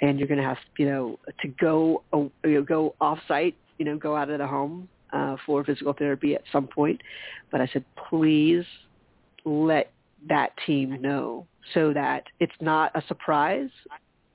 and 0.00 0.18
you're 0.18 0.28
going 0.28 0.40
to 0.40 0.46
have 0.46 0.58
you 0.78 0.86
know 0.86 1.18
to 1.40 1.48
go 1.60 2.02
you 2.12 2.30
know, 2.44 2.62
go 2.62 2.94
off 3.00 3.18
site. 3.28 3.54
You 3.78 3.84
know, 3.84 3.96
go 3.96 4.16
out 4.16 4.30
of 4.30 4.38
the 4.38 4.46
home 4.46 4.88
uh, 5.12 5.36
for 5.46 5.64
physical 5.64 5.92
therapy 5.92 6.34
at 6.34 6.42
some 6.52 6.66
point. 6.66 7.00
But 7.50 7.60
I 7.60 7.68
said, 7.72 7.84
please 8.08 8.64
let 9.44 9.92
that 10.28 10.52
team 10.66 11.00
know 11.00 11.46
so 11.74 11.92
that 11.92 12.24
it's 12.38 12.52
not 12.60 12.92
a 12.94 13.02
surprise 13.08 13.70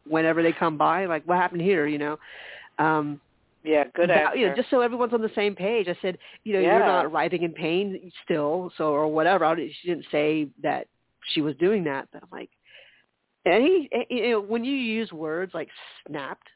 whenever 0.05 0.43
they 0.43 0.51
come 0.51 0.77
by. 0.77 1.05
Like, 1.05 1.25
what 1.27 1.37
happened 1.37 1.61
here? 1.61 1.87
You 1.87 1.97
know. 1.97 2.19
Um, 2.79 3.19
Yeah, 3.63 3.85
good 3.95 4.09
that- 4.09 4.27
answer. 4.27 4.37
you 4.37 4.47
know, 4.49 4.55
just 4.55 4.69
so 4.69 4.81
everyone's 4.81 5.13
on 5.13 5.21
the 5.21 5.31
same 5.35 5.55
page. 5.55 5.87
I 5.87 5.97
said, 6.01 6.17
you 6.43 6.53
know, 6.53 6.59
you're 6.59 6.79
not 6.79 7.11
writhing 7.11 7.43
in 7.43 7.53
pain 7.53 8.11
still, 8.23 8.71
so 8.77 8.91
or 8.91 9.07
whatever. 9.07 9.45
I 9.45 9.55
didn't- 9.55 9.73
She 9.81 9.87
didn't 9.89 10.05
say 10.11 10.47
that 10.61 10.87
she 11.33 11.41
was 11.41 11.55
doing 11.57 11.83
that, 11.85 12.07
but 12.13 12.23
I'm 12.23 12.29
like, 12.31 12.49
and 13.45 13.63
he, 13.63 13.89
eh, 13.91 14.03
you 14.09 14.29
know, 14.31 14.39
when 14.41 14.63
you 14.63 14.73
use 14.75 15.11
words 15.11 15.53
like 15.53 15.69
snapped, 16.07 16.47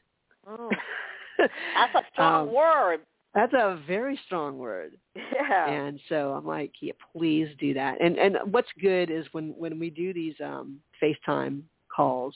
Oh, 0.46 0.70
that's 1.38 1.94
a 1.94 2.02
strong 2.12 2.48
um, 2.48 2.54
word. 2.54 3.00
that's 3.34 3.52
a 3.54 3.76
very 3.86 4.16
strong 4.26 4.58
word. 4.58 4.92
Yeah. 5.14 5.68
And 5.68 6.00
so 6.08 6.32
I'm 6.32 6.46
like, 6.46 6.72
yeah, 6.80 6.92
please 7.16 7.48
do 7.58 7.74
that. 7.74 8.00
And 8.00 8.18
and 8.18 8.36
what's 8.52 8.68
good 8.80 9.10
is 9.10 9.26
when 9.32 9.54
when 9.58 9.78
we 9.78 9.88
do 9.90 10.12
these 10.12 10.34
um 10.40 10.80
FaceTime 11.02 11.62
calls, 11.94 12.34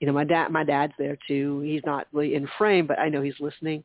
you 0.00 0.06
know, 0.06 0.12
my 0.12 0.24
dad 0.24 0.48
my 0.50 0.64
dad's 0.64 0.92
there 0.98 1.18
too. 1.26 1.60
He's 1.60 1.82
not 1.84 2.06
really 2.12 2.34
in 2.34 2.48
frame, 2.56 2.86
but 2.86 2.98
I 2.98 3.08
know 3.08 3.22
he's 3.22 3.40
listening. 3.40 3.82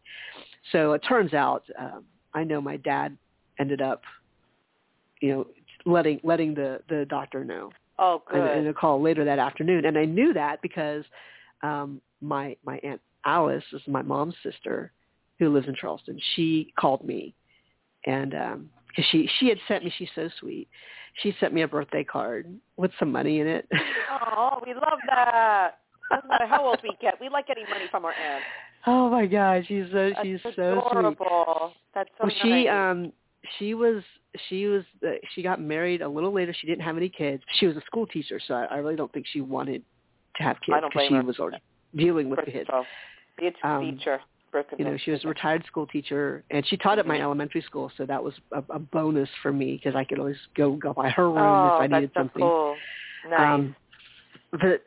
So 0.71 0.93
it 0.93 0.99
turns 0.99 1.33
out 1.33 1.63
um 1.79 2.05
I 2.33 2.43
know 2.43 2.61
my 2.61 2.77
dad 2.77 3.17
ended 3.59 3.81
up, 3.81 4.01
you 5.21 5.31
know, 5.31 5.47
letting 5.85 6.19
letting 6.23 6.53
the 6.53 6.81
the 6.89 7.05
doctor 7.09 7.43
know 7.43 7.71
oh, 7.99 8.23
in, 8.33 8.39
good. 8.39 8.57
in 8.57 8.67
a 8.67 8.73
call 8.73 9.01
later 9.01 9.25
that 9.25 9.39
afternoon. 9.39 9.85
And 9.85 9.97
I 9.97 10.05
knew 10.05 10.33
that 10.33 10.61
because 10.61 11.03
um 11.61 12.01
my 12.21 12.55
my 12.65 12.79
aunt 12.83 13.01
Alice 13.25 13.63
is 13.73 13.81
my 13.87 14.01
mom's 14.01 14.35
sister 14.43 14.91
who 15.39 15.49
lives 15.49 15.67
in 15.67 15.75
Charleston. 15.75 16.19
She 16.35 16.73
called 16.77 17.03
me 17.03 17.33
and 18.05 18.33
um, 18.33 18.69
because 18.87 19.05
she 19.11 19.29
she 19.39 19.49
had 19.49 19.57
sent 19.67 19.83
me 19.83 19.93
she's 19.97 20.09
so 20.15 20.29
sweet. 20.39 20.67
She 21.21 21.35
sent 21.39 21.53
me 21.53 21.61
a 21.61 21.67
birthday 21.67 22.03
card 22.03 22.53
with 22.77 22.91
some 22.99 23.11
money 23.11 23.39
in 23.39 23.47
it. 23.47 23.67
oh, 24.35 24.59
we 24.65 24.73
love 24.73 24.99
that. 25.07 25.77
Doesn't 26.13 26.29
matter 26.29 26.45
how 26.47 26.65
old 26.67 26.79
we 26.83 26.95
get. 27.01 27.19
We 27.19 27.29
like 27.29 27.47
getting 27.47 27.65
money 27.69 27.85
from 27.89 28.05
our 28.05 28.13
aunt. 28.13 28.43
oh 28.87 29.09
my 29.09 29.25
god, 29.25 29.63
she's 29.67 29.85
so 29.91 30.09
That's 30.09 30.21
she's 30.21 30.39
so 30.43 30.51
sweet. 30.51 30.59
adorable. 30.59 31.73
That's 31.95 32.09
so 32.17 32.25
Well, 32.27 32.35
she 32.41 32.67
um 32.67 33.11
she 33.57 33.73
was 33.73 34.03
she 34.49 34.67
was 34.67 34.83
the, 35.01 35.15
she 35.33 35.43
got 35.43 35.59
married 35.61 36.01
a 36.01 36.07
little 36.07 36.31
later. 36.33 36.53
She 36.59 36.67
didn't 36.67 36.83
have 36.83 36.97
any 36.97 37.09
kids. 37.09 37.43
She 37.59 37.67
was 37.67 37.75
a 37.77 37.81
school 37.81 38.07
teacher, 38.07 38.39
so 38.47 38.53
I, 38.53 38.65
I 38.65 38.77
really 38.77 38.95
don't 38.95 39.11
think 39.11 39.25
she 39.31 39.41
wanted 39.41 39.83
to 40.37 40.43
have 40.43 40.57
kids 40.65 40.77
because 40.89 41.07
she 41.07 41.13
her. 41.15 41.23
was 41.23 41.39
already 41.39 41.57
dealing 41.95 42.29
with 42.29 42.39
Birth 42.39 42.49
kids. 42.49 42.69
a 42.69 42.83
Um, 43.63 43.97
teacher. 43.97 44.19
Birth 44.51 44.67
You 44.77 44.85
know, 44.85 44.97
she 45.03 45.11
was 45.11 45.23
a 45.25 45.27
retired 45.27 45.65
school 45.65 45.87
teacher, 45.87 46.43
and 46.51 46.65
she 46.67 46.77
taught 46.77 46.99
at 46.99 47.07
my 47.07 47.17
Mhm. 47.17 47.21
elementary 47.21 47.61
school, 47.61 47.91
so 47.97 48.05
that 48.05 48.23
was 48.23 48.33
a, 48.51 48.63
a 48.69 48.79
bonus 48.79 49.29
for 49.41 49.51
me 49.51 49.75
because 49.75 49.95
I 49.95 50.03
could 50.03 50.19
always 50.19 50.37
go 50.55 50.73
go 50.75 50.93
by 50.93 51.09
her 51.09 51.29
room 51.29 51.65
oh, 51.65 51.67
if 51.75 51.81
I 51.81 51.87
needed 51.87 52.11
that's 52.13 52.13
so 52.13 52.19
something. 52.19 52.41
cool. 52.49 52.77
Nice. 53.29 53.39
Um, 53.39 53.75
but 54.51 54.83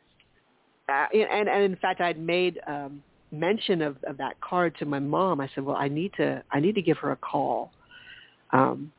uh, 0.88 1.06
and 1.12 1.48
and 1.48 1.64
in 1.64 1.76
fact, 1.76 2.00
I'd 2.00 2.18
made 2.18 2.60
um, 2.66 3.02
mention 3.30 3.82
of, 3.82 3.96
of 4.04 4.16
that 4.18 4.40
card 4.40 4.76
to 4.78 4.86
my 4.86 4.98
mom. 4.98 5.40
I 5.40 5.48
said, 5.54 5.64
"Well, 5.64 5.76
I 5.76 5.88
need 5.88 6.12
to 6.16 6.42
I 6.50 6.60
need 6.60 6.74
to 6.76 6.82
give 6.82 6.98
her 6.98 7.12
a 7.12 7.16
call." 7.16 7.72
Um, 8.52 8.92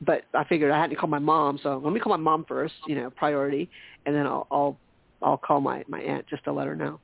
but 0.00 0.22
I 0.34 0.44
figured 0.44 0.70
I 0.70 0.80
had 0.80 0.90
to 0.90 0.96
call 0.96 1.08
my 1.08 1.18
mom, 1.18 1.58
so 1.62 1.80
let 1.82 1.92
me 1.92 2.00
call 2.00 2.10
my 2.16 2.22
mom 2.22 2.44
first, 2.46 2.74
you 2.86 2.94
know, 2.94 3.10
priority, 3.10 3.68
and 4.04 4.14
then 4.14 4.26
I'll 4.26 4.46
I'll 4.50 4.78
I'll 5.22 5.36
call 5.36 5.60
my 5.60 5.84
my 5.88 6.00
aunt 6.00 6.26
just 6.28 6.44
to 6.44 6.52
let 6.52 6.66
her 6.66 6.76
know. 6.76 7.00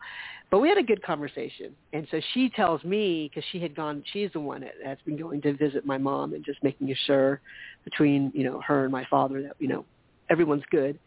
But 0.50 0.58
we 0.58 0.68
had 0.68 0.76
a 0.76 0.82
good 0.82 1.02
conversation, 1.02 1.74
and 1.94 2.06
so 2.10 2.20
she 2.34 2.50
tells 2.50 2.84
me 2.84 3.30
because 3.30 3.44
she 3.52 3.60
had 3.60 3.74
gone. 3.74 4.04
She's 4.12 4.30
the 4.32 4.40
one 4.40 4.60
that, 4.62 4.74
that's 4.84 5.00
been 5.02 5.16
going 5.16 5.40
to 5.42 5.54
visit 5.54 5.86
my 5.86 5.96
mom 5.96 6.34
and 6.34 6.44
just 6.44 6.62
making 6.62 6.94
sure 7.06 7.40
between 7.84 8.30
you 8.34 8.44
know 8.44 8.60
her 8.66 8.84
and 8.84 8.92
my 8.92 9.06
father 9.10 9.42
that 9.42 9.56
you 9.58 9.68
know 9.68 9.84
everyone's 10.28 10.64
good. 10.70 10.98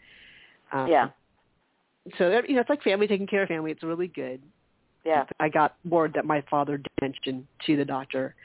Um, 0.71 0.87
yeah. 0.87 1.09
So 2.17 2.41
you 2.47 2.55
know, 2.55 2.61
it's 2.61 2.69
like 2.69 2.83
family 2.83 3.07
taking 3.07 3.27
care 3.27 3.43
of 3.43 3.49
family. 3.49 3.71
It's 3.71 3.83
really 3.83 4.07
good. 4.07 4.41
Yeah. 5.05 5.25
I 5.39 5.49
got 5.49 5.75
word 5.87 6.13
that 6.15 6.25
my 6.25 6.43
father 6.49 6.77
did 6.77 6.87
mention 7.01 7.47
to 7.65 7.77
the 7.77 7.85
doctor, 7.85 8.35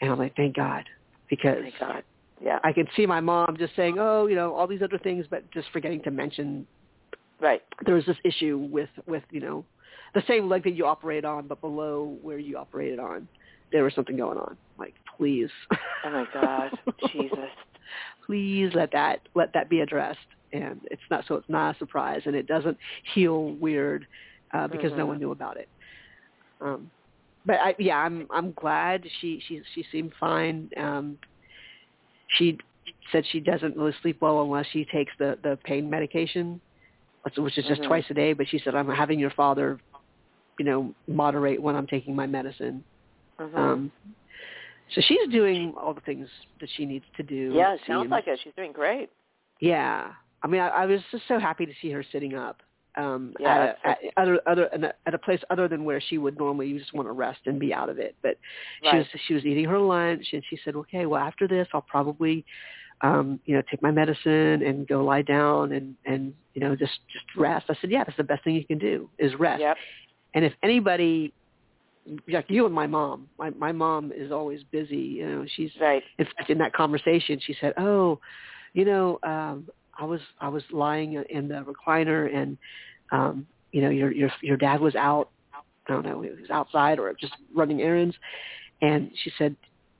and 0.00 0.10
I'm 0.10 0.18
like, 0.18 0.34
thank 0.36 0.56
God, 0.56 0.84
because 1.30 1.58
Thank 1.62 1.78
God. 1.78 2.02
Yeah. 2.42 2.58
I 2.64 2.72
could 2.72 2.88
see 2.96 3.06
my 3.06 3.20
mom 3.20 3.56
just 3.56 3.76
saying, 3.76 3.98
oh, 4.00 4.26
you 4.26 4.34
know, 4.34 4.52
all 4.52 4.66
these 4.66 4.82
other 4.82 4.98
things, 4.98 5.26
but 5.30 5.48
just 5.52 5.68
forgetting 5.72 6.02
to 6.02 6.10
mention 6.10 6.66
Right. 7.40 7.62
there 7.86 7.94
was 7.94 8.04
this 8.06 8.16
issue 8.24 8.68
with 8.70 8.90
with 9.06 9.22
you 9.30 9.40
know 9.40 9.64
the 10.14 10.22
same 10.28 10.48
leg 10.48 10.64
that 10.64 10.72
you 10.72 10.86
operate 10.86 11.24
on, 11.24 11.46
but 11.46 11.60
below 11.60 12.16
where 12.22 12.38
you 12.38 12.56
operated 12.56 12.98
on, 12.98 13.26
there 13.72 13.84
was 13.84 13.94
something 13.94 14.16
going 14.16 14.38
on. 14.38 14.56
Like, 14.78 14.94
please. 15.16 15.50
Oh 16.04 16.10
my 16.10 16.26
God. 16.34 16.70
Jesus. 17.12 17.38
please 18.26 18.70
let 18.74 18.92
that 18.92 19.20
let 19.34 19.52
that 19.54 19.68
be 19.68 19.80
addressed 19.80 20.18
and 20.52 20.80
it's 20.90 21.02
not 21.10 21.24
so 21.26 21.34
it's 21.34 21.48
not 21.48 21.74
a 21.74 21.78
surprise 21.78 22.22
and 22.26 22.34
it 22.34 22.46
doesn't 22.46 22.76
heal 23.14 23.52
weird 23.60 24.06
uh 24.54 24.68
because 24.68 24.92
no 24.96 25.04
Mhm. 25.04 25.08
one 25.08 25.18
knew 25.18 25.30
about 25.30 25.56
it 25.56 25.68
um 26.60 26.90
but 27.44 27.56
i 27.60 27.74
yeah 27.78 27.96
i'm 27.98 28.26
i'm 28.30 28.52
glad 28.52 29.02
she 29.20 29.40
she 29.46 29.60
she 29.74 29.84
seemed 29.90 30.12
fine 30.18 30.68
um 30.76 31.18
she 32.28 32.58
said 33.10 33.24
she 33.30 33.40
doesn't 33.40 33.76
really 33.76 33.94
sleep 34.02 34.18
well 34.20 34.42
unless 34.42 34.66
she 34.72 34.84
takes 34.86 35.12
the 35.18 35.38
the 35.42 35.58
pain 35.64 35.88
medication 35.88 36.60
which 37.38 37.56
is 37.58 37.66
just 37.66 37.82
Mhm. 37.82 37.86
twice 37.86 38.04
a 38.10 38.14
day 38.14 38.32
but 38.32 38.48
she 38.48 38.58
said 38.58 38.74
i'm 38.74 38.88
having 38.88 39.18
your 39.18 39.30
father 39.30 39.78
you 40.58 40.64
know 40.64 40.94
moderate 41.06 41.60
when 41.60 41.76
i'm 41.76 41.86
taking 41.86 42.14
my 42.14 42.26
medicine 42.26 42.84
Mhm. 43.40 43.56
um 43.56 43.92
so 44.94 45.00
she's 45.00 45.28
doing 45.30 45.72
all 45.80 45.94
the 45.94 46.00
things 46.02 46.28
that 46.60 46.68
she 46.76 46.84
needs 46.84 47.04
to 47.16 47.22
do 47.22 47.52
yeah, 47.54 47.72
it 47.72 47.74
it 47.76 47.80
sounds 47.86 48.02
seems. 48.02 48.10
like 48.10 48.26
it. 48.26 48.38
She's 48.42 48.52
doing 48.54 48.72
great. 48.72 49.08
Yeah, 49.60 50.12
I 50.42 50.46
mean, 50.48 50.60
I, 50.60 50.68
I 50.68 50.86
was 50.86 51.00
just 51.10 51.24
so 51.28 51.38
happy 51.38 51.66
to 51.66 51.72
see 51.80 51.90
her 51.90 52.04
sitting 52.12 52.34
up. 52.34 52.62
Um, 52.94 53.32
Yeah, 53.40 53.72
at, 53.84 53.86
a, 53.86 53.88
at 53.88 53.98
other 54.18 54.40
other 54.46 54.92
at 55.06 55.14
a 55.14 55.18
place 55.18 55.40
other 55.48 55.66
than 55.66 55.82
where 55.84 55.98
she 55.98 56.18
would 56.18 56.36
normally 56.36 56.66
you 56.68 56.78
just 56.78 56.92
want 56.92 57.08
to 57.08 57.12
rest 57.12 57.40
and 57.46 57.58
be 57.58 57.72
out 57.72 57.88
of 57.88 57.98
it. 57.98 58.14
But 58.22 58.36
she 58.82 58.96
was 58.98 59.06
she 59.28 59.34
was 59.34 59.46
eating 59.46 59.64
her 59.64 59.78
lunch 59.78 60.26
and 60.32 60.42
she 60.50 60.58
said, 60.62 60.76
okay, 60.76 61.06
well 61.06 61.22
after 61.22 61.48
this 61.48 61.66
I'll 61.72 61.80
probably 61.88 62.44
um, 63.00 63.40
you 63.46 63.54
know 63.54 63.62
take 63.70 63.80
my 63.82 63.90
medicine 63.90 64.62
and 64.62 64.86
go 64.86 65.02
lie 65.04 65.22
down 65.22 65.72
and 65.72 65.94
and 66.04 66.34
you 66.52 66.60
know 66.60 66.76
just 66.76 66.92
just 67.10 67.24
rest. 67.34 67.66
I 67.70 67.76
said, 67.80 67.90
yeah, 67.90 68.04
that's 68.04 68.18
the 68.18 68.24
best 68.24 68.44
thing 68.44 68.56
you 68.56 68.66
can 68.66 68.78
do 68.78 69.08
is 69.18 69.32
rest. 69.38 69.60
Yep. 69.60 69.76
And 70.34 70.44
if 70.44 70.52
anybody 70.62 71.32
like 72.30 72.46
you 72.48 72.66
and 72.66 72.74
my 72.74 72.86
mom, 72.86 73.28
my 73.38 73.50
my 73.50 73.72
mom 73.72 74.12
is 74.14 74.30
always 74.32 74.62
busy. 74.64 74.96
You 74.96 75.26
know, 75.26 75.46
she's 75.56 75.70
Right. 75.80 76.02
in 76.18 76.26
fact, 76.26 76.50
in 76.50 76.58
that 76.58 76.74
conversation, 76.74 77.40
she 77.40 77.54
said, 77.58 77.72
"Oh, 77.78 78.20
you 78.74 78.84
know, 78.84 79.18
um, 79.22 79.68
I 80.02 80.04
was 80.04 80.20
I 80.40 80.48
was 80.48 80.64
lying 80.72 81.22
in 81.30 81.46
the 81.46 81.64
recliner, 81.64 82.34
and 82.34 82.58
um, 83.12 83.46
you 83.70 83.82
know, 83.82 83.90
your 83.90 84.10
your 84.10 84.32
your 84.42 84.56
dad 84.56 84.80
was 84.80 84.96
out. 84.96 85.30
I 85.88 85.92
don't 85.92 86.04
know, 86.04 86.22
he 86.22 86.30
was 86.30 86.50
outside 86.50 86.98
or 86.98 87.12
just 87.20 87.34
running 87.54 87.80
errands." 87.82 88.16
And 88.80 89.12
she 89.22 89.30
said, 89.38 89.54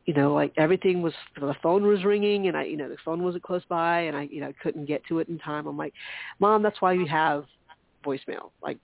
"You 0.07 0.15
know, 0.15 0.35
like 0.35 0.53
everything 0.57 1.03
was 1.03 1.13
the 1.41 1.55
phone 1.63 1.87
was 1.87 2.05
ringing, 2.05 2.49
and 2.49 2.57
I, 2.57 2.65
you 2.65 2.77
know, 2.77 2.89
the 2.89 2.97
phone 3.05 3.23
wasn't 3.23 3.45
close 3.45 3.63
by, 3.69 4.01
and 4.01 4.17
I, 4.17 4.23
you 4.25 4.41
know, 4.41 4.53
couldn't 4.61 4.87
get 4.87 5.03
to 5.07 5.21
it 5.21 5.29
in 5.29 5.39
time." 5.39 5.69
I'm 5.69 5.77
like, 5.77 5.95
"Mom, 6.41 6.63
that's 6.63 6.83
why 6.83 6.97
we 6.97 7.07
have 7.07 7.45
voicemail. 8.05 8.51
Like, 8.61 8.79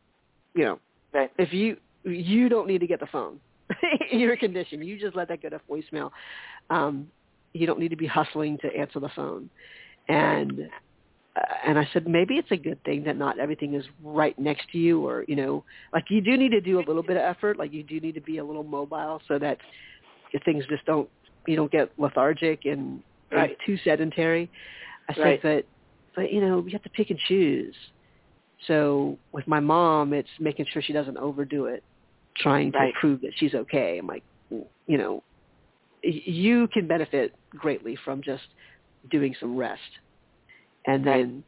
you 0.55 0.65
know, 0.65 0.79
Right. 1.13 1.31
if 1.37 1.53
you 1.53 1.79
you 2.05 2.49
don't 2.49 2.69
need 2.69 2.81
to 2.81 2.87
get 2.87 3.01
the 3.01 3.07
phone 3.07 3.41
your 4.13 4.37
condition. 4.37 4.83
You 4.83 4.99
just 4.99 5.17
let 5.17 5.29
that 5.29 5.43
go 5.43 5.49
to 5.49 5.61
voicemail. 5.69 6.11
Um, 6.71 7.09
you 7.55 7.67
don't 7.67 7.81
need 7.81 7.89
to 7.89 7.97
be 7.97 8.07
hustling 8.07 8.59
to 8.59 8.69
answer 8.75 9.01
the 9.01 9.11
phone. 9.17 9.51
And 10.09 10.69
and 11.67 11.79
I 11.79 11.89
said 11.93 12.07
maybe 12.07 12.35
it's 12.35 12.51
a 12.51 12.57
good 12.57 12.83
thing 12.85 13.05
that 13.05 13.17
not 13.17 13.39
everything 13.39 13.75
is 13.75 13.85
right 14.03 14.39
next 14.39 14.71
to 14.73 14.79
you, 14.79 15.07
or 15.07 15.25
you 15.29 15.37
know, 15.37 15.65
like 15.93 16.05
you 16.11 16.21
do 16.21 16.37
need 16.37 16.51
to 16.51 16.61
do 16.61 16.79
a 16.79 16.87
little 16.87 17.03
bit 17.03 17.17
of 17.17 17.23
effort. 17.23 17.59
Like 17.59 17.73
you 17.73 17.83
do 17.83 18.01
need 18.01 18.15
to 18.15 18.21
be 18.21 18.39
a 18.39 18.45
little 18.45 18.65
mobile 18.65 19.21
so 19.29 19.39
that 19.39 19.59
things 20.45 20.65
just 20.69 20.85
don't 20.85 21.09
you 21.47 21.57
don't 21.57 21.71
get 21.73 21.91
lethargic 21.99 22.61
and, 22.65 23.03
Right. 23.31 23.51
and 23.51 23.59
too 23.67 23.77
sedentary. 23.85 24.51
I 25.09 25.15
said, 25.15 25.23
Right. 25.23 25.43
but 25.43 25.67
but 26.15 26.33
you 26.33 26.41
know, 26.41 26.65
you 26.65 26.73
have 26.73 26.83
to 26.83 26.91
pick 26.91 27.11
and 27.11 27.19
choose. 27.29 27.75
So 28.67 29.19
with 29.33 29.47
my 29.47 29.61
mom, 29.61 30.13
it's 30.13 30.29
making 30.41 30.67
sure 30.73 30.83
she 30.83 30.93
doesn't 30.93 31.17
overdo 31.17 31.67
it, 31.67 31.85
trying 32.37 32.73
to 32.73 32.79
Right. 32.79 32.95
prove 32.95 33.21
that 33.21 33.33
she's 33.37 33.55
okay. 33.55 33.99
I'm 33.99 34.07
like, 34.07 34.25
you 34.51 34.99
know, 34.99 35.23
you 36.03 36.69
can 36.69 36.87
benefit 36.87 37.35
greatly 37.51 37.97
from 38.05 38.23
just 38.23 38.45
doing 39.11 39.35
some 39.39 39.57
rest, 39.57 39.81
and 40.89 41.07
then 41.07 41.45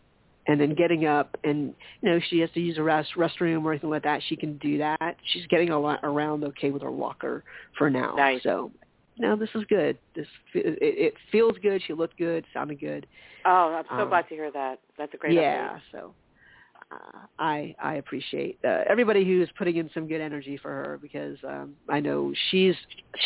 and 0.47 0.61
then 0.61 0.74
getting 0.74 1.07
up 1.07 1.36
and 1.45 1.74
you 2.01 2.11
know 2.11 2.20
she 2.28 2.38
has 2.41 2.51
to 2.53 2.61
use 2.61 2.78
a 2.78 2.82
rest 2.82 3.11
restroom 3.16 3.64
or 3.64 3.72
anything 3.72 3.91
like 3.91 4.05
that. 4.05 4.20
She 4.28 4.36
can 4.36 4.57
do 4.59 4.78
that. 4.78 5.16
She's 5.32 5.47
getting 5.47 5.70
a 5.70 5.78
lot 5.78 6.01
around 6.05 6.45
okay 6.45 6.70
with 6.70 6.82
her 6.82 6.91
walker 6.91 7.43
for 7.76 7.91
now. 7.91 8.14
Nice. 8.16 8.43
So. 8.43 8.70
No, 9.18 9.36
this 9.36 9.51
is 9.55 9.64
good. 9.68 9.99
This 10.16 10.26
it, 10.55 10.78
it 10.80 11.14
feels 11.30 11.55
good. 11.62 11.82
She 11.86 11.93
looked 11.93 12.16
good, 12.16 12.43
sounded 12.55 12.80
good. 12.80 13.07
Oh, 13.45 13.74
I'm 13.74 13.84
so 13.91 14.05
Um, 14.05 14.09
glad 14.09 14.28
to 14.30 14.34
hear 14.34 14.51
that. 14.51 14.78
That's 14.97 15.12
a 15.12 15.18
great 15.18 15.34
yeah, 15.34 15.78
so 15.93 16.14
uh, 16.91 17.18
I 17.38 17.74
I 17.82 17.95
appreciate 17.97 18.59
uh, 18.64 18.84
everybody 18.88 19.24
who's 19.26 19.51
putting 19.59 19.76
in 19.76 19.91
some 19.93 20.07
good 20.07 20.22
energy 20.22 20.57
for 20.57 20.70
her 20.70 20.99
because 21.03 21.36
um, 21.47 21.74
I 21.88 22.01
know 22.01 22.32
she's 22.51 22.74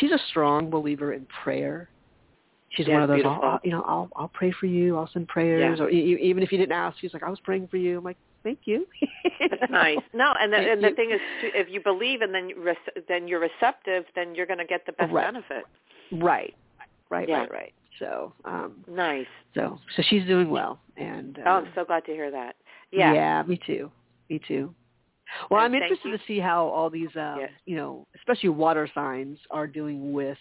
she's 0.01 0.11
a 0.11 0.19
strong 0.31 0.69
believer 0.69 1.13
in 1.13 1.27
prayer. 1.45 1.89
She's 2.75 2.87
Yeah, 2.89 2.95
one 2.95 3.03
of 3.03 3.09
those, 3.09 3.17
beautiful. 3.23 3.41
I'll, 3.43 3.61
you 3.63 3.71
know, 3.71 3.83
I'll 3.87 4.09
I'll 4.17 4.29
pray 4.35 4.51
for 4.53 4.67
you. 4.67 4.97
I'll 4.97 5.09
send 5.13 5.29
prayers, 5.29 5.79
Yeah. 5.79 5.85
or 5.85 5.91
e- 5.91 6.19
even 6.21 6.43
if 6.43 6.51
you 6.53 6.59
didn't 6.59 6.73
ask, 6.73 6.99
she's 6.99 7.13
like, 7.15 7.23
I 7.23 7.31
was 7.31 7.39
praying 7.41 7.69
for 7.69 7.77
you. 7.77 7.99
I'm 7.99 8.05
like, 8.05 8.17
thank 8.43 8.61
you. 8.65 8.87
That's 9.41 9.63
nice. 9.71 9.99
No, 10.13 10.33
and 10.41 10.53
the, 10.53 10.57
and 10.59 10.83
the 10.83 10.89
you. 10.89 10.95
thing 10.95 11.11
is, 11.13 11.21
if 11.43 11.69
you 11.71 11.81
believe 11.81 12.21
and 12.23 12.35
then 12.35 12.49
you 12.49 12.75
then 13.09 13.29
you're 13.29 13.41
receptive, 13.41 14.05
then 14.17 14.35
you're 14.35 14.47
going 14.47 14.59
to 14.59 14.65
get 14.65 14.85
the 14.87 14.93
best 14.93 15.13
Right. 15.13 15.25
benefit. 15.27 15.65
right, 16.13 16.55
right, 17.11 17.29
Yeah. 17.29 17.39
right, 17.41 17.53
right. 17.53 17.75
So, 18.01 18.33
um, 18.45 18.85
Nice. 18.89 19.27
so 19.55 19.79
so 19.95 20.03
she's 20.09 20.27
doing 20.27 20.51
well, 20.51 20.81
and 20.97 21.39
uh, 21.39 21.43
Oh, 21.47 21.51
I'm 21.59 21.69
so 21.77 21.85
glad 21.85 22.05
to 22.07 22.13
hear 22.13 22.31
that. 22.33 22.57
Yeah. 22.91 23.13
Yeah, 23.13 23.43
me 23.47 23.59
too. 23.65 23.91
Me 24.29 24.41
too. 24.49 24.75
Well, 25.51 25.61
And 25.65 25.75
I'm 25.75 25.81
interested 25.83 26.09
you. 26.11 26.19
to 26.19 26.25
see 26.27 26.39
how 26.41 26.67
all 26.67 26.91
these, 26.91 27.09
um, 27.17 27.39
Yes. 27.41 27.51
you 27.67 27.77
know, 27.77 28.07
especially 28.17 28.49
water 28.51 28.89
signs 28.95 29.39
are 29.51 29.67
doing 29.67 30.13
with 30.13 30.39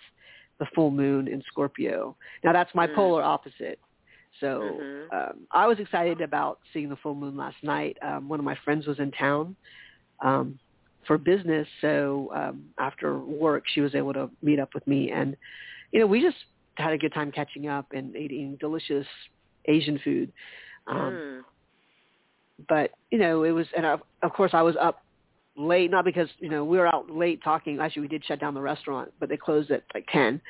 the 0.63 0.75
full 0.75 0.91
moon 0.91 1.27
in 1.27 1.41
Scorpio. 1.47 2.15
Now 2.43 2.53
that's 2.53 2.73
my 2.75 2.87
Mm. 2.87 2.95
polar 2.95 3.23
opposite. 3.23 3.79
So 4.39 4.85
Mhm. 4.85 5.09
um, 5.13 5.47
I 5.51 5.67
was 5.67 5.79
excited 5.79 6.21
about 6.21 6.59
seeing 6.73 6.89
the 6.89 6.95
full 6.97 7.15
moon 7.15 7.37
last 7.37 7.57
night. 7.63 7.97
Um, 8.01 8.29
one 8.29 8.39
of 8.39 8.45
my 8.45 8.57
friends 8.63 8.87
was 8.87 8.99
in 8.99 9.11
town 9.11 9.55
um, 10.23 10.59
for 11.07 11.17
business, 11.17 11.67
so 11.81 12.31
um, 12.35 12.65
after 12.79 13.19
work 13.19 13.63
she 13.73 13.81
was 13.81 13.95
able 13.95 14.13
to 14.13 14.29
meet 14.41 14.59
up 14.59 14.69
with 14.73 14.87
me, 14.87 15.11
and 15.11 15.35
you 15.91 15.99
know 15.99 16.07
we 16.07 16.21
just 16.21 16.37
had 16.77 16.93
a 16.93 16.97
good 16.97 17.13
time 17.13 17.31
catching 17.31 17.67
up 17.67 17.87
and 17.93 18.15
eating 18.15 18.57
delicious 18.59 19.05
Asian 19.67 19.99
food. 20.03 20.31
Um, 20.87 21.21
Mm. 21.21 21.43
but 22.69 22.91
you 23.11 23.17
know 23.19 23.43
it 23.43 23.51
was 23.51 23.67
and 23.75 23.85
of, 23.85 24.01
of 24.21 24.33
course 24.33 24.51
I 24.53 24.61
was 24.61 24.75
up 24.81 24.99
late 25.55 25.91
not 25.91 26.03
because 26.05 26.27
you 26.39 26.49
know 26.49 26.63
we 26.65 26.77
were 26.77 26.87
out 26.87 27.09
late 27.09 27.43
talking. 27.43 27.79
Actually 27.79 28.03
we 28.03 28.07
did 28.07 28.25
shut 28.25 28.39
down 28.39 28.53
the 28.53 28.61
restaurant 28.61 29.11
but 29.19 29.29
they 29.29 29.37
closed 29.37 29.71
at 29.71 29.83
like 29.93 30.05
10 30.11 30.41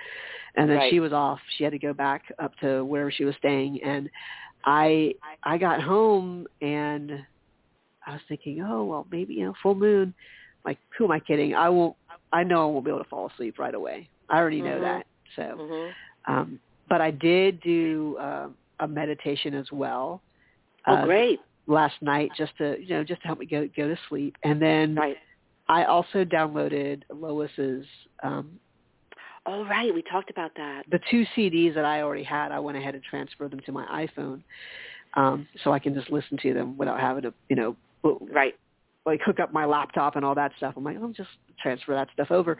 and 0.55 0.69
then 0.69 0.77
Right. 0.77 0.89
she 0.89 0.99
was 0.99 1.11
off. 1.13 1.39
She 1.57 1.63
had 1.63 1.71
to 1.73 1.79
go 1.79 1.93
back 1.93 2.23
up 2.39 2.55
to 2.61 2.83
wherever 2.85 3.11
she 3.11 3.25
was 3.25 3.35
staying. 3.37 3.81
And 3.83 4.09
I 4.65 5.13
I 5.43 5.57
got 5.57 5.81
home 5.81 6.47
and 6.61 7.11
I 8.05 8.11
was 8.13 8.21
thinking 8.27 8.61
oh 8.63 8.83
well 8.85 9.07
maybe 9.11 9.33
you 9.33 9.45
know 9.45 9.53
full 9.61 9.75
moon. 9.75 10.13
Like 10.65 10.77
who 10.97 11.05
am 11.05 11.11
I 11.11 11.19
kidding? 11.19 11.53
I 11.53 11.69
won't 11.69 11.95
I 12.31 12.43
know 12.43 12.63
I 12.67 12.71
won't 12.71 12.85
be 12.85 12.91
able 12.91 13.03
to 13.03 13.09
fall 13.09 13.29
asleep 13.33 13.59
right 13.59 13.75
away. 13.75 14.09
I 14.29 14.37
already 14.37 14.61
know 14.61 14.79
Mhm. 14.79 14.81
that. 14.81 15.05
So 15.35 15.41
Mhm. 15.57 15.93
um 16.27 16.59
but 16.89 17.01
I 17.01 17.11
did 17.11 17.61
do 17.61 18.17
uh, 18.19 18.49
a 18.79 18.87
meditation 18.87 19.53
as 19.53 19.71
well. 19.71 20.21
Oh, 20.85 20.95
uh, 20.95 21.05
great. 21.05 21.39
Last 21.67 21.95
night 22.01 22.29
just 22.37 22.55
to 22.57 22.75
you 22.81 22.89
know 22.95 23.03
just 23.03 23.21
to 23.21 23.27
help 23.27 23.39
me 23.39 23.45
go 23.45 23.67
go 23.75 23.87
to 23.87 23.97
sleep 24.09 24.35
and 24.43 24.61
then 24.61 24.95
Right. 24.95 25.17
I 25.69 25.85
also 25.85 26.25
downloaded 26.25 27.03
Lois's 27.09 27.85
um 28.23 28.59
Oh, 29.45 29.65
right. 29.65 29.93
We 29.93 30.01
talked 30.03 30.29
about 30.29 30.51
that. 30.55 30.83
the 30.89 31.01
two 31.11 31.25
CDs 31.35 31.75
that 31.75 31.83
I 31.85 32.01
already 32.01 32.23
had 32.23 32.51
I 32.51 32.59
went 32.59 32.77
ahead 32.77 32.95
and 32.95 33.03
transferred 33.03 33.51
them 33.51 33.59
to 33.65 33.71
my 33.71 34.07
iPhone 34.07 34.41
um 35.15 35.47
so 35.63 35.71
I 35.71 35.79
can 35.79 35.93
just 35.93 36.09
listen 36.11 36.37
to 36.43 36.53
them 36.53 36.77
without 36.77 36.99
having 36.99 37.23
to 37.23 37.33
you 37.49 37.55
know 37.55 37.75
Right. 38.03 38.55
like 39.05 39.21
hook 39.21 39.39
up 39.39 39.53
my 39.53 39.65
laptop 39.65 40.15
and 40.17 40.25
all 40.25 40.35
that 40.35 40.51
stuff 40.57 40.73
I'm 40.75 40.83
like 40.83 40.97
I'll 40.97 41.09
just 41.09 41.29
transfer 41.61 41.93
that 41.93 42.09
stuff 42.13 42.31
over 42.31 42.57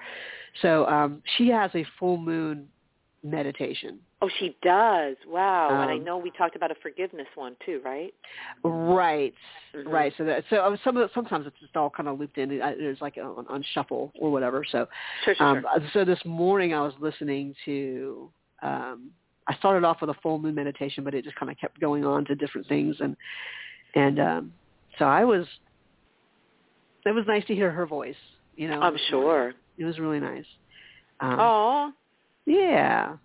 so 0.62 0.86
um 0.88 1.22
she 1.38 1.50
has 1.50 1.72
a 1.76 1.86
full 2.00 2.18
moon 2.18 2.70
meditation 3.24 4.00
Oh, 4.22 4.30
she 4.40 4.56
does. 4.62 5.18
Wow. 5.28 5.82
and 5.82 5.92
I 5.92 5.96
Um, 5.96 6.04
know 6.06 6.18
we 6.18 6.32
talked 6.32 6.56
about 6.56 6.72
a 6.72 6.76
forgiveness 6.76 7.28
one 7.36 7.56
too, 7.66 7.82
right? 7.84 8.14
right 8.64 9.34
Mhm. 9.74 9.92
Right. 9.92 10.14
So 10.18 10.24
that 10.24 10.46
so 10.50 10.58
uh, 10.58 10.78
some 10.84 10.96
of 10.96 11.08
the, 11.08 11.14
sometimes 11.14 11.46
it's 11.48 11.60
just 11.60 11.76
all 11.76 11.90
kind 11.90 12.08
of 12.08 12.20
looped 12.20 12.38
in. 12.38 12.52
It- 12.52 12.78
There's 12.78 13.02
like 13.02 13.18
on, 13.18 13.46
on 13.50 13.64
shuffle 13.74 14.12
or 14.18 14.32
whatever. 14.32 14.64
So 14.64 14.88
Sure, 15.26 15.36
sure, 15.36 15.46
um, 15.48 15.62
sure. 15.62 15.90
so 15.94 16.06
this 16.06 16.24
morning 16.26 16.74
I 16.74 16.82
was 16.82 16.94
listening 17.00 17.54
to. 17.66 18.30
Um, 18.62 19.12
I 19.48 19.56
started 19.56 19.84
off 19.86 20.00
with 20.00 20.10
a 20.10 20.14
full 20.22 20.40
moon 20.40 20.56
meditation, 20.56 21.04
but 21.04 21.14
it 21.14 21.26
just 21.26 21.36
kind 21.36 21.52
of 21.52 21.58
kept 21.58 21.78
going 21.82 22.06
on 22.06 22.24
to 22.26 22.36
different 22.36 22.66
things, 22.68 22.96
and 23.02 23.18
and 23.96 24.20
um, 24.20 24.54
so 25.00 25.06
I 25.06 25.26
was. 25.26 25.46
It 27.06 27.12
was 27.12 27.26
nice 27.28 27.46
to 27.48 27.56
hear 27.56 27.70
her 27.72 27.86
voice. 27.86 28.16
You 28.56 28.70
know, 28.70 28.80
I'm 28.82 28.98
sure. 29.10 29.54
It 29.78 29.84
was 29.84 30.00
really 30.00 30.22
nice. 30.22 30.46
Um, 31.20 31.40
Oh. 31.40 31.92
Yeah. 32.46 33.16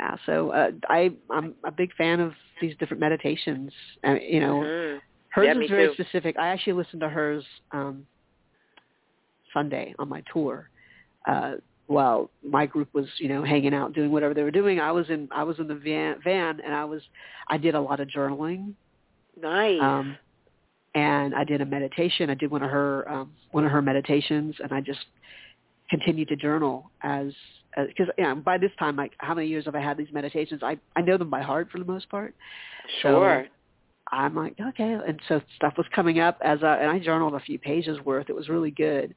Uh, 0.00 0.16
so 0.26 0.50
uh, 0.50 0.70
I 0.88 1.12
I'm 1.30 1.54
a 1.64 1.70
big 1.70 1.92
fan 1.94 2.20
of 2.20 2.32
these 2.60 2.76
different 2.78 3.00
meditations. 3.00 3.72
Uh, 4.06 4.14
you 4.14 4.40
know, 4.40 4.60
Mhm. 4.60 5.00
Hers 5.30 5.46
Yeah, 5.46 5.62
is 5.62 5.70
very 5.70 5.86
too. 5.88 5.94
specific. 6.02 6.36
I 6.38 6.48
actually 6.48 6.72
listened 6.74 7.00
to 7.02 7.08
hers 7.08 7.44
um, 7.72 8.04
Sunday 9.52 9.94
on 9.98 10.08
my 10.08 10.22
tour. 10.32 10.70
Uh, 11.26 11.54
while 11.86 12.30
my 12.42 12.66
group 12.66 12.88
was, 12.94 13.06
you 13.18 13.28
know, 13.28 13.42
hanging 13.44 13.74
out 13.74 13.92
doing 13.92 14.10
whatever 14.12 14.32
they 14.32 14.42
were 14.44 14.50
doing, 14.52 14.80
I 14.80 14.92
was 14.92 15.08
in 15.10 15.28
I 15.32 15.42
was 15.42 15.58
in 15.58 15.66
the 15.66 15.74
van, 15.74 16.16
van 16.22 16.60
and 16.64 16.74
I 16.74 16.84
was 16.84 17.02
I 17.48 17.56
did 17.58 17.74
a 17.74 17.80
lot 17.80 18.00
of 18.00 18.08
journaling. 18.08 18.74
Nice. 19.40 19.80
Um, 19.80 20.16
and 20.94 21.34
I 21.34 21.44
did 21.44 21.60
a 21.60 21.66
meditation. 21.66 22.30
I 22.30 22.34
did 22.34 22.50
one 22.50 22.62
of 22.62 22.70
her 22.70 23.08
um, 23.10 23.32
one 23.52 23.64
of 23.64 23.70
her 23.72 23.82
meditations, 23.82 24.54
and 24.62 24.72
I 24.72 24.80
just 24.80 25.04
continued 25.88 26.28
to 26.28 26.36
journal 26.36 26.90
as 27.02 27.32
because 27.76 28.08
you 28.18 28.24
know, 28.24 28.34
by 28.36 28.58
this 28.58 28.72
time, 28.78 28.96
like 28.96 29.12
how 29.18 29.34
many 29.34 29.46
years 29.48 29.64
have 29.66 29.74
I 29.74 29.80
had 29.80 29.96
these 29.96 30.12
meditations? 30.12 30.62
I 30.62 30.78
I 30.96 31.02
know 31.02 31.16
them 31.18 31.30
by 31.30 31.42
heart 31.42 31.68
for 31.70 31.78
the 31.78 31.84
most 31.84 32.08
part. 32.10 32.34
sure. 33.02 33.46
I'm 34.12 34.34
like, 34.34 34.56
okay. 34.60 34.98
And 35.06 35.20
so 35.28 35.40
stuff 35.56 35.74
was 35.76 35.86
coming 35.94 36.18
up 36.18 36.38
as 36.42 36.64
I, 36.64 36.78
and 36.78 36.90
I 36.90 36.98
journaled 36.98 37.34
a 37.34 37.40
few 37.40 37.58
pages 37.58 37.98
worth. 38.04 38.28
It 38.28 38.34
was 38.34 38.48
really 38.48 38.72
good. 38.72 39.14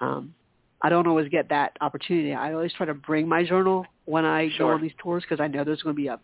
Um, 0.00 0.34
I 0.82 0.90
don't 0.90 1.06
always 1.06 1.28
get 1.28 1.48
that 1.48 1.76
opportunity. 1.80 2.34
I 2.34 2.52
always 2.52 2.72
try 2.74 2.86
to 2.86 2.94
bring 2.94 3.26
my 3.26 3.42
journal 3.44 3.86
when 4.04 4.24
I 4.24 4.48
go 4.58 4.68
on 4.68 4.82
these 4.82 4.92
tours 5.02 5.22
because 5.22 5.42
I 5.42 5.48
know 5.48 5.64
there's 5.64 5.82
going 5.82 5.94
to 5.96 6.00
be 6.00 6.08
a, 6.08 6.20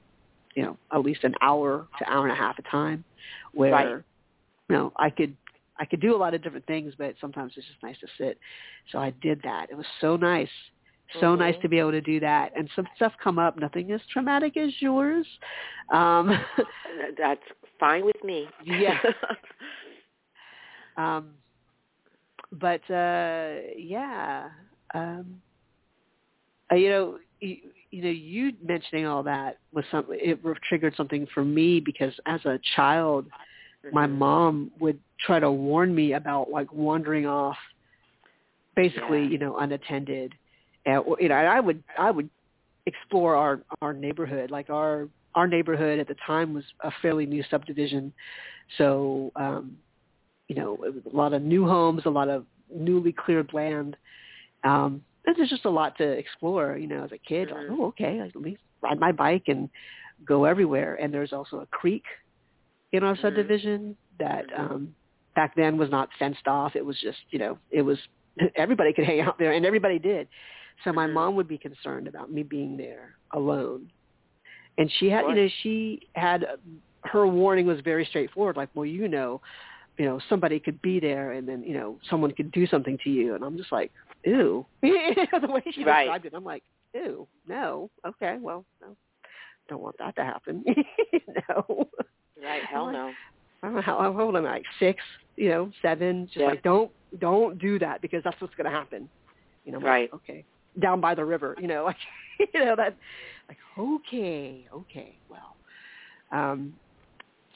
you 0.55 0.63
know, 0.63 0.77
at 0.93 1.01
least 1.01 1.25
an 1.25 1.35
hour 1.41 1.89
to 1.99 2.11
hour 2.11 2.25
and 2.25 2.33
a 2.33 2.37
half 2.37 2.59
of 2.59 2.65
time 2.71 3.05
where, 3.53 3.73
Right. 3.73 3.89
you 3.89 4.77
know, 4.77 4.93
I 4.97 5.11
could, 5.11 5.37
I 5.79 5.87
could 5.87 6.01
do 6.01 6.15
a 6.15 6.19
lot 6.19 6.35
of 6.35 6.43
different 6.43 6.67
things, 6.67 6.95
but 6.97 7.15
sometimes 7.21 7.55
it's 7.57 7.67
just 7.67 7.83
nice 7.83 7.99
to 8.01 8.07
sit. 8.19 8.39
So 8.93 8.99
I 8.99 9.11
did 9.23 9.41
that. 9.43 9.71
It 9.71 9.77
was 9.77 9.87
so 10.01 10.17
nice. 10.17 10.49
So 11.21 11.35
Mhm. 11.35 11.39
nice 11.39 11.57
to 11.63 11.69
be 11.69 11.79
able 11.79 11.93
to 11.93 12.01
do 12.01 12.21
that. 12.21 12.53
And 12.57 12.69
some 12.75 12.89
stuff 12.97 13.13
come 13.23 13.39
up, 13.39 13.57
nothing 13.59 13.91
as 13.93 14.01
traumatic 14.07 14.57
as 14.57 14.81
yours. 14.81 15.27
Um, 15.93 16.29
That's 17.19 17.43
fine 17.79 18.05
with 18.05 18.23
me. 18.25 18.49
Yeah. 18.65 18.99
Um, 20.97 21.35
but 22.53 22.81
uh, 22.91 23.57
yeah, 23.77 24.49
um, 24.95 25.41
uh, 26.71 26.77
you 26.77 26.89
know, 26.89 27.19
you, 27.41 27.57
you 27.91 28.03
know, 28.03 28.11
you 28.11 28.53
mentioning 28.63 29.07
all 29.07 29.23
that 29.23 29.59
was 29.73 29.85
something. 29.91 30.19
It 30.21 30.41
triggered 30.69 30.95
something 30.97 31.27
for 31.35 31.45
me 31.45 31.81
because 31.81 32.13
as 32.27 32.45
a 32.45 32.59
child, 32.77 33.27
my 33.91 34.07
Mhm. 34.07 34.17
mom 34.19 34.71
would 34.81 34.99
try 35.19 35.39
to 35.41 35.51
warn 35.51 35.95
me 35.95 36.13
about 36.15 36.51
like 36.51 36.73
wandering 36.73 37.27
off, 37.27 37.57
basically, 38.77 39.23
Yeah. 39.23 39.29
you 39.29 39.39
know, 39.39 39.57
unattended. 39.59 40.35
And 40.87 41.03
you 41.21 41.29
know, 41.29 41.37
and 41.37 41.49
I 41.49 41.61
would 41.61 41.83
I 41.99 42.11
would 42.11 42.29
explore 42.87 43.37
our 43.37 43.61
our 43.81 43.93
neighborhood. 43.93 44.51
Like 44.51 44.71
our 44.71 45.09
our 45.35 45.47
neighborhood 45.47 45.99
at 45.99 46.09
the 46.09 46.17
time 46.27 46.55
was 46.55 46.65
a 46.81 46.91
fairly 47.03 47.27
new 47.27 47.43
subdivision, 47.51 48.13
so 48.79 49.33
um, 49.37 49.77
you 50.49 50.57
know, 50.57 50.75
it 50.85 50.95
was 50.95 51.03
a 51.13 51.17
lot 51.17 51.33
of 51.33 51.43
new 51.43 51.67
homes, 51.67 52.03
a 52.05 52.11
lot 52.11 52.29
of 52.29 52.45
newly 52.75 53.13
cleared 53.13 53.53
land. 53.53 53.97
Um, 54.63 55.03
and 55.27 55.35
there's 55.37 55.49
just 55.49 55.65
a 55.65 55.71
lot 55.71 55.97
to 55.99 56.05
explore. 56.05 56.77
You 56.77 56.87
know, 56.87 57.05
as 57.05 57.13
a 57.13 57.19
kid, 57.19 57.51
like, 57.51 57.67
oh, 57.71 57.87
okay, 57.87 58.21
like, 58.21 58.33
let 58.35 58.45
me 58.45 58.59
ride 58.83 59.01
my 59.01 59.13
bike 59.13 59.45
and 59.47 59.71
go 60.27 60.45
everywhere. 60.45 60.97
And 60.97 61.13
there's 61.13 61.33
also 61.33 61.61
a 61.61 61.67
creek 61.67 62.05
in 62.93 63.03
our 63.03 63.17
subdivision 63.17 63.97
that 64.19 64.45
um, 64.57 64.95
back 65.35 65.57
then 65.57 65.77
was 65.77 65.91
not 65.91 66.09
fenced 66.19 66.47
off. 66.47 66.77
It 66.77 66.85
was 66.85 66.97
just, 67.01 67.19
you 67.31 67.39
know, 67.39 67.59
it 67.71 67.83
was 67.83 67.99
everybody 68.57 68.93
could 68.93 69.05
hang 69.05 69.21
out 69.21 69.39
there, 69.39 69.53
and 69.53 69.65
everybody 69.65 69.99
did. 69.99 70.29
So 70.83 70.93
my 70.93 71.07
mm-hmm. 71.07 71.15
mom 71.15 71.37
would 71.37 71.49
be 71.49 71.59
concerned 71.59 72.09
about 72.09 72.31
me 72.31 72.43
being 72.43 72.77
there 72.77 73.15
alone, 73.33 73.91
and 74.79 74.91
she 74.99 75.09
had, 75.09 75.23
you 75.27 75.35
know, 75.35 75.49
she 75.63 76.09
had 76.15 76.47
her 77.05 77.27
warning 77.27 77.67
was 77.67 77.81
very 77.81 78.05
straightforward. 78.05 78.57
Like, 78.57 78.71
well, 78.75 78.87
you 78.87 79.09
know, 79.09 79.41
you 79.99 80.05
know, 80.05 80.21
somebody 80.29 80.59
could 80.59 80.81
be 80.83 81.01
there, 81.01 81.33
and 81.33 81.49
then 81.49 81.63
you 81.63 81.75
know, 81.75 81.99
someone 82.11 82.33
could 82.33 82.51
do 82.51 82.67
something 82.67 82.99
to 83.05 83.11
you, 83.11 83.35
and 83.35 83.45
I'm 83.45 83.57
just 83.57 83.73
like, 83.73 83.93
ew, 84.25 84.67
the 84.83 84.89
way 85.49 85.63
she 85.73 85.85
right. 85.85 86.05
described 86.05 86.27
it, 86.27 86.35
I'm 86.35 86.45
like, 86.45 86.63
ew, 86.95 87.27
no, 87.49 87.91
okay, 88.07 88.39
well, 88.41 88.65
no, 88.81 88.97
don't 89.69 89.83
want 89.83 89.97
that 89.99 90.17
to 90.17 90.25
happen, 90.25 90.65
no. 91.49 91.89
Right, 92.43 92.63
hell 92.65 92.93
no. 92.93 93.13
I 93.63 93.69
don't 93.69 93.77
know 93.77 93.83
how 93.83 94.21
old 94.21 94.37
am 94.37 94.45
I? 94.45 94.51
Like 94.51 94.65
six, 94.79 95.03
you 95.37 95.49
know, 95.49 95.71
seven. 95.81 96.27
Just 96.27 96.39
yeah. 96.39 96.47
like 96.49 96.63
don't 96.63 96.91
don't 97.19 97.59
do 97.59 97.79
that 97.79 98.03
because 98.03 98.23
that's 98.23 98.39
what's 98.41 98.55
going 98.55 98.71
to 98.71 98.77
happen. 98.77 99.09
You 99.65 99.73
know, 99.73 99.81
right? 99.81 100.13
Like, 100.13 100.23
okay, 100.23 100.45
down 100.81 101.01
by 101.01 101.15
the 101.15 101.25
river. 101.25 101.57
You 101.61 101.69
know, 101.69 101.85
like 101.87 101.97
you 102.39 102.65
know 102.65 102.77
that. 102.77 102.97
Like 103.49 103.59
okay, 103.79 104.67
okay, 104.73 105.17
well. 105.29 105.57
Um, 106.33 106.75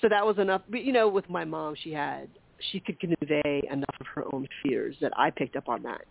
so 0.01 0.09
that 0.09 0.25
was 0.25 0.39
enough. 0.39 0.63
But 0.69 0.85
you 0.85 0.93
know, 0.93 1.09
with 1.09 1.29
my 1.29 1.45
mom, 1.45 1.75
she 1.83 1.93
had 1.93 2.29
she 2.71 2.81
could 2.81 2.99
convey 3.01 3.63
enough 3.71 3.95
of 4.01 4.07
her 4.15 4.25
own 4.33 4.47
fears 4.63 4.97
that 5.01 5.13
I 5.17 5.31
picked 5.31 5.57
up 5.57 5.69
on 5.69 5.83
that. 5.85 6.03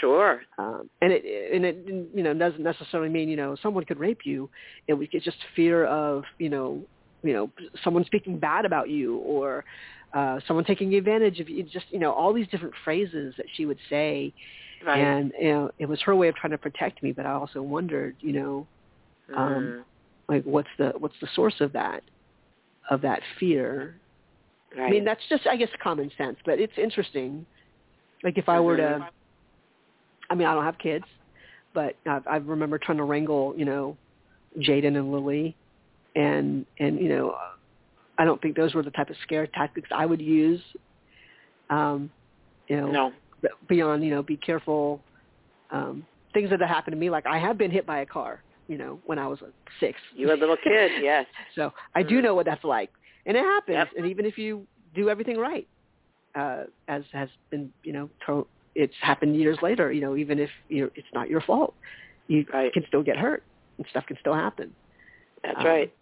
Sure. 0.00 0.42
Um, 0.58 0.90
and 1.00 1.12
it 1.12 1.22
and 1.54 1.64
it 1.64 2.08
you 2.14 2.22
know 2.22 2.34
doesn't 2.34 2.62
necessarily 2.62 3.08
mean 3.08 3.28
you 3.28 3.36
know 3.36 3.56
someone 3.62 3.84
could 3.84 3.98
rape 3.98 4.20
you. 4.24 4.50
It 4.88 4.94
was 4.94 5.08
just 5.22 5.36
fear 5.54 5.86
of 5.86 6.24
you 6.38 6.48
know 6.48 6.82
you 7.22 7.32
know 7.32 7.50
someone 7.84 8.04
speaking 8.04 8.38
bad 8.38 8.64
about 8.64 8.88
you 8.88 9.18
or 9.18 9.64
uh 10.14 10.38
someone 10.46 10.64
taking 10.64 10.94
advantage 10.94 11.40
of 11.40 11.48
you 11.48 11.62
just 11.64 11.86
you 11.90 11.98
know 11.98 12.12
all 12.12 12.32
these 12.32 12.48
different 12.48 12.74
phrases 12.84 13.34
that 13.36 13.46
she 13.54 13.66
would 13.66 13.78
say 13.88 14.32
right. 14.84 14.98
and 14.98 15.32
you 15.40 15.48
know 15.48 15.70
it 15.78 15.86
was 15.86 16.00
her 16.02 16.14
way 16.14 16.28
of 16.28 16.34
trying 16.34 16.50
to 16.50 16.58
protect 16.58 17.02
me 17.02 17.12
but 17.12 17.26
i 17.26 17.32
also 17.32 17.62
wondered 17.62 18.16
you 18.20 18.32
know 18.32 18.66
um 19.36 19.54
mm. 19.54 19.82
like 20.28 20.44
what's 20.44 20.68
the 20.78 20.92
what's 20.98 21.14
the 21.20 21.28
source 21.34 21.60
of 21.60 21.72
that 21.72 22.02
of 22.90 23.00
that 23.00 23.20
fear 23.38 23.96
right. 24.76 24.86
i 24.86 24.90
mean 24.90 25.04
that's 25.04 25.22
just 25.28 25.46
i 25.46 25.56
guess 25.56 25.68
common 25.82 26.10
sense 26.16 26.36
but 26.44 26.58
it's 26.58 26.76
interesting 26.76 27.44
like 28.22 28.38
if 28.38 28.48
i 28.48 28.60
were 28.60 28.76
to 28.76 28.82
mm-hmm. 28.82 29.02
i 30.30 30.34
mean 30.34 30.46
i 30.46 30.54
don't 30.54 30.64
have 30.64 30.78
kids 30.78 31.04
but 31.74 31.96
i 32.06 32.20
i 32.30 32.36
remember 32.36 32.78
trying 32.78 32.98
to 32.98 33.04
wrangle 33.04 33.54
you 33.56 33.64
know 33.64 33.96
jaden 34.58 34.96
and 34.96 35.12
lily 35.12 35.56
and 36.14 36.64
and 36.78 36.98
you 36.98 37.08
know 37.08 37.36
I 38.18 38.24
don't 38.24 38.40
think 38.40 38.56
those 38.56 38.74
were 38.74 38.82
the 38.82 38.90
type 38.90 39.10
of 39.10 39.16
scare 39.22 39.46
tactics 39.46 39.88
I 39.94 40.06
would 40.06 40.20
use. 40.20 40.60
Um, 41.70 42.10
you 42.68 42.76
know, 42.76 42.90
no. 42.90 43.12
Beyond 43.68 44.04
you 44.04 44.10
know, 44.10 44.22
be 44.22 44.36
careful. 44.36 45.00
Um, 45.70 46.06
things 46.32 46.50
that 46.50 46.60
have 46.60 46.68
happened 46.68 46.92
to 46.92 46.98
me, 46.98 47.10
like 47.10 47.26
I 47.26 47.38
have 47.38 47.58
been 47.58 47.70
hit 47.70 47.86
by 47.86 48.00
a 48.00 48.06
car. 48.06 48.42
You 48.68 48.78
know, 48.78 48.98
when 49.06 49.18
I 49.18 49.28
was 49.28 49.38
like 49.40 49.52
six. 49.78 49.98
You 50.14 50.26
were 50.26 50.34
a 50.34 50.36
little 50.36 50.56
kid, 50.56 50.90
yes. 51.02 51.24
so 51.54 51.72
I 51.94 52.02
do 52.02 52.18
mm. 52.18 52.24
know 52.24 52.34
what 52.34 52.46
that's 52.46 52.64
like, 52.64 52.90
and 53.24 53.36
it 53.36 53.44
happens. 53.44 53.76
Yep. 53.76 53.88
And 53.96 54.06
even 54.06 54.26
if 54.26 54.36
you 54.38 54.66
do 54.94 55.08
everything 55.08 55.36
right, 55.38 55.68
uh, 56.34 56.64
as 56.88 57.04
has 57.12 57.28
been, 57.50 57.72
you 57.84 57.92
know, 57.92 58.10
to- 58.26 58.46
it's 58.74 58.94
happened 59.00 59.36
years 59.36 59.56
later. 59.62 59.92
You 59.92 60.00
know, 60.00 60.16
even 60.16 60.40
if 60.40 60.50
you 60.68 60.82
know, 60.82 60.90
it's 60.96 61.06
not 61.14 61.30
your 61.30 61.40
fault, 61.42 61.74
you 62.26 62.44
right. 62.52 62.72
can 62.72 62.84
still 62.88 63.04
get 63.04 63.16
hurt, 63.16 63.44
and 63.78 63.86
stuff 63.90 64.04
can 64.06 64.16
still 64.20 64.34
happen. 64.34 64.74
That's 65.44 65.58
um, 65.58 65.66
right. 65.66 65.92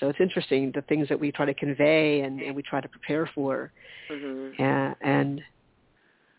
So 0.00 0.08
it's 0.08 0.20
interesting 0.20 0.72
the 0.74 0.82
things 0.82 1.08
that 1.08 1.18
we 1.18 1.32
try 1.32 1.46
to 1.46 1.54
convey 1.54 2.20
and, 2.20 2.40
and 2.40 2.54
we 2.54 2.62
try 2.62 2.80
to 2.80 2.88
prepare 2.88 3.30
for. 3.34 3.72
Mm-hmm. 4.10 4.62
And, 4.62 4.94
and 5.00 5.40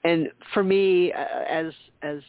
and 0.08 0.30
for 0.54 0.64
me, 0.64 1.12
uh, 1.12 1.44
as 1.50 1.74
as 2.02 2.20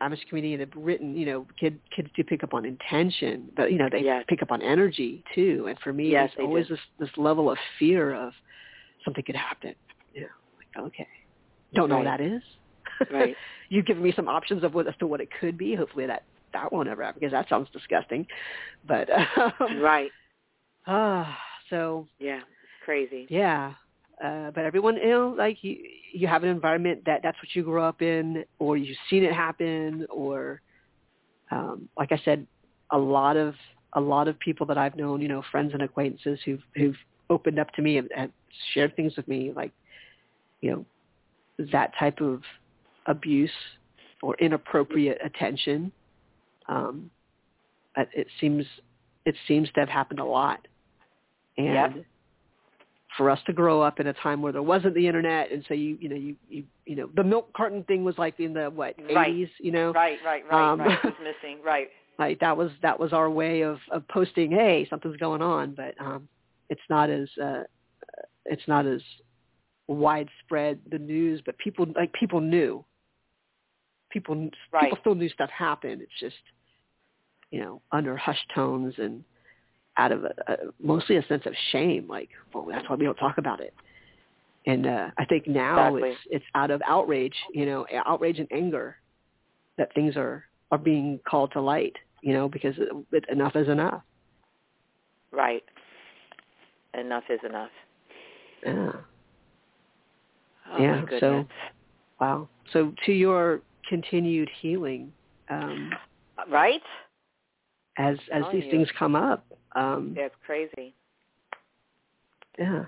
I'm 0.00 0.12
a 0.12 0.16
comedian, 0.28 0.60
have 0.60 0.70
written, 0.76 1.16
you 1.16 1.26
know, 1.26 1.46
kid, 1.58 1.80
kids 1.94 2.08
do 2.14 2.22
pick 2.22 2.44
up 2.44 2.54
on 2.54 2.64
intention, 2.64 3.48
but 3.56 3.72
you 3.72 3.78
know 3.78 3.88
they 3.90 4.02
yes. 4.02 4.24
pick 4.28 4.42
up 4.42 4.52
on 4.52 4.62
energy 4.62 5.24
too. 5.34 5.66
And 5.68 5.78
for 5.80 5.92
me, 5.92 6.10
yes, 6.10 6.30
there's 6.36 6.46
always 6.46 6.68
do. 6.68 6.74
this 6.74 6.82
this 7.00 7.10
level 7.16 7.50
of 7.50 7.58
fear 7.78 8.14
of 8.14 8.32
something 9.04 9.24
could 9.24 9.36
happen. 9.36 9.74
You 10.12 10.22
know, 10.22 10.26
like 10.58 10.86
okay, 10.86 11.08
don't 11.74 11.88
know 11.88 11.98
what 11.98 12.04
that 12.04 12.20
is. 12.20 12.42
Right. 13.10 13.36
You've 13.68 13.86
given 13.86 14.02
me 14.02 14.12
some 14.14 14.28
options 14.28 14.62
of 14.62 14.74
what 14.74 14.86
as 14.86 14.94
to 15.00 15.06
what 15.06 15.20
it 15.20 15.28
could 15.40 15.58
be. 15.58 15.74
Hopefully 15.74 16.06
that 16.06 16.24
that 16.52 16.72
won't 16.72 16.88
ever 16.88 17.02
happen 17.02 17.18
because 17.20 17.32
that 17.32 17.48
sounds 17.48 17.68
disgusting. 17.72 18.26
But 18.86 19.08
um, 19.36 19.80
right. 19.80 20.10
Ah, 20.86 21.38
so 21.70 22.06
yeah, 22.18 22.40
crazy. 22.84 23.26
Yeah, 23.30 23.72
uh, 24.22 24.50
but 24.52 24.64
everyone, 24.64 24.96
you 24.96 25.10
know, 25.10 25.34
like 25.36 25.58
you, 25.62 25.78
you 26.12 26.26
have 26.26 26.42
an 26.42 26.48
environment 26.48 27.02
that 27.06 27.20
that's 27.22 27.38
what 27.38 27.54
you 27.54 27.62
grew 27.62 27.82
up 27.82 28.02
in, 28.02 28.44
or 28.58 28.76
you've 28.76 28.96
seen 29.10 29.24
it 29.24 29.32
happen, 29.32 30.06
or 30.10 30.60
um, 31.50 31.88
like 31.96 32.12
I 32.12 32.20
said, 32.24 32.46
a 32.90 32.98
lot 32.98 33.36
of 33.36 33.54
a 33.94 34.00
lot 34.00 34.28
of 34.28 34.38
people 34.38 34.66
that 34.66 34.78
I've 34.78 34.96
known, 34.96 35.20
you 35.20 35.28
know, 35.28 35.42
friends 35.50 35.72
and 35.72 35.82
acquaintances 35.82 36.38
who've 36.44 36.62
who've 36.76 36.96
opened 37.30 37.58
up 37.58 37.72
to 37.74 37.82
me 37.82 37.98
and, 37.98 38.08
and 38.16 38.32
shared 38.72 38.94
things 38.96 39.16
with 39.16 39.26
me, 39.26 39.52
like 39.54 39.72
you 40.60 40.70
know, 40.70 40.84
that 41.72 41.92
type 41.98 42.20
of 42.20 42.42
abuse 43.06 43.50
or 44.22 44.34
inappropriate 44.36 45.18
attention 45.24 45.92
um, 46.68 47.10
it 47.96 48.26
seems 48.40 48.64
it 49.24 49.34
seems 49.46 49.70
to 49.72 49.80
have 49.80 49.88
happened 49.88 50.20
a 50.20 50.24
lot, 50.24 50.66
and 51.56 51.96
yep. 51.96 52.04
For 53.16 53.30
us 53.30 53.38
to 53.46 53.52
grow 53.52 53.80
up 53.80 54.00
in 54.00 54.06
a 54.08 54.12
time 54.14 54.42
where 54.42 54.52
there 54.52 54.62
wasn't 54.62 54.94
the 54.94 55.06
internet, 55.06 55.52
and 55.52 55.64
so 55.68 55.74
you 55.74 55.96
you 56.00 56.08
know 56.08 56.16
you 56.16 56.36
you 56.48 56.64
you 56.86 56.96
know 56.96 57.08
the 57.14 57.24
milk 57.24 57.52
carton 57.54 57.84
thing 57.84 58.04
was 58.04 58.16
like 58.18 58.38
in 58.40 58.52
the 58.52 58.70
what 58.70 58.94
right. 59.14 59.32
80s, 59.32 59.50
you 59.58 59.72
know, 59.72 59.92
right, 59.92 60.18
right, 60.24 60.44
right, 60.50 60.72
um, 60.72 60.80
right, 60.80 61.04
was 61.04 61.14
missing, 61.22 61.58
right. 61.64 61.88
Like 62.18 62.40
that 62.40 62.56
was 62.56 62.70
that 62.82 62.98
was 62.98 63.12
our 63.12 63.30
way 63.30 63.62
of 63.62 63.78
of 63.90 64.06
posting, 64.08 64.50
hey, 64.50 64.86
something's 64.88 65.16
going 65.16 65.42
on, 65.42 65.74
but 65.74 65.94
um, 66.00 66.28
it's 66.70 66.82
not 66.88 67.10
as 67.10 67.28
uh, 67.42 67.62
it's 68.44 68.66
not 68.66 68.86
as 68.86 69.00
widespread 69.88 70.78
the 70.90 70.98
news, 70.98 71.40
but 71.44 71.58
people 71.58 71.86
like 71.96 72.12
people 72.12 72.40
knew 72.40 72.84
people 74.14 74.48
right. 74.72 74.84
people 74.84 74.98
still 75.00 75.14
knew 75.14 75.28
stuff 75.28 75.50
happened. 75.50 76.00
It's 76.00 76.20
just 76.20 76.36
you 77.50 77.60
know 77.60 77.82
under 77.92 78.16
hushed 78.16 78.50
tones 78.54 78.94
and 78.98 79.24
out 79.96 80.12
of 80.12 80.24
a, 80.24 80.34
a, 80.48 80.56
mostly 80.80 81.16
a 81.16 81.26
sense 81.26 81.42
of 81.46 81.52
shame. 81.72 82.06
Like, 82.08 82.30
well, 82.52 82.66
that's 82.70 82.88
why 82.88 82.96
we 82.96 83.04
don't 83.04 83.16
talk 83.16 83.38
about 83.38 83.60
it. 83.60 83.74
And 84.66 84.86
uh, 84.86 85.10
I 85.18 85.24
think 85.26 85.46
now 85.46 85.88
exactly. 85.88 86.10
it's 86.10 86.20
it's 86.30 86.44
out 86.54 86.70
of 86.70 86.80
outrage, 86.86 87.34
you 87.52 87.66
know, 87.66 87.86
outrage 88.06 88.38
and 88.38 88.48
anger 88.50 88.96
that 89.76 89.92
things 89.94 90.16
are 90.16 90.44
are 90.70 90.78
being 90.78 91.20
called 91.28 91.52
to 91.52 91.60
light, 91.60 91.94
you 92.22 92.32
know, 92.32 92.48
because 92.48 92.74
it, 92.78 92.88
it, 93.12 93.24
enough 93.28 93.54
is 93.56 93.68
enough. 93.68 94.02
Right. 95.30 95.62
Enough 96.98 97.24
is 97.28 97.40
enough. 97.46 97.70
Yeah. 98.64 98.92
Oh, 100.72 100.78
yeah. 100.82 101.02
So, 101.20 101.44
wow. 102.20 102.48
So 102.72 102.94
to 103.04 103.12
your 103.12 103.60
continued 103.88 104.48
healing. 104.60 105.12
Um, 105.50 105.90
right? 106.50 106.80
As 107.96 108.16
as 108.32 108.42
these 108.52 108.64
you. 108.64 108.70
things 108.70 108.88
come 108.98 109.14
up. 109.14 109.46
Um, 109.76 110.14
yeah, 110.16 110.24
it's 110.24 110.34
crazy. 110.44 110.94
Yeah. 112.58 112.86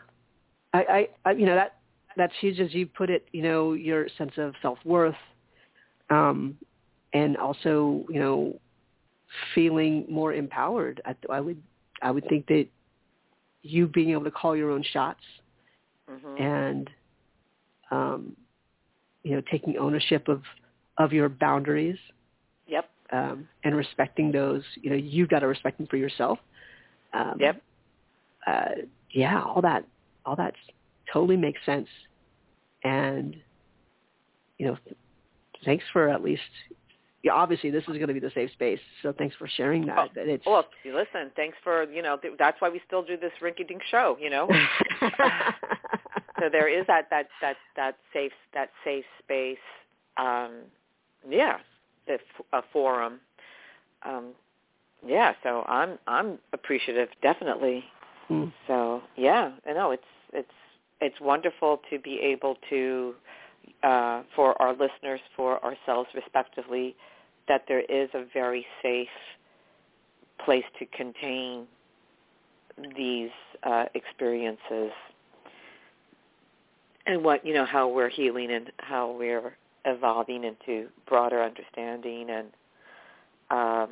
I, 0.73 0.79
I, 0.79 1.09
I 1.25 1.31
you 1.33 1.47
know 1.47 1.55
that 1.55 1.77
that's 2.17 2.33
huge 2.41 2.61
as 2.61 2.75
you 2.75 2.87
put 2.87 3.11
it. 3.11 3.29
You 3.33 3.43
know 3.43 3.73
your 3.73 4.09
sense 4.19 4.33
of 4.37 4.55
self 4.63 4.79
worth, 4.85 5.15
um, 6.11 6.57
and 7.13 7.37
also 7.37 8.05
you 8.09 8.21
know 8.21 8.59
feeling 9.55 10.07
more 10.09 10.33
empowered. 10.33 11.01
I, 11.05 11.15
I 11.31 11.41
would 11.41 11.63
I 12.03 12.11
would 12.11 12.29
think 12.29 12.47
that 12.49 12.67
you 13.63 13.87
being 13.87 14.11
able 14.11 14.25
to 14.25 14.31
call 14.31 14.57
your 14.57 14.71
own 14.71 14.85
shots 14.93 15.21
mm-hmm. 16.11 16.43
and 16.43 16.91
um, 17.91 18.37
you 19.23 19.35
know 19.35 19.43
taking 19.51 19.77
ownership 19.79 20.29
of 20.29 20.43
of 20.99 21.13
your 21.13 21.29
boundaries. 21.29 21.99
Um, 23.13 23.49
and 23.63 23.77
respecting 23.77 24.33
those, 24.33 24.63
you 24.83 24.91
know, 24.91 24.97
you've 24.97 25.29
got 25.29 25.41
to 25.41 25.47
respect 25.47 25.79
them 25.79 25.87
for 25.87 25.97
yourself. 25.97 26.41
Um, 27.13 27.37
yep. 27.39 27.63
Uh, 28.47 28.83
yeah, 29.11 29.43
all 29.43 29.63
that, 29.63 29.85
all 30.25 30.37
that 30.37 30.55
totally 31.13 31.37
makes 31.37 31.61
sense. 31.65 31.89
And, 32.85 33.37
you 34.59 34.67
know, 34.67 34.77
thanks 35.65 35.85
for 35.93 36.09
at 36.09 36.23
least, 36.23 36.43
yeah, 37.23 37.33
obviously 37.33 37.71
this 37.71 37.83
is 37.83 37.95
going 37.95 38.09
to 38.09 38.15
be 38.15 38.21
the 38.21 38.31
safe 38.35 38.51
space. 38.53 38.79
So 39.03 39.13
thanks 39.13 39.35
for 39.37 39.49
sharing 39.49 39.87
that. 39.87 39.99
Oh, 39.99 40.07
that 40.15 40.29
it's, 40.29 40.47
well, 40.47 40.65
listen, 40.85 41.31
thanks 41.35 41.57
for, 41.65 41.85
you 41.85 42.03
know, 42.03 42.17
th- 42.17 42.35
that's 42.39 42.61
why 42.61 42.69
we 42.69 42.81
still 42.87 43.03
do 43.03 43.17
this 43.17 43.33
rinky-dink 43.43 43.83
show, 43.91 44.17
you 44.21 44.31
know? 44.31 44.49
so 46.41 46.49
there 46.51 46.69
is 46.69 46.87
that, 46.87 47.09
that, 47.11 47.27
that, 47.41 47.57
that 47.77 47.97
safe, 48.13 48.33
that 48.55 48.71
safe 48.85 49.05
space. 49.23 49.59
Um, 50.17 50.63
yeah, 51.29 51.59
the, 52.07 52.19
a 52.53 52.63
forum. 52.73 53.21
Um, 54.05 54.33
yeah, 55.07 55.33
so 55.43 55.65
I'm 55.69 55.99
I'm 56.07 56.39
appreciative 56.53 57.09
definitely. 57.23 57.85
Mm. 58.31 58.53
So 58.67 59.03
yeah, 59.17 59.53
I 59.69 59.73
know 59.73 59.91
it's 59.91 60.03
it's 60.33 60.49
it's 61.01 61.21
wonderful 61.21 61.81
to 61.91 61.99
be 61.99 62.19
able 62.21 62.57
to 62.71 63.15
uh, 63.83 64.23
for 64.35 64.61
our 64.61 64.73
listeners, 64.73 65.21
for 65.37 65.63
ourselves 65.65 66.09
respectively, 66.15 66.97
that 67.49 67.65
there 67.69 67.81
is 67.81 68.09
a 68.15 68.25
very 68.33 68.67
safe 68.83 69.09
place 70.45 70.65
to 70.79 70.87
contain 70.87 71.67
these 72.97 73.31
uh, 73.63 73.85
experiences 73.95 74.93
and 77.07 77.25
what 77.25 77.45
you 77.47 77.55
know 77.55 77.65
how 77.65 77.89
we're 77.89 78.09
healing 78.09 78.51
and 78.51 78.71
how 78.79 79.11
we're 79.13 79.57
evolving 79.87 80.45
into 80.45 80.89
broader 81.09 81.43
understanding 81.43 82.29
and 82.29 82.49
um, 83.51 83.91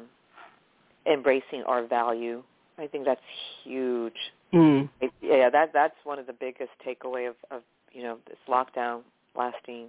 embracing 1.11 1.63
our 1.67 1.87
value. 1.87 2.43
I 2.79 2.89
think 2.89 3.05
that's 3.05 3.21
huge. 3.63 4.17
Mm. 4.53 4.89
It, 5.01 5.13
yeah, 5.23 5.49
that 5.51 5.71
that's 5.73 5.95
one 6.05 6.19
of 6.19 6.27
the 6.27 6.33
biggest 6.33 6.71
takeaway 6.87 7.29
of, 7.29 7.37
of 7.51 7.63
you 7.93 8.03
know 8.03 8.19
this 8.27 8.37
lockdown 8.49 9.03
lasting, 9.37 9.87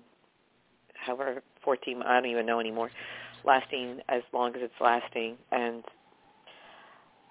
however, 0.93 1.41
14. 1.63 2.01
I 2.03 2.13
don't 2.15 2.29
even 2.29 2.45
know 2.45 2.59
anymore, 2.59 2.91
lasting 3.43 3.99
as 4.07 4.21
long 4.33 4.55
as 4.55 4.61
it's 4.61 4.73
lasting, 4.79 5.35
and 5.51 5.83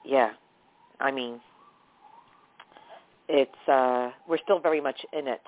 yeah, 0.05 0.31
I 1.01 1.11
mean, 1.11 1.41
it's 3.29 3.69
uh, 3.69 4.11
we're 4.29 4.39
still 4.43 4.59
very 4.59 4.81
much 4.81 5.01
in 5.13 5.29
it. 5.29 5.43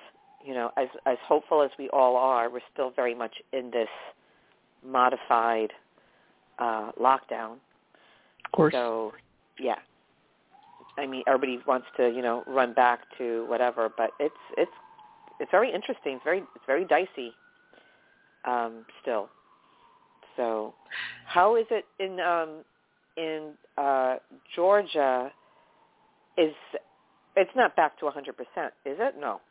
You 0.47 0.53
know, 0.53 0.71
as 0.77 0.87
as 1.05 1.17
hopeful 1.27 1.61
as 1.61 1.71
we 1.77 1.89
all 1.89 2.15
are, 2.15 2.49
we're 2.49 2.61
still 2.71 2.91
very 2.95 3.13
much 3.13 3.33
in 3.51 3.69
this 3.69 3.89
modified 4.81 5.73
uh, 6.57 6.93
lockdown. 6.97 7.57
Of 8.45 8.51
course. 8.53 8.73
So, 8.73 9.11
yeah. 9.59 9.75
I 10.97 11.05
mean, 11.05 11.23
everybody 11.27 11.59
wants 11.67 11.87
to, 11.97 12.07
you 12.07 12.21
know, 12.21 12.45
run 12.47 12.73
back 12.73 13.01
to 13.17 13.45
whatever, 13.49 13.89
but 13.97 14.11
it's 14.21 14.33
it's 14.57 14.71
it's 15.41 15.51
very 15.51 15.69
interesting. 15.69 16.13
It's 16.13 16.23
very 16.23 16.39
it's 16.39 16.65
very 16.65 16.85
dicey 16.85 17.33
um, 18.45 18.85
still. 19.01 19.27
So, 20.37 20.73
how 21.25 21.57
is 21.57 21.65
it 21.71 21.83
in 21.99 22.21
um, 22.21 22.63
in 23.17 23.51
uh, 23.77 24.15
Georgia? 24.55 25.29
Is 26.37 26.53
it's 27.35 27.51
not 27.55 27.75
back 27.75 27.99
to 27.99 28.05
100%, 28.05 28.29
is 28.85 28.97
it? 28.99 29.15
No. 29.19 29.41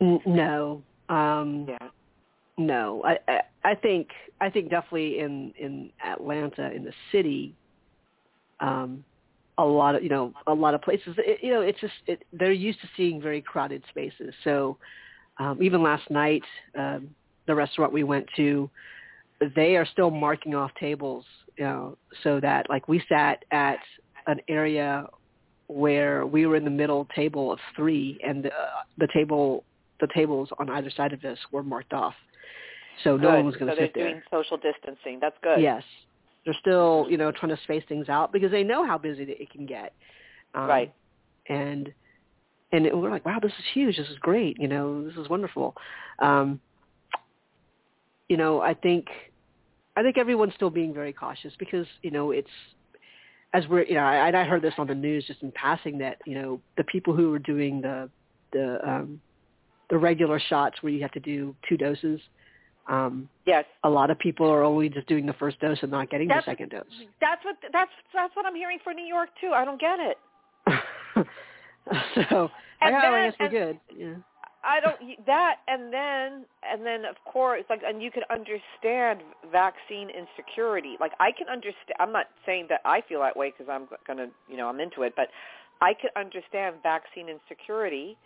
N- 0.00 0.20
no. 0.26 0.82
Um, 1.08 1.66
Yeah. 1.68 1.88
No, 2.58 3.02
I, 3.04 3.18
I 3.28 3.40
I 3.64 3.74
think 3.76 4.08
I 4.40 4.50
think 4.50 4.68
definitely 4.68 5.20
in 5.20 5.52
in 5.58 5.90
Atlanta 6.04 6.72
in 6.72 6.84
the 6.84 6.92
city, 7.12 7.54
um, 8.58 9.04
a 9.58 9.64
lot 9.64 9.94
of 9.94 10.02
you 10.02 10.08
know 10.08 10.32
a 10.48 10.54
lot 10.54 10.74
of 10.74 10.82
places 10.82 11.14
it, 11.18 11.38
you 11.40 11.52
know 11.52 11.60
it's 11.60 11.80
just 11.80 11.94
it, 12.08 12.24
they're 12.32 12.50
used 12.50 12.80
to 12.80 12.88
seeing 12.96 13.20
very 13.22 13.40
crowded 13.40 13.84
spaces. 13.90 14.34
So 14.42 14.76
um, 15.38 15.62
even 15.62 15.84
last 15.84 16.10
night, 16.10 16.42
um, 16.76 17.10
the 17.46 17.54
restaurant 17.54 17.92
we 17.92 18.02
went 18.02 18.26
to, 18.34 18.68
they 19.54 19.76
are 19.76 19.86
still 19.86 20.10
marking 20.10 20.56
off 20.56 20.72
tables, 20.80 21.24
you 21.56 21.64
know, 21.64 21.96
so 22.24 22.40
that 22.40 22.68
like 22.68 22.88
we 22.88 23.00
sat 23.08 23.44
at 23.52 23.78
an 24.26 24.40
area 24.48 25.06
where 25.68 26.26
we 26.26 26.46
were 26.46 26.56
in 26.56 26.64
the 26.64 26.70
middle 26.70 27.06
table 27.14 27.52
of 27.52 27.58
three, 27.76 28.18
and 28.26 28.44
the, 28.44 28.50
the 28.98 29.08
table 29.14 29.64
the 30.00 30.08
tables 30.14 30.48
on 30.58 30.70
either 30.70 30.90
side 30.90 31.12
of 31.12 31.24
us 31.24 31.38
were 31.50 31.62
marked 31.62 31.92
off. 31.92 32.14
So 33.04 33.16
no 33.16 33.30
one 33.30 33.46
was 33.46 33.56
going 33.56 33.66
to 33.68 33.72
so 33.76 33.82
sit 33.82 33.92
they're 33.94 34.04
there. 34.04 34.12
doing 34.14 34.22
social 34.30 34.56
distancing. 34.56 35.18
That's 35.20 35.36
good. 35.42 35.60
Yes, 35.60 35.82
they're 36.44 36.56
still 36.60 37.06
you 37.08 37.16
know 37.16 37.30
trying 37.30 37.54
to 37.54 37.62
space 37.62 37.84
things 37.88 38.08
out 38.08 38.32
because 38.32 38.50
they 38.50 38.62
know 38.64 38.84
how 38.86 38.98
busy 38.98 39.22
it 39.24 39.50
can 39.50 39.66
get. 39.66 39.92
Um, 40.54 40.66
Right. 40.66 40.94
And 41.48 41.92
and 42.72 42.86
it, 42.86 42.96
we're 42.96 43.10
like, 43.10 43.24
wow, 43.24 43.38
this 43.40 43.52
is 43.52 43.64
huge. 43.72 43.96
This 43.96 44.08
is 44.08 44.18
great. 44.20 44.58
You 44.60 44.68
know, 44.68 45.04
this 45.04 45.16
is 45.16 45.28
wonderful. 45.28 45.74
Um, 46.18 46.60
you 48.28 48.36
know, 48.36 48.60
I 48.60 48.74
think 48.74 49.06
I 49.96 50.02
think 50.02 50.18
everyone's 50.18 50.54
still 50.54 50.70
being 50.70 50.92
very 50.92 51.12
cautious 51.12 51.52
because 51.58 51.86
you 52.02 52.10
know 52.10 52.30
it's 52.30 52.48
as 53.54 53.66
we're 53.68 53.82
you 53.84 53.94
know 53.94 54.00
I, 54.04 54.28
I 54.40 54.44
heard 54.44 54.62
this 54.62 54.74
on 54.78 54.86
the 54.86 54.94
news 54.94 55.24
just 55.26 55.42
in 55.42 55.50
passing 55.52 55.98
that 55.98 56.18
you 56.26 56.34
know 56.34 56.60
the 56.76 56.84
people 56.84 57.14
who 57.14 57.30
were 57.30 57.38
doing 57.38 57.80
the 57.80 58.08
the 58.52 58.78
um, 58.88 59.20
the 59.90 59.96
regular 59.98 60.38
shots 60.38 60.82
where 60.82 60.92
you 60.92 61.00
have 61.02 61.12
to 61.12 61.20
do 61.20 61.54
two 61.68 61.76
doses. 61.76 62.20
Um, 62.88 63.28
Yes. 63.46 63.66
a 63.84 63.90
lot 63.90 64.10
of 64.10 64.18
people 64.18 64.48
are 64.50 64.62
only 64.62 64.88
just 64.88 65.06
doing 65.08 65.26
the 65.26 65.34
first 65.34 65.60
dose 65.60 65.78
and 65.82 65.90
not 65.90 66.08
getting 66.10 66.26
That's- 66.28 66.46
the 66.46 66.50
second 66.52 66.70
dose. 66.70 66.84
That's 67.20 67.44
what 67.44 67.56
that's 67.72 67.90
that's 68.14 68.34
what 68.36 68.46
I'm 68.46 68.54
hearing 68.54 68.78
for 68.82 68.94
New 68.94 69.04
York 69.04 69.28
too. 69.40 69.50
I 69.54 69.64
don't 69.66 69.78
get 69.80 69.98
it. 70.00 70.16
so 72.30 72.50
I 72.80 72.86
And 72.88 72.94
got 72.94 73.02
then- 73.02 73.12
I 73.14 73.26
guess 73.30 73.34
we're 73.40 73.46
and- 73.46 73.52
good. 73.52 73.80
Yeah. 73.98 74.14
I 74.64 74.80
don't 74.80 74.96
that 75.26 75.56
and 75.68 75.92
then 75.92 76.44
and 76.62 76.84
then 76.84 77.04
of 77.04 77.16
course 77.24 77.62
like 77.70 77.80
and 77.86 78.02
you 78.02 78.10
can 78.10 78.24
understand 78.30 79.20
vaccine 79.50 80.10
insecurity. 80.10 80.96
Like 81.00 81.12
I 81.20 81.30
can 81.32 81.48
understand 81.48 81.96
I'm 82.00 82.12
not 82.12 82.26
saying 82.44 82.66
that 82.70 82.80
I 82.84 83.02
feel 83.08 83.20
that 83.20 83.36
way 83.36 83.52
because 83.56 83.70
I'm 83.70 83.88
going 84.06 84.18
to, 84.18 84.28
you 84.48 84.56
know, 84.56 84.68
I'm 84.68 84.80
into 84.80 85.02
it, 85.02 85.14
but 85.16 85.28
I 85.80 85.94
can 85.94 86.10
understand 86.16 86.76
vaccine 86.82 87.28
insecurity 87.28 88.16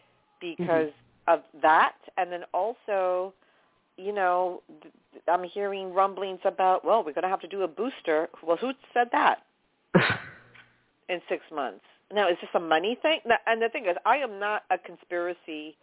mm-hmm. 0.42 0.62
because 0.62 0.92
of 1.28 1.40
that 1.60 1.96
and 2.16 2.32
then 2.32 2.44
also 2.54 3.34
you 3.98 4.12
know, 4.12 4.62
I'm 5.28 5.44
hearing 5.44 5.92
rumblings 5.92 6.40
about, 6.44 6.84
well, 6.84 7.04
we're 7.04 7.12
going 7.12 7.22
to 7.22 7.28
have 7.28 7.40
to 7.40 7.48
do 7.48 7.62
a 7.62 7.68
booster. 7.68 8.28
Well, 8.42 8.56
who 8.56 8.72
said 8.94 9.08
that 9.12 9.42
in 11.08 11.20
6 11.28 11.42
months? 11.54 11.84
Now, 12.12 12.28
is 12.28 12.36
this 12.40 12.50
a 12.54 12.60
money 12.60 12.98
thing? 13.00 13.20
And 13.46 13.60
the 13.60 13.68
thing 13.68 13.84
is, 13.86 13.96
I 14.04 14.16
am 14.16 14.38
not 14.38 14.64
a 14.70 14.78
conspiracy 14.78 15.76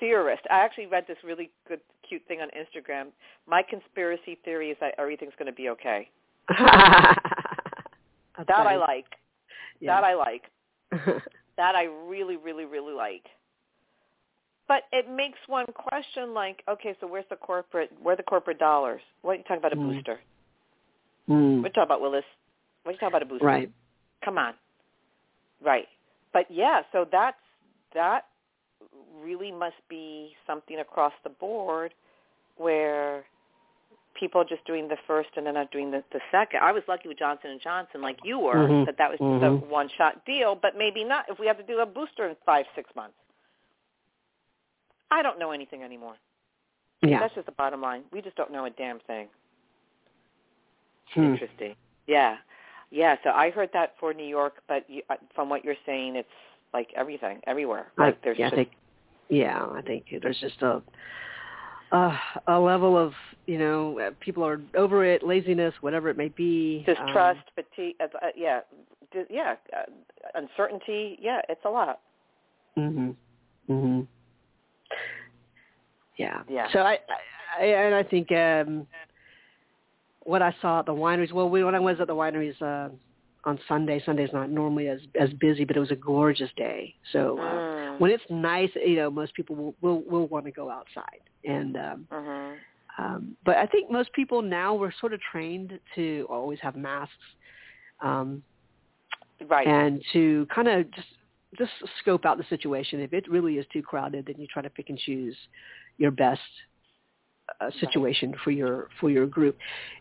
theorist. 0.00 0.42
I 0.50 0.60
actually 0.60 0.86
read 0.86 1.04
this 1.06 1.18
really 1.22 1.50
good, 1.68 1.80
cute 2.08 2.22
thing 2.26 2.40
on 2.40 2.48
Instagram. 2.48 3.08
My 3.46 3.62
conspiracy 3.62 4.38
theory 4.44 4.70
is 4.70 4.76
that 4.80 4.94
everything's 4.98 5.34
going 5.38 5.46
to 5.46 5.52
be 5.52 5.68
okay. 5.70 6.08
That's 6.48 6.58
That 8.48 8.66
I 8.66 8.76
like. 8.76 9.06
Yeah. 9.80 10.00
That 10.00 10.04
I 10.04 10.14
like. 10.14 10.42
That 11.56 11.74
I 11.74 11.88
really, 12.08 12.38
really, 12.38 12.64
really 12.64 12.94
like. 12.94 13.24
But 14.66 14.84
it 14.92 15.10
makes 15.10 15.36
one 15.46 15.66
question 15.74 16.32
like, 16.32 16.62
okay, 16.66 16.96
so 17.00 17.06
where's 17.06 17.26
the 17.28 17.36
corporate, 17.36 17.90
where 18.00 18.14
are 18.14 18.16
the 18.16 18.22
corporate 18.22 18.58
dollars? 18.58 19.02
What 19.20 19.32
are 19.32 19.34
you 19.34 19.42
talking 19.42 19.58
about 19.58 19.74
a 19.74 19.76
Mm. 19.76 19.92
booster? 19.92 20.20
Mm, 21.28 21.56
What 21.58 21.64
are 21.64 21.68
you 21.68 21.72
talking 21.74 21.82
about, 21.82 22.00
Willis? 22.00 22.24
What 22.82 22.90
are 22.90 22.92
you 22.94 22.98
talking 22.98 23.08
about 23.12 23.22
a 23.22 23.26
booster? 23.26 23.44
right. 23.44 23.70
Come 24.24 24.38
on. 24.38 24.54
Right. 25.60 25.86
But 26.32 26.50
yeah, 26.50 26.80
so 26.92 27.04
that's, 27.12 27.36
that 27.92 28.24
really 29.22 29.52
must 29.52 29.76
be 29.88 30.32
something 30.46 30.78
across 30.78 31.12
the 31.24 31.30
board 31.30 31.92
where 32.56 33.24
people 34.14 34.40
are 34.40 34.44
just 34.44 34.64
doing 34.66 34.88
the 34.88 34.96
first 35.06 35.30
and 35.36 35.46
they're 35.46 35.52
not 35.52 35.70
doing 35.70 35.90
the, 35.90 36.02
the 36.12 36.20
second. 36.30 36.60
I 36.62 36.72
was 36.72 36.82
lucky 36.88 37.08
with 37.08 37.18
Johnson 37.18 37.50
and 37.50 37.60
Johnson, 37.60 38.02
like 38.02 38.18
you 38.24 38.38
were, 38.38 38.54
Mhm. 38.54 38.86
that 38.86 38.98
that 38.98 39.10
was 39.10 39.18
just 39.18 39.44
Mhm. 39.44 39.62
a 39.62 39.66
one-shot 39.66 40.24
deal. 40.24 40.54
But 40.54 40.76
maybe 40.76 41.04
not 41.04 41.28
if 41.28 41.38
we 41.38 41.46
have 41.46 41.56
to 41.56 41.62
do 41.62 41.78
a 41.80 41.86
booster 41.86 42.26
in 42.26 42.36
five, 42.44 42.66
six 42.74 42.94
months. 42.94 43.16
I 45.10 45.22
don't 45.22 45.38
know 45.38 45.50
anything 45.52 45.82
anymore. 45.82 46.16
Yeah. 47.02 47.18
That's 47.18 47.34
just 47.34 47.46
the 47.46 47.52
bottom 47.52 47.80
line. 47.80 48.04
We 48.12 48.20
just 48.20 48.36
don't 48.36 48.52
know 48.52 48.66
a 48.66 48.70
damn 48.70 49.00
thing. 49.00 49.28
Hmm. 51.14 51.32
Interesting. 51.32 51.74
Yeah, 52.06 52.36
yeah. 52.90 53.16
So 53.24 53.30
I 53.30 53.50
heard 53.50 53.72
that 53.72 53.96
for 53.98 54.12
New 54.12 54.26
York, 54.26 54.62
but 54.68 54.88
you, 54.88 55.02
uh, 55.10 55.16
from 55.34 55.48
what 55.48 55.64
you're 55.64 55.76
saying, 55.86 56.16
it's 56.16 56.28
like 56.72 56.92
everything, 56.94 57.40
everywhere. 57.46 57.90
Like 57.96 58.20
there's 58.22 58.38
yeah, 58.38 58.46
just 58.46 58.56
think 58.56 58.70
yeah, 59.30 59.64
I 59.64 59.82
think 59.82 60.06
there's 60.22 60.40
just 60.40 60.60
a 60.62 60.82
uh, 61.92 62.16
a 62.46 62.58
level 62.58 62.96
of 62.96 63.12
you 63.46 63.58
know 63.58 64.12
people 64.20 64.44
are 64.44 64.60
over 64.76 65.04
it, 65.04 65.22
laziness, 65.22 65.74
whatever 65.80 66.08
it 66.08 66.16
may 66.16 66.28
be. 66.28 66.84
um, 66.88 66.94
distrust, 66.94 67.40
fatigue. 67.54 67.96
Uh, 68.00 68.08
yeah, 68.36 68.60
di- 69.12 69.24
yeah. 69.30 69.54
Uh, 69.76 69.90
uncertainty. 70.34 71.18
Yeah, 71.20 71.40
it's 71.48 71.64
a 71.64 71.70
lot. 71.70 72.00
Mhm. 72.76 73.16
Mhm. 73.68 74.06
Yeah. 76.16 76.42
Yeah. 76.48 76.68
So 76.72 76.80
I, 76.80 76.98
I 77.58 77.64
and 77.64 77.94
I 77.94 78.02
think 78.02 78.30
um 78.32 78.86
what 80.24 80.42
I 80.42 80.54
saw 80.60 80.80
at 80.80 80.86
the 80.86 80.92
wineries. 80.92 81.32
Well, 81.32 81.48
we, 81.48 81.64
when 81.64 81.74
I 81.74 81.80
was 81.80 81.98
at 82.00 82.06
the 82.06 82.14
wineries 82.14 82.60
uh, 82.62 82.90
on 83.44 83.58
Sunday, 83.66 84.02
Sunday's 84.04 84.32
not 84.32 84.50
normally 84.50 84.88
as 84.88 85.00
as 85.18 85.30
busy, 85.34 85.64
but 85.64 85.76
it 85.76 85.80
was 85.80 85.90
a 85.90 85.96
gorgeous 85.96 86.50
day. 86.56 86.94
So 87.12 87.38
uh, 87.38 87.42
Mm. 87.42 88.00
when 88.00 88.10
it's 88.10 88.24
nice, 88.30 88.70
you 88.74 88.96
know, 88.96 89.10
most 89.10 89.34
people 89.34 89.56
will 89.56 89.74
will, 89.80 90.02
will 90.02 90.26
want 90.28 90.44
to 90.46 90.52
go 90.52 90.70
outside. 90.70 91.22
And 91.44 91.76
um, 91.76 92.08
Mhm. 92.10 92.58
um, 92.98 93.36
but 93.44 93.56
I 93.56 93.66
think 93.66 93.90
most 93.90 94.12
people 94.12 94.42
now 94.42 94.74
we're 94.74 94.92
sort 94.92 95.14
of 95.14 95.20
trained 95.32 95.78
to 95.94 96.26
always 96.28 96.60
have 96.60 96.76
masks. 96.76 97.14
Um, 98.00 98.42
Right. 99.48 99.66
and 99.66 100.02
to 100.12 100.46
kind 100.54 100.68
of 100.68 100.90
just 100.90 101.08
just 101.58 101.72
scope 102.00 102.24
out 102.26 102.38
the 102.38 102.44
situation. 102.44 103.00
If 103.00 103.12
it 103.12 103.28
really 103.28 103.58
is 103.58 103.66
too 103.72 103.82
crowded, 103.82 104.26
then 104.26 104.36
you 104.38 104.46
try 104.46 104.62
to 104.62 104.70
pick 104.70 104.88
and 104.90 104.98
choose 104.98 105.36
your 105.98 106.10
best 106.10 106.40
uh, 107.60 107.70
situation 107.80 108.34
for 108.44 108.50
your 108.50 108.88
for 109.00 109.10
your 109.10 109.26
group, 109.26 109.56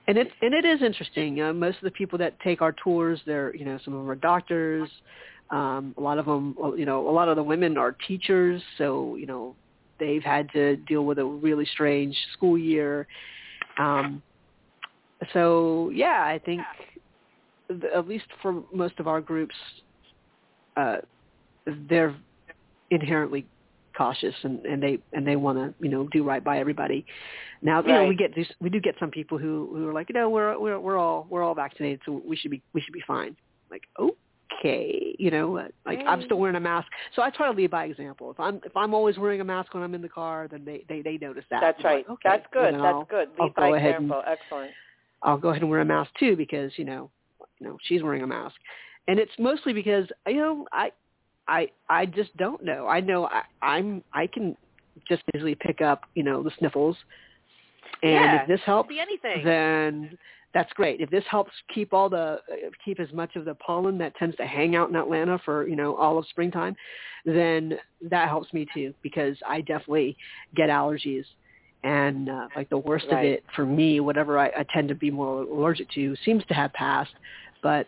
and 0.07 0.17
it 0.17 0.29
and 0.41 0.53
it 0.53 0.65
is 0.65 0.81
interesting. 0.81 1.41
Uh, 1.41 1.53
most 1.53 1.77
of 1.77 1.83
the 1.83 1.91
people 1.91 2.17
that 2.17 2.39
take 2.41 2.61
our 2.61 2.73
tours, 2.83 3.19
they're 3.25 3.55
you 3.55 3.65
know 3.65 3.79
some 3.83 3.93
of 3.93 3.99
them 3.99 4.09
are 4.09 4.15
doctors, 4.15 4.89
um, 5.51 5.93
a 5.97 6.01
lot 6.01 6.17
of 6.17 6.25
them 6.25 6.55
you 6.77 6.85
know 6.85 7.07
a 7.07 7.11
lot 7.11 7.27
of 7.27 7.35
the 7.35 7.43
women 7.43 7.77
are 7.77 7.95
teachers, 8.07 8.61
so 8.77 9.15
you 9.15 9.25
know 9.25 9.55
they've 9.99 10.23
had 10.23 10.51
to 10.53 10.77
deal 10.77 11.05
with 11.05 11.19
a 11.19 11.25
really 11.25 11.65
strange 11.65 12.15
school 12.33 12.57
year. 12.57 13.07
Um, 13.77 14.21
so 15.33 15.91
yeah, 15.93 16.23
I 16.23 16.39
think 16.43 16.61
at 17.95 18.07
least 18.07 18.25
for 18.41 18.63
most 18.73 18.99
of 18.99 19.07
our 19.07 19.21
groups, 19.21 19.55
uh, 20.77 20.97
they're 21.89 22.15
inherently 22.91 23.45
cautious 23.99 24.33
and, 24.43 24.65
and 24.65 24.81
they 24.81 24.97
and 25.11 25.27
they 25.27 25.35
want 25.35 25.57
to 25.57 25.73
you 25.83 25.91
know 25.91 26.07
do 26.13 26.23
right 26.23 26.43
by 26.43 26.57
everybody. 26.57 27.05
Now 27.61 27.81
you 27.83 27.91
right. 27.91 28.03
know 28.03 28.07
we 28.07 28.15
get 28.15 28.33
these, 28.33 28.47
we 28.61 28.69
do 28.69 28.79
get 28.79 28.95
some 28.97 29.11
people 29.11 29.37
who 29.37 29.69
who 29.73 29.89
are 29.89 29.93
like 29.93 30.07
you 30.07 30.15
know 30.15 30.29
we're 30.29 30.57
we're 30.57 30.79
we're 30.79 30.97
all 30.97 31.27
we're 31.29 31.43
all 31.43 31.53
vaccinated 31.53 31.99
so 32.05 32.21
we 32.25 32.37
should 32.37 32.49
be 32.49 32.61
we 32.73 32.79
should 32.79 32.93
be 32.93 33.03
fine. 33.05 33.35
Like 33.69 33.83
okay, 33.99 35.15
you 35.19 35.31
know 35.31 35.67
like 35.85 35.99
I'm 36.07 36.23
still 36.23 36.39
wearing 36.39 36.55
a 36.55 36.61
mask, 36.61 36.87
so 37.13 37.21
I 37.21 37.29
try 37.29 37.51
to 37.51 37.57
lead 37.57 37.71
by 37.71 37.85
example. 37.85 38.31
If 38.31 38.39
I'm 38.39 38.61
if 38.65 38.75
I'm 38.77 38.93
always 38.93 39.17
wearing 39.17 39.41
a 39.41 39.43
mask 39.43 39.73
when 39.73 39.83
I'm 39.83 39.93
in 39.93 40.01
the 40.01 40.09
car, 40.09 40.47
then 40.49 40.63
they 40.63 40.85
they 40.87 41.01
they 41.01 41.17
notice 41.17 41.43
that. 41.51 41.59
That's 41.59 41.83
right. 41.83 42.07
Like, 42.07 42.19
okay, 42.25 42.29
That's 42.29 42.47
good. 42.53 42.73
That's 42.75 42.83
I'll, 42.85 43.03
good. 43.03 43.27
Lead 43.37 43.51
I'll 43.57 43.71
by 43.71 43.77
example. 43.77 44.23
Excellent. 44.25 44.71
I'll 45.23 45.37
go 45.37 45.49
ahead 45.49 45.61
and 45.61 45.69
wear 45.69 45.81
a 45.81 45.85
mask 45.85 46.11
too 46.17 46.37
because 46.37 46.71
you 46.77 46.85
know 46.85 47.11
you 47.59 47.67
know 47.67 47.77
she's 47.83 48.01
wearing 48.01 48.23
a 48.23 48.27
mask, 48.27 48.55
and 49.09 49.19
it's 49.19 49.33
mostly 49.37 49.73
because 49.73 50.07
you 50.25 50.37
know 50.37 50.65
I 50.71 50.93
I 51.49 51.69
I 51.89 52.05
just 52.05 52.35
don't 52.37 52.63
know. 52.63 52.87
I 52.87 53.01
know 53.01 53.25
I, 53.25 53.41
I'm 53.61 54.03
I 54.13 54.27
can 54.27 54.55
just 55.07 55.23
easily 55.35 55.55
pick 55.55 55.81
up 55.81 56.03
you 56.13 56.23
know 56.23 56.43
the 56.43 56.51
sniffles, 56.59 56.95
and 58.03 58.11
yeah, 58.11 58.41
if 58.41 58.47
this 58.47 58.61
helps, 58.65 58.93
anything. 58.97 59.43
then 59.43 60.17
that's 60.53 60.71
great. 60.73 61.01
If 61.01 61.09
this 61.09 61.23
helps 61.29 61.51
keep 61.73 61.91
all 61.91 62.07
the 62.07 62.39
keep 62.85 62.99
as 62.99 63.11
much 63.13 63.35
of 63.35 63.45
the 63.45 63.55
pollen 63.55 63.97
that 63.97 64.15
tends 64.15 64.37
to 64.37 64.45
hang 64.45 64.75
out 64.75 64.89
in 64.89 64.95
Atlanta 64.95 65.39
for 65.43 65.67
you 65.67 65.75
know 65.75 65.95
all 65.95 66.19
of 66.19 66.27
springtime, 66.27 66.75
then 67.25 67.79
that 68.09 68.29
helps 68.29 68.53
me 68.53 68.67
too 68.73 68.93
because 69.01 69.35
I 69.47 69.61
definitely 69.61 70.15
get 70.55 70.69
allergies 70.69 71.25
and 71.83 72.29
uh, 72.29 72.47
like 72.55 72.69
the 72.69 72.77
worst 72.77 73.05
right. 73.11 73.25
of 73.25 73.31
it 73.31 73.43
for 73.55 73.65
me, 73.65 74.01
whatever 74.01 74.37
I, 74.37 74.47
I 74.47 74.65
tend 74.71 74.89
to 74.89 74.95
be 74.95 75.09
more 75.09 75.43
allergic 75.43 75.89
to, 75.91 76.15
seems 76.25 76.43
to 76.47 76.53
have 76.53 76.73
passed. 76.73 77.13
But 77.63 77.87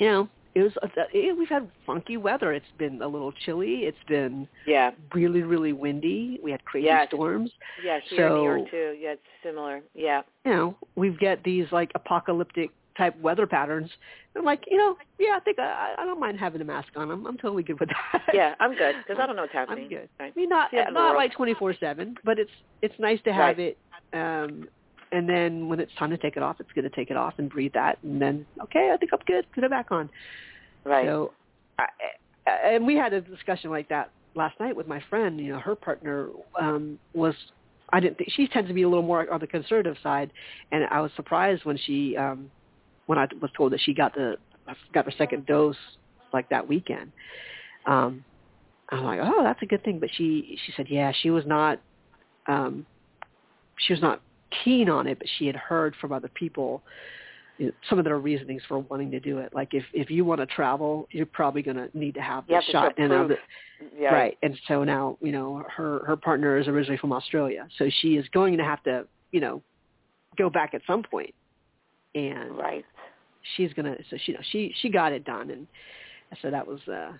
you 0.00 0.08
know, 0.08 0.28
it 0.60 0.64
was 0.64 0.90
it, 1.12 1.36
we've 1.36 1.48
had 1.48 1.68
funky 1.86 2.16
weather. 2.16 2.52
It's 2.52 2.66
been 2.78 3.02
a 3.02 3.08
little 3.08 3.32
chilly. 3.32 3.84
It's 3.84 3.98
been 4.08 4.48
yeah 4.66 4.90
really 5.14 5.42
really 5.42 5.72
windy. 5.72 6.38
We 6.42 6.50
had 6.50 6.64
crazy 6.64 6.86
yes. 6.86 7.08
storms. 7.08 7.50
Yeah, 7.84 8.00
here 8.08 8.28
so, 8.28 8.34
in 8.34 8.40
New 8.40 8.44
York 8.44 8.70
too. 8.70 8.96
Yeah, 9.00 9.12
it's 9.12 9.22
similar. 9.42 9.80
Yeah. 9.94 10.22
You 10.44 10.52
know, 10.52 10.76
we've 10.96 11.18
got 11.18 11.42
these 11.42 11.66
like 11.72 11.90
apocalyptic 11.94 12.70
type 12.96 13.18
weather 13.20 13.46
patterns. 13.46 13.90
I'm 14.36 14.44
like, 14.44 14.64
you 14.70 14.76
know, 14.76 14.96
yeah, 15.18 15.36
I 15.36 15.40
think 15.40 15.58
I, 15.58 15.94
I 15.98 16.04
don't 16.04 16.20
mind 16.20 16.38
having 16.38 16.60
a 16.60 16.64
mask 16.64 16.88
on. 16.96 17.10
I'm, 17.10 17.26
I'm 17.26 17.36
totally 17.38 17.62
good 17.62 17.80
with 17.80 17.88
that. 17.88 18.22
Yeah, 18.34 18.54
I'm 18.60 18.74
good 18.76 18.94
because 19.06 19.20
I 19.20 19.26
don't 19.26 19.36
know 19.36 19.42
what's 19.42 19.54
happening. 19.54 19.84
I'm 19.84 19.90
good. 19.90 20.08
Right. 20.18 20.32
I 20.36 20.38
mean, 20.38 20.48
not 20.48 20.70
Yeah, 20.72 20.90
not 20.90 21.16
like 21.16 21.34
24/7, 21.34 22.16
but 22.24 22.38
it's 22.38 22.50
it's 22.82 22.94
nice 22.98 23.20
to 23.24 23.32
have 23.32 23.56
Right. 23.58 23.76
it. 23.76 23.78
Um, 24.12 24.68
and 25.12 25.28
then 25.28 25.68
when 25.68 25.80
it's 25.80 25.92
time 25.98 26.10
to 26.10 26.16
take 26.18 26.36
it 26.36 26.42
off, 26.42 26.56
it's 26.60 26.70
going 26.72 26.88
to 26.88 26.94
take 26.94 27.10
it 27.10 27.16
off 27.16 27.34
and 27.38 27.50
breathe 27.50 27.72
that, 27.74 27.98
and 28.02 28.20
then 28.20 28.46
okay, 28.62 28.90
I 28.92 28.96
think 28.96 29.12
I'm 29.12 29.20
good. 29.26 29.46
Put 29.52 29.64
it 29.64 29.70
back 29.70 29.90
on. 29.90 30.08
Right. 30.84 31.06
So, 31.06 31.32
I, 31.78 31.86
and 32.64 32.86
we 32.86 32.96
had 32.96 33.12
a 33.12 33.20
discussion 33.20 33.70
like 33.70 33.88
that 33.88 34.10
last 34.34 34.58
night 34.60 34.74
with 34.74 34.86
my 34.86 35.02
friend. 35.10 35.38
You 35.38 35.52
know, 35.52 35.58
her 35.58 35.74
partner 35.74 36.28
um, 36.60 36.98
was. 37.14 37.34
I 37.92 37.98
didn't 37.98 38.18
think 38.18 38.30
she 38.36 38.46
tends 38.46 38.68
to 38.68 38.74
be 38.74 38.82
a 38.82 38.88
little 38.88 39.04
more 39.04 39.28
on 39.32 39.40
the 39.40 39.48
conservative 39.48 39.96
side, 40.02 40.30
and 40.70 40.84
I 40.90 41.00
was 41.00 41.10
surprised 41.16 41.64
when 41.64 41.76
she 41.76 42.16
um, 42.16 42.50
when 43.06 43.18
I 43.18 43.26
was 43.40 43.50
told 43.56 43.72
that 43.72 43.80
she 43.80 43.92
got 43.92 44.14
the 44.14 44.36
got 44.94 45.06
the 45.06 45.12
second 45.18 45.46
dose 45.46 45.76
like 46.32 46.48
that 46.50 46.66
weekend. 46.66 47.10
Um, 47.86 48.24
I'm 48.90 49.04
like, 49.04 49.20
oh, 49.22 49.42
that's 49.42 49.62
a 49.62 49.66
good 49.66 49.82
thing. 49.84 49.98
But 49.98 50.10
she 50.16 50.58
she 50.64 50.72
said, 50.76 50.86
yeah, 50.88 51.12
she 51.20 51.30
was 51.30 51.44
not 51.46 51.80
um, 52.46 52.86
she 53.86 53.92
was 53.92 54.02
not 54.02 54.20
keen 54.64 54.88
on 54.88 55.06
it, 55.06 55.18
but 55.18 55.28
she 55.38 55.46
had 55.46 55.56
heard 55.56 55.94
from 56.00 56.12
other 56.12 56.30
people 56.34 56.82
some 57.88 57.98
of 57.98 58.04
their 58.04 58.18
reasonings 58.18 58.62
for 58.68 58.78
wanting 58.78 59.10
to 59.10 59.20
do 59.20 59.38
it. 59.38 59.52
Like 59.54 59.74
if 59.74 59.84
if 59.92 60.10
you 60.10 60.24
want 60.24 60.40
to 60.40 60.46
travel, 60.46 61.08
you're 61.10 61.26
probably 61.26 61.62
going 61.62 61.76
to 61.76 61.88
need 61.94 62.14
to 62.14 62.20
have 62.22 62.46
the 62.46 62.54
have 62.54 62.64
shot. 62.64 62.94
And 62.98 63.10
that- 63.12 63.38
yeah. 63.98 64.12
right. 64.12 64.38
And 64.42 64.58
so 64.68 64.84
now 64.84 65.18
you 65.20 65.32
know 65.32 65.62
her 65.74 66.04
her 66.06 66.16
partner 66.16 66.56
is 66.58 66.68
originally 66.68 66.98
from 66.98 67.12
Australia, 67.12 67.68
so 67.78 67.90
she 68.00 68.16
is 68.16 68.26
going 68.28 68.56
to 68.58 68.64
have 68.64 68.82
to 68.84 69.06
you 69.32 69.40
know 69.40 69.62
go 70.38 70.48
back 70.48 70.74
at 70.74 70.82
some 70.86 71.02
point, 71.02 71.34
and 72.14 72.56
Right. 72.56 72.84
she's 73.56 73.72
gonna 73.74 73.96
so 74.10 74.16
she 74.24 74.32
you 74.32 74.38
know 74.38 74.44
she 74.50 74.74
she 74.80 74.88
got 74.88 75.12
it 75.12 75.24
done 75.24 75.50
and 75.50 75.66
so 76.42 76.50
that 76.50 76.66
was 76.66 76.80
uh 76.88 77.12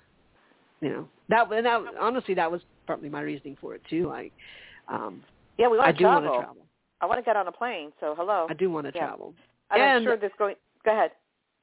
you 0.80 0.88
know 0.90 1.08
that 1.28 1.50
and 1.52 1.64
that 1.66 1.80
honestly 1.98 2.34
that 2.34 2.50
was 2.50 2.60
partly 2.86 3.08
my 3.08 3.20
reasoning 3.20 3.56
for 3.60 3.74
it 3.74 3.82
too 3.88 4.06
like 4.06 4.32
um 4.88 5.22
Yeah, 5.58 5.68
we 5.68 5.76
want 5.78 5.88
I 5.88 5.92
to 5.92 5.98
do 5.98 6.04
travel. 6.04 6.22
want 6.22 6.34
to 6.34 6.40
travel 6.40 6.66
I 7.00 7.06
want 7.06 7.18
to 7.18 7.22
get 7.24 7.36
on 7.36 7.48
a 7.48 7.52
plane. 7.52 7.92
So 7.98 8.14
hello. 8.14 8.46
I 8.50 8.54
do 8.54 8.70
want 8.70 8.86
to 8.86 8.92
Yeah. 8.94 9.06
travel 9.06 9.34
and, 9.78 9.82
I'm 9.82 10.02
sure 10.04 10.16
there's 10.16 10.32
going. 10.38 10.54
Go 10.84 10.92
ahead. 10.92 11.12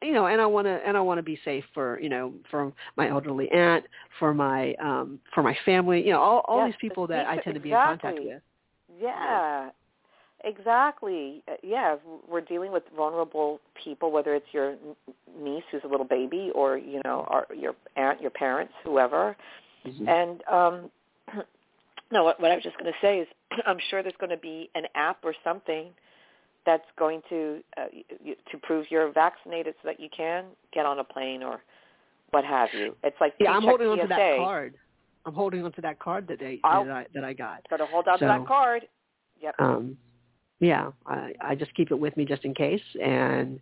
you 0.02 0.14
know 0.14 0.28
and 0.28 0.40
I 0.40 0.46
want 0.46 0.66
to 0.66 0.80
and 0.86 0.96
I 0.96 1.02
want 1.02 1.18
to 1.18 1.24
be 1.24 1.40
safe 1.44 1.64
for 1.74 2.00
you 2.00 2.10
know 2.10 2.34
for 2.52 2.72
my 2.96 3.10
elderly 3.10 3.50
aunt 3.52 3.84
for 4.20 4.34
my 4.34 4.74
um 4.76 5.20
for 5.34 5.42
my 5.42 5.58
family 5.66 6.06
you 6.06 6.12
know 6.12 6.22
all 6.22 6.46
all 6.48 6.60
Yes, 6.60 6.68
these 6.74 6.90
people 6.90 7.08
that 7.08 7.26
I 7.28 7.38
tend 7.38 7.56
to 7.56 7.60
be 7.62 7.72
in 7.72 7.78
contact 7.78 8.20
with 8.20 8.42
Yeah, 9.00 9.70
exactly. 10.44 11.44
Uh, 11.48 11.54
Yeah, 11.64 11.96
we're 12.28 12.42
dealing 12.42 12.72
with 12.72 12.84
vulnerable 12.96 13.60
people, 13.84 14.12
whether 14.12 14.36
it's 14.36 14.46
your 14.52 14.76
niece 15.40 15.64
who's 15.72 15.82
a 15.84 15.88
little 15.88 16.06
baby, 16.06 16.52
or 16.54 16.78
you 16.78 17.02
know, 17.04 17.28
or 17.30 17.48
your 17.56 17.74
aunt, 17.96 18.22
your 18.22 18.32
parents, 18.32 18.74
whoever. 18.84 19.36
Mhm. 19.86 20.08
And 20.08 20.44
um, 20.48 20.92
no, 22.12 22.24
what, 22.24 22.40
what 22.40 22.52
I 22.52 22.56
was 22.56 22.64
just 22.64 22.78
going 22.78 22.92
to 22.92 23.00
say 23.02 23.20
is, 23.20 23.28
I'm 23.66 23.80
sure 23.90 24.04
there's 24.04 24.16
going 24.20 24.30
to 24.30 24.38
be 24.38 24.70
an 24.76 24.84
app 24.96 25.20
or 25.24 25.34
something 25.44 25.90
that's 26.68 26.86
going 27.00 27.22
to 27.30 27.64
uh, 27.78 27.86
to 28.52 28.58
prove 28.62 28.86
you're 28.92 29.12
vaccinated, 29.12 29.74
so 29.82 29.88
that 29.88 30.00
you 30.00 30.10
can 30.16 30.44
get 30.74 30.86
on 30.86 31.00
a 31.00 31.04
plane 31.04 31.42
or 31.42 31.64
what 32.32 32.44
have 32.44 32.70
you. 32.74 32.96
It's 33.04 33.16
like 33.20 33.34
yeah 33.40 33.52
I'm 33.52 33.64
holding 33.64 33.88
on 33.88 33.98
to 33.98 34.08
that 34.08 34.38
card 34.38 34.76
I'm 35.26 35.34
holding 35.34 35.64
on 35.64 35.72
to 35.72 35.82
that 35.82 36.00
card 36.00 36.28
that 36.28 36.40
they 36.40 36.60
that 36.62 36.92
I 36.92 37.06
that 37.16 37.24
I 37.24 37.34
got 37.34 37.68
Got 37.70 37.78
to 37.78 37.86
hold 37.86 38.08
on 38.08 38.20
to 38.20 38.26
that 38.26 38.46
card. 38.46 38.84
Yep, 39.42 39.56
um 39.60 39.98
yeah 40.60 40.92
I 41.08 41.34
I 41.42 41.56
just 41.56 41.74
keep 41.74 41.90
it 41.90 41.96
with 41.98 42.16
me 42.18 42.26
just 42.26 42.46
in 42.46 42.54
case 42.54 42.84
and 43.04 43.60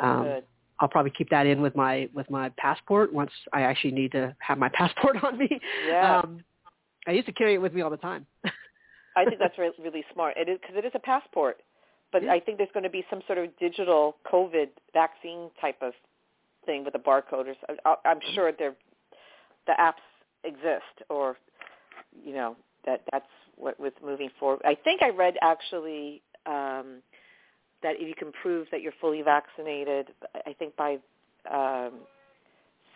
um. 0.00 0.40
I'll 0.80 0.88
probably 0.88 1.12
keep 1.16 1.30
that 1.30 1.46
in 1.46 1.62
with 1.62 1.76
my 1.76 2.08
with 2.12 2.28
my 2.28 2.48
passport 2.56 3.12
once 3.12 3.30
I 3.52 3.62
actually 3.62 3.92
need 3.92 4.10
to 4.12 4.34
have 4.40 4.58
my 4.58 4.68
passport 4.74 5.22
on 5.22 5.38
me. 5.38 5.60
Yeah. 5.86 6.18
Um, 6.18 6.42
I 7.06 7.12
used 7.12 7.26
to 7.26 7.32
carry 7.32 7.54
it 7.54 7.58
with 7.58 7.72
me 7.72 7.82
all 7.82 7.90
the 7.90 7.96
time. 7.96 8.26
I 9.16 9.24
think 9.24 9.38
that's 9.38 9.56
really, 9.58 9.74
really 9.78 10.04
smart. 10.12 10.34
It 10.36 10.48
is 10.48 10.58
because 10.60 10.76
it 10.76 10.84
is 10.84 10.90
a 10.94 10.98
passport, 10.98 11.60
but 12.12 12.22
Yeah. 12.22 12.32
I 12.32 12.40
think 12.40 12.58
there's 12.58 12.70
going 12.72 12.84
to 12.84 12.90
be 12.90 13.04
some 13.10 13.22
sort 13.26 13.38
of 13.38 13.56
digital 13.58 14.16
COVID 14.30 14.68
vaccine 14.92 15.50
type 15.60 15.80
of 15.82 15.94
thing 16.66 16.84
with 16.84 16.94
a 16.94 16.98
barcode. 16.98 17.48
Or 17.48 17.54
so- 17.66 17.76
I- 17.84 17.96
I'm 18.04 18.20
Mm-hmm. 18.20 18.34
sure 18.34 18.52
there, 18.52 18.74
the 19.66 19.72
apps 19.78 20.02
exist, 20.44 21.02
or 21.08 21.36
you 22.24 22.34
know 22.34 22.56
that 22.84 23.02
that's 23.10 23.28
what 23.56 23.78
with 23.80 23.94
moving 24.04 24.30
forward. 24.38 24.62
I 24.64 24.74
think 24.74 25.02
I 25.02 25.10
read 25.10 25.36
actually 25.42 26.22
um, 26.46 27.02
that 27.82 27.96
if 28.00 28.06
you 28.08 28.14
can 28.14 28.32
prove 28.32 28.68
that 28.70 28.82
you're 28.82 28.92
fully 29.00 29.22
vaccinated, 29.22 30.08
I 30.46 30.52
think 30.52 30.76
by 30.76 30.98
um, 31.50 32.00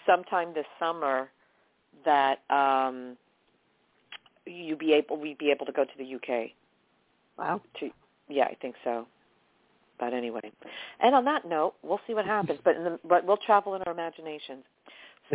sometime 0.07 0.55
this 0.55 0.67
summer 0.79 1.31
that 2.05 2.41
um, 2.51 3.17
you 4.47 4.77
be 4.77 4.93
able 4.93 5.17
we'd 5.19 5.39
be 5.39 5.51
able 5.51 5.67
to 5.67 5.73
go 5.73 5.85
to 5.85 5.91
the 5.99 6.15
UK. 6.15 6.51
wow. 7.39 7.61
To 7.81 7.91
yeah, 8.29 8.45
I 8.45 8.55
think 8.61 8.75
so. 8.85 9.07
But 9.99 10.13
anyway, 10.13 10.53
and 11.01 11.15
on 11.15 11.25
that 11.25 11.49
note, 11.49 11.75
we'll 11.83 12.01
see 12.07 12.15
what 12.15 12.27
happens. 12.27 12.61
But 12.65 12.77
in 12.77 12.85
the, 12.85 13.01
but 13.09 13.27
we'll 13.27 13.39
travel 13.39 13.75
in 13.75 13.83
our 13.83 13.93
imaginations. 13.93 14.65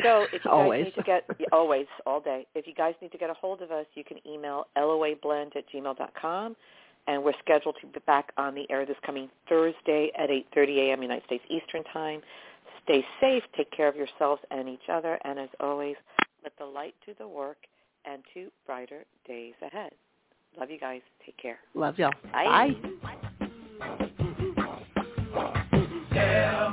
So 0.04 0.24
if 0.34 0.34
you 0.34 0.39
guys 0.39 0.50
Always. 0.52 0.86
need 0.86 0.96
to 0.96 1.04
get 1.04 1.26
always 1.52 1.88
all 2.06 2.20
day, 2.22 2.46
if 2.54 2.68
you 2.68 2.74
guys 2.74 2.94
need 3.02 3.12
to 3.12 3.18
get 3.18 3.30
a 3.30 3.34
hold 3.34 3.62
of 3.62 3.72
us, 3.72 3.86
you 3.96 4.04
can 4.04 4.18
email 4.28 4.68
loablend 4.78 5.56
at 5.56 5.64
gmail 5.74 5.98
dot 5.98 6.14
com, 6.20 6.56
and 7.08 7.24
we're 7.24 7.34
scheduled 7.44 7.76
to 7.82 7.88
be 7.88 8.00
back 8.06 8.32
on 8.38 8.54
the 8.54 8.70
air 8.70 8.86
this 8.86 8.98
coming 9.06 9.30
Thursday 9.50 10.12
at 10.18 10.30
8:30 10.30 10.89
a.m. 10.89 11.02
United 11.02 11.26
States 11.26 11.44
Eastern 11.50 11.84
Time. 11.86 12.22
Stay 12.84 13.06
safe, 13.20 13.44
take 13.56 13.72
care 13.72 13.88
of 13.88 13.96
yourselves 13.96 14.42
and 14.52 14.68
each 14.68 14.89
other, 14.92 15.20
and 15.24 15.39
as 15.39 15.50
always, 15.60 15.96
let 16.44 16.54
the 16.58 16.66
light 16.66 16.96
do 17.06 17.14
the 17.18 17.28
work 17.28 17.58
and 18.06 18.24
to 18.34 18.50
brighter 18.66 19.06
days 19.28 19.54
ahead. 19.62 19.92
Love 20.60 20.70
you 20.70 20.80
guys. 20.80 21.02
Take 21.26 21.38
care. 21.38 21.58
Love 21.74 21.97
y'all. 21.97 22.14
Bye. 22.32 22.76
Tell 26.14 26.72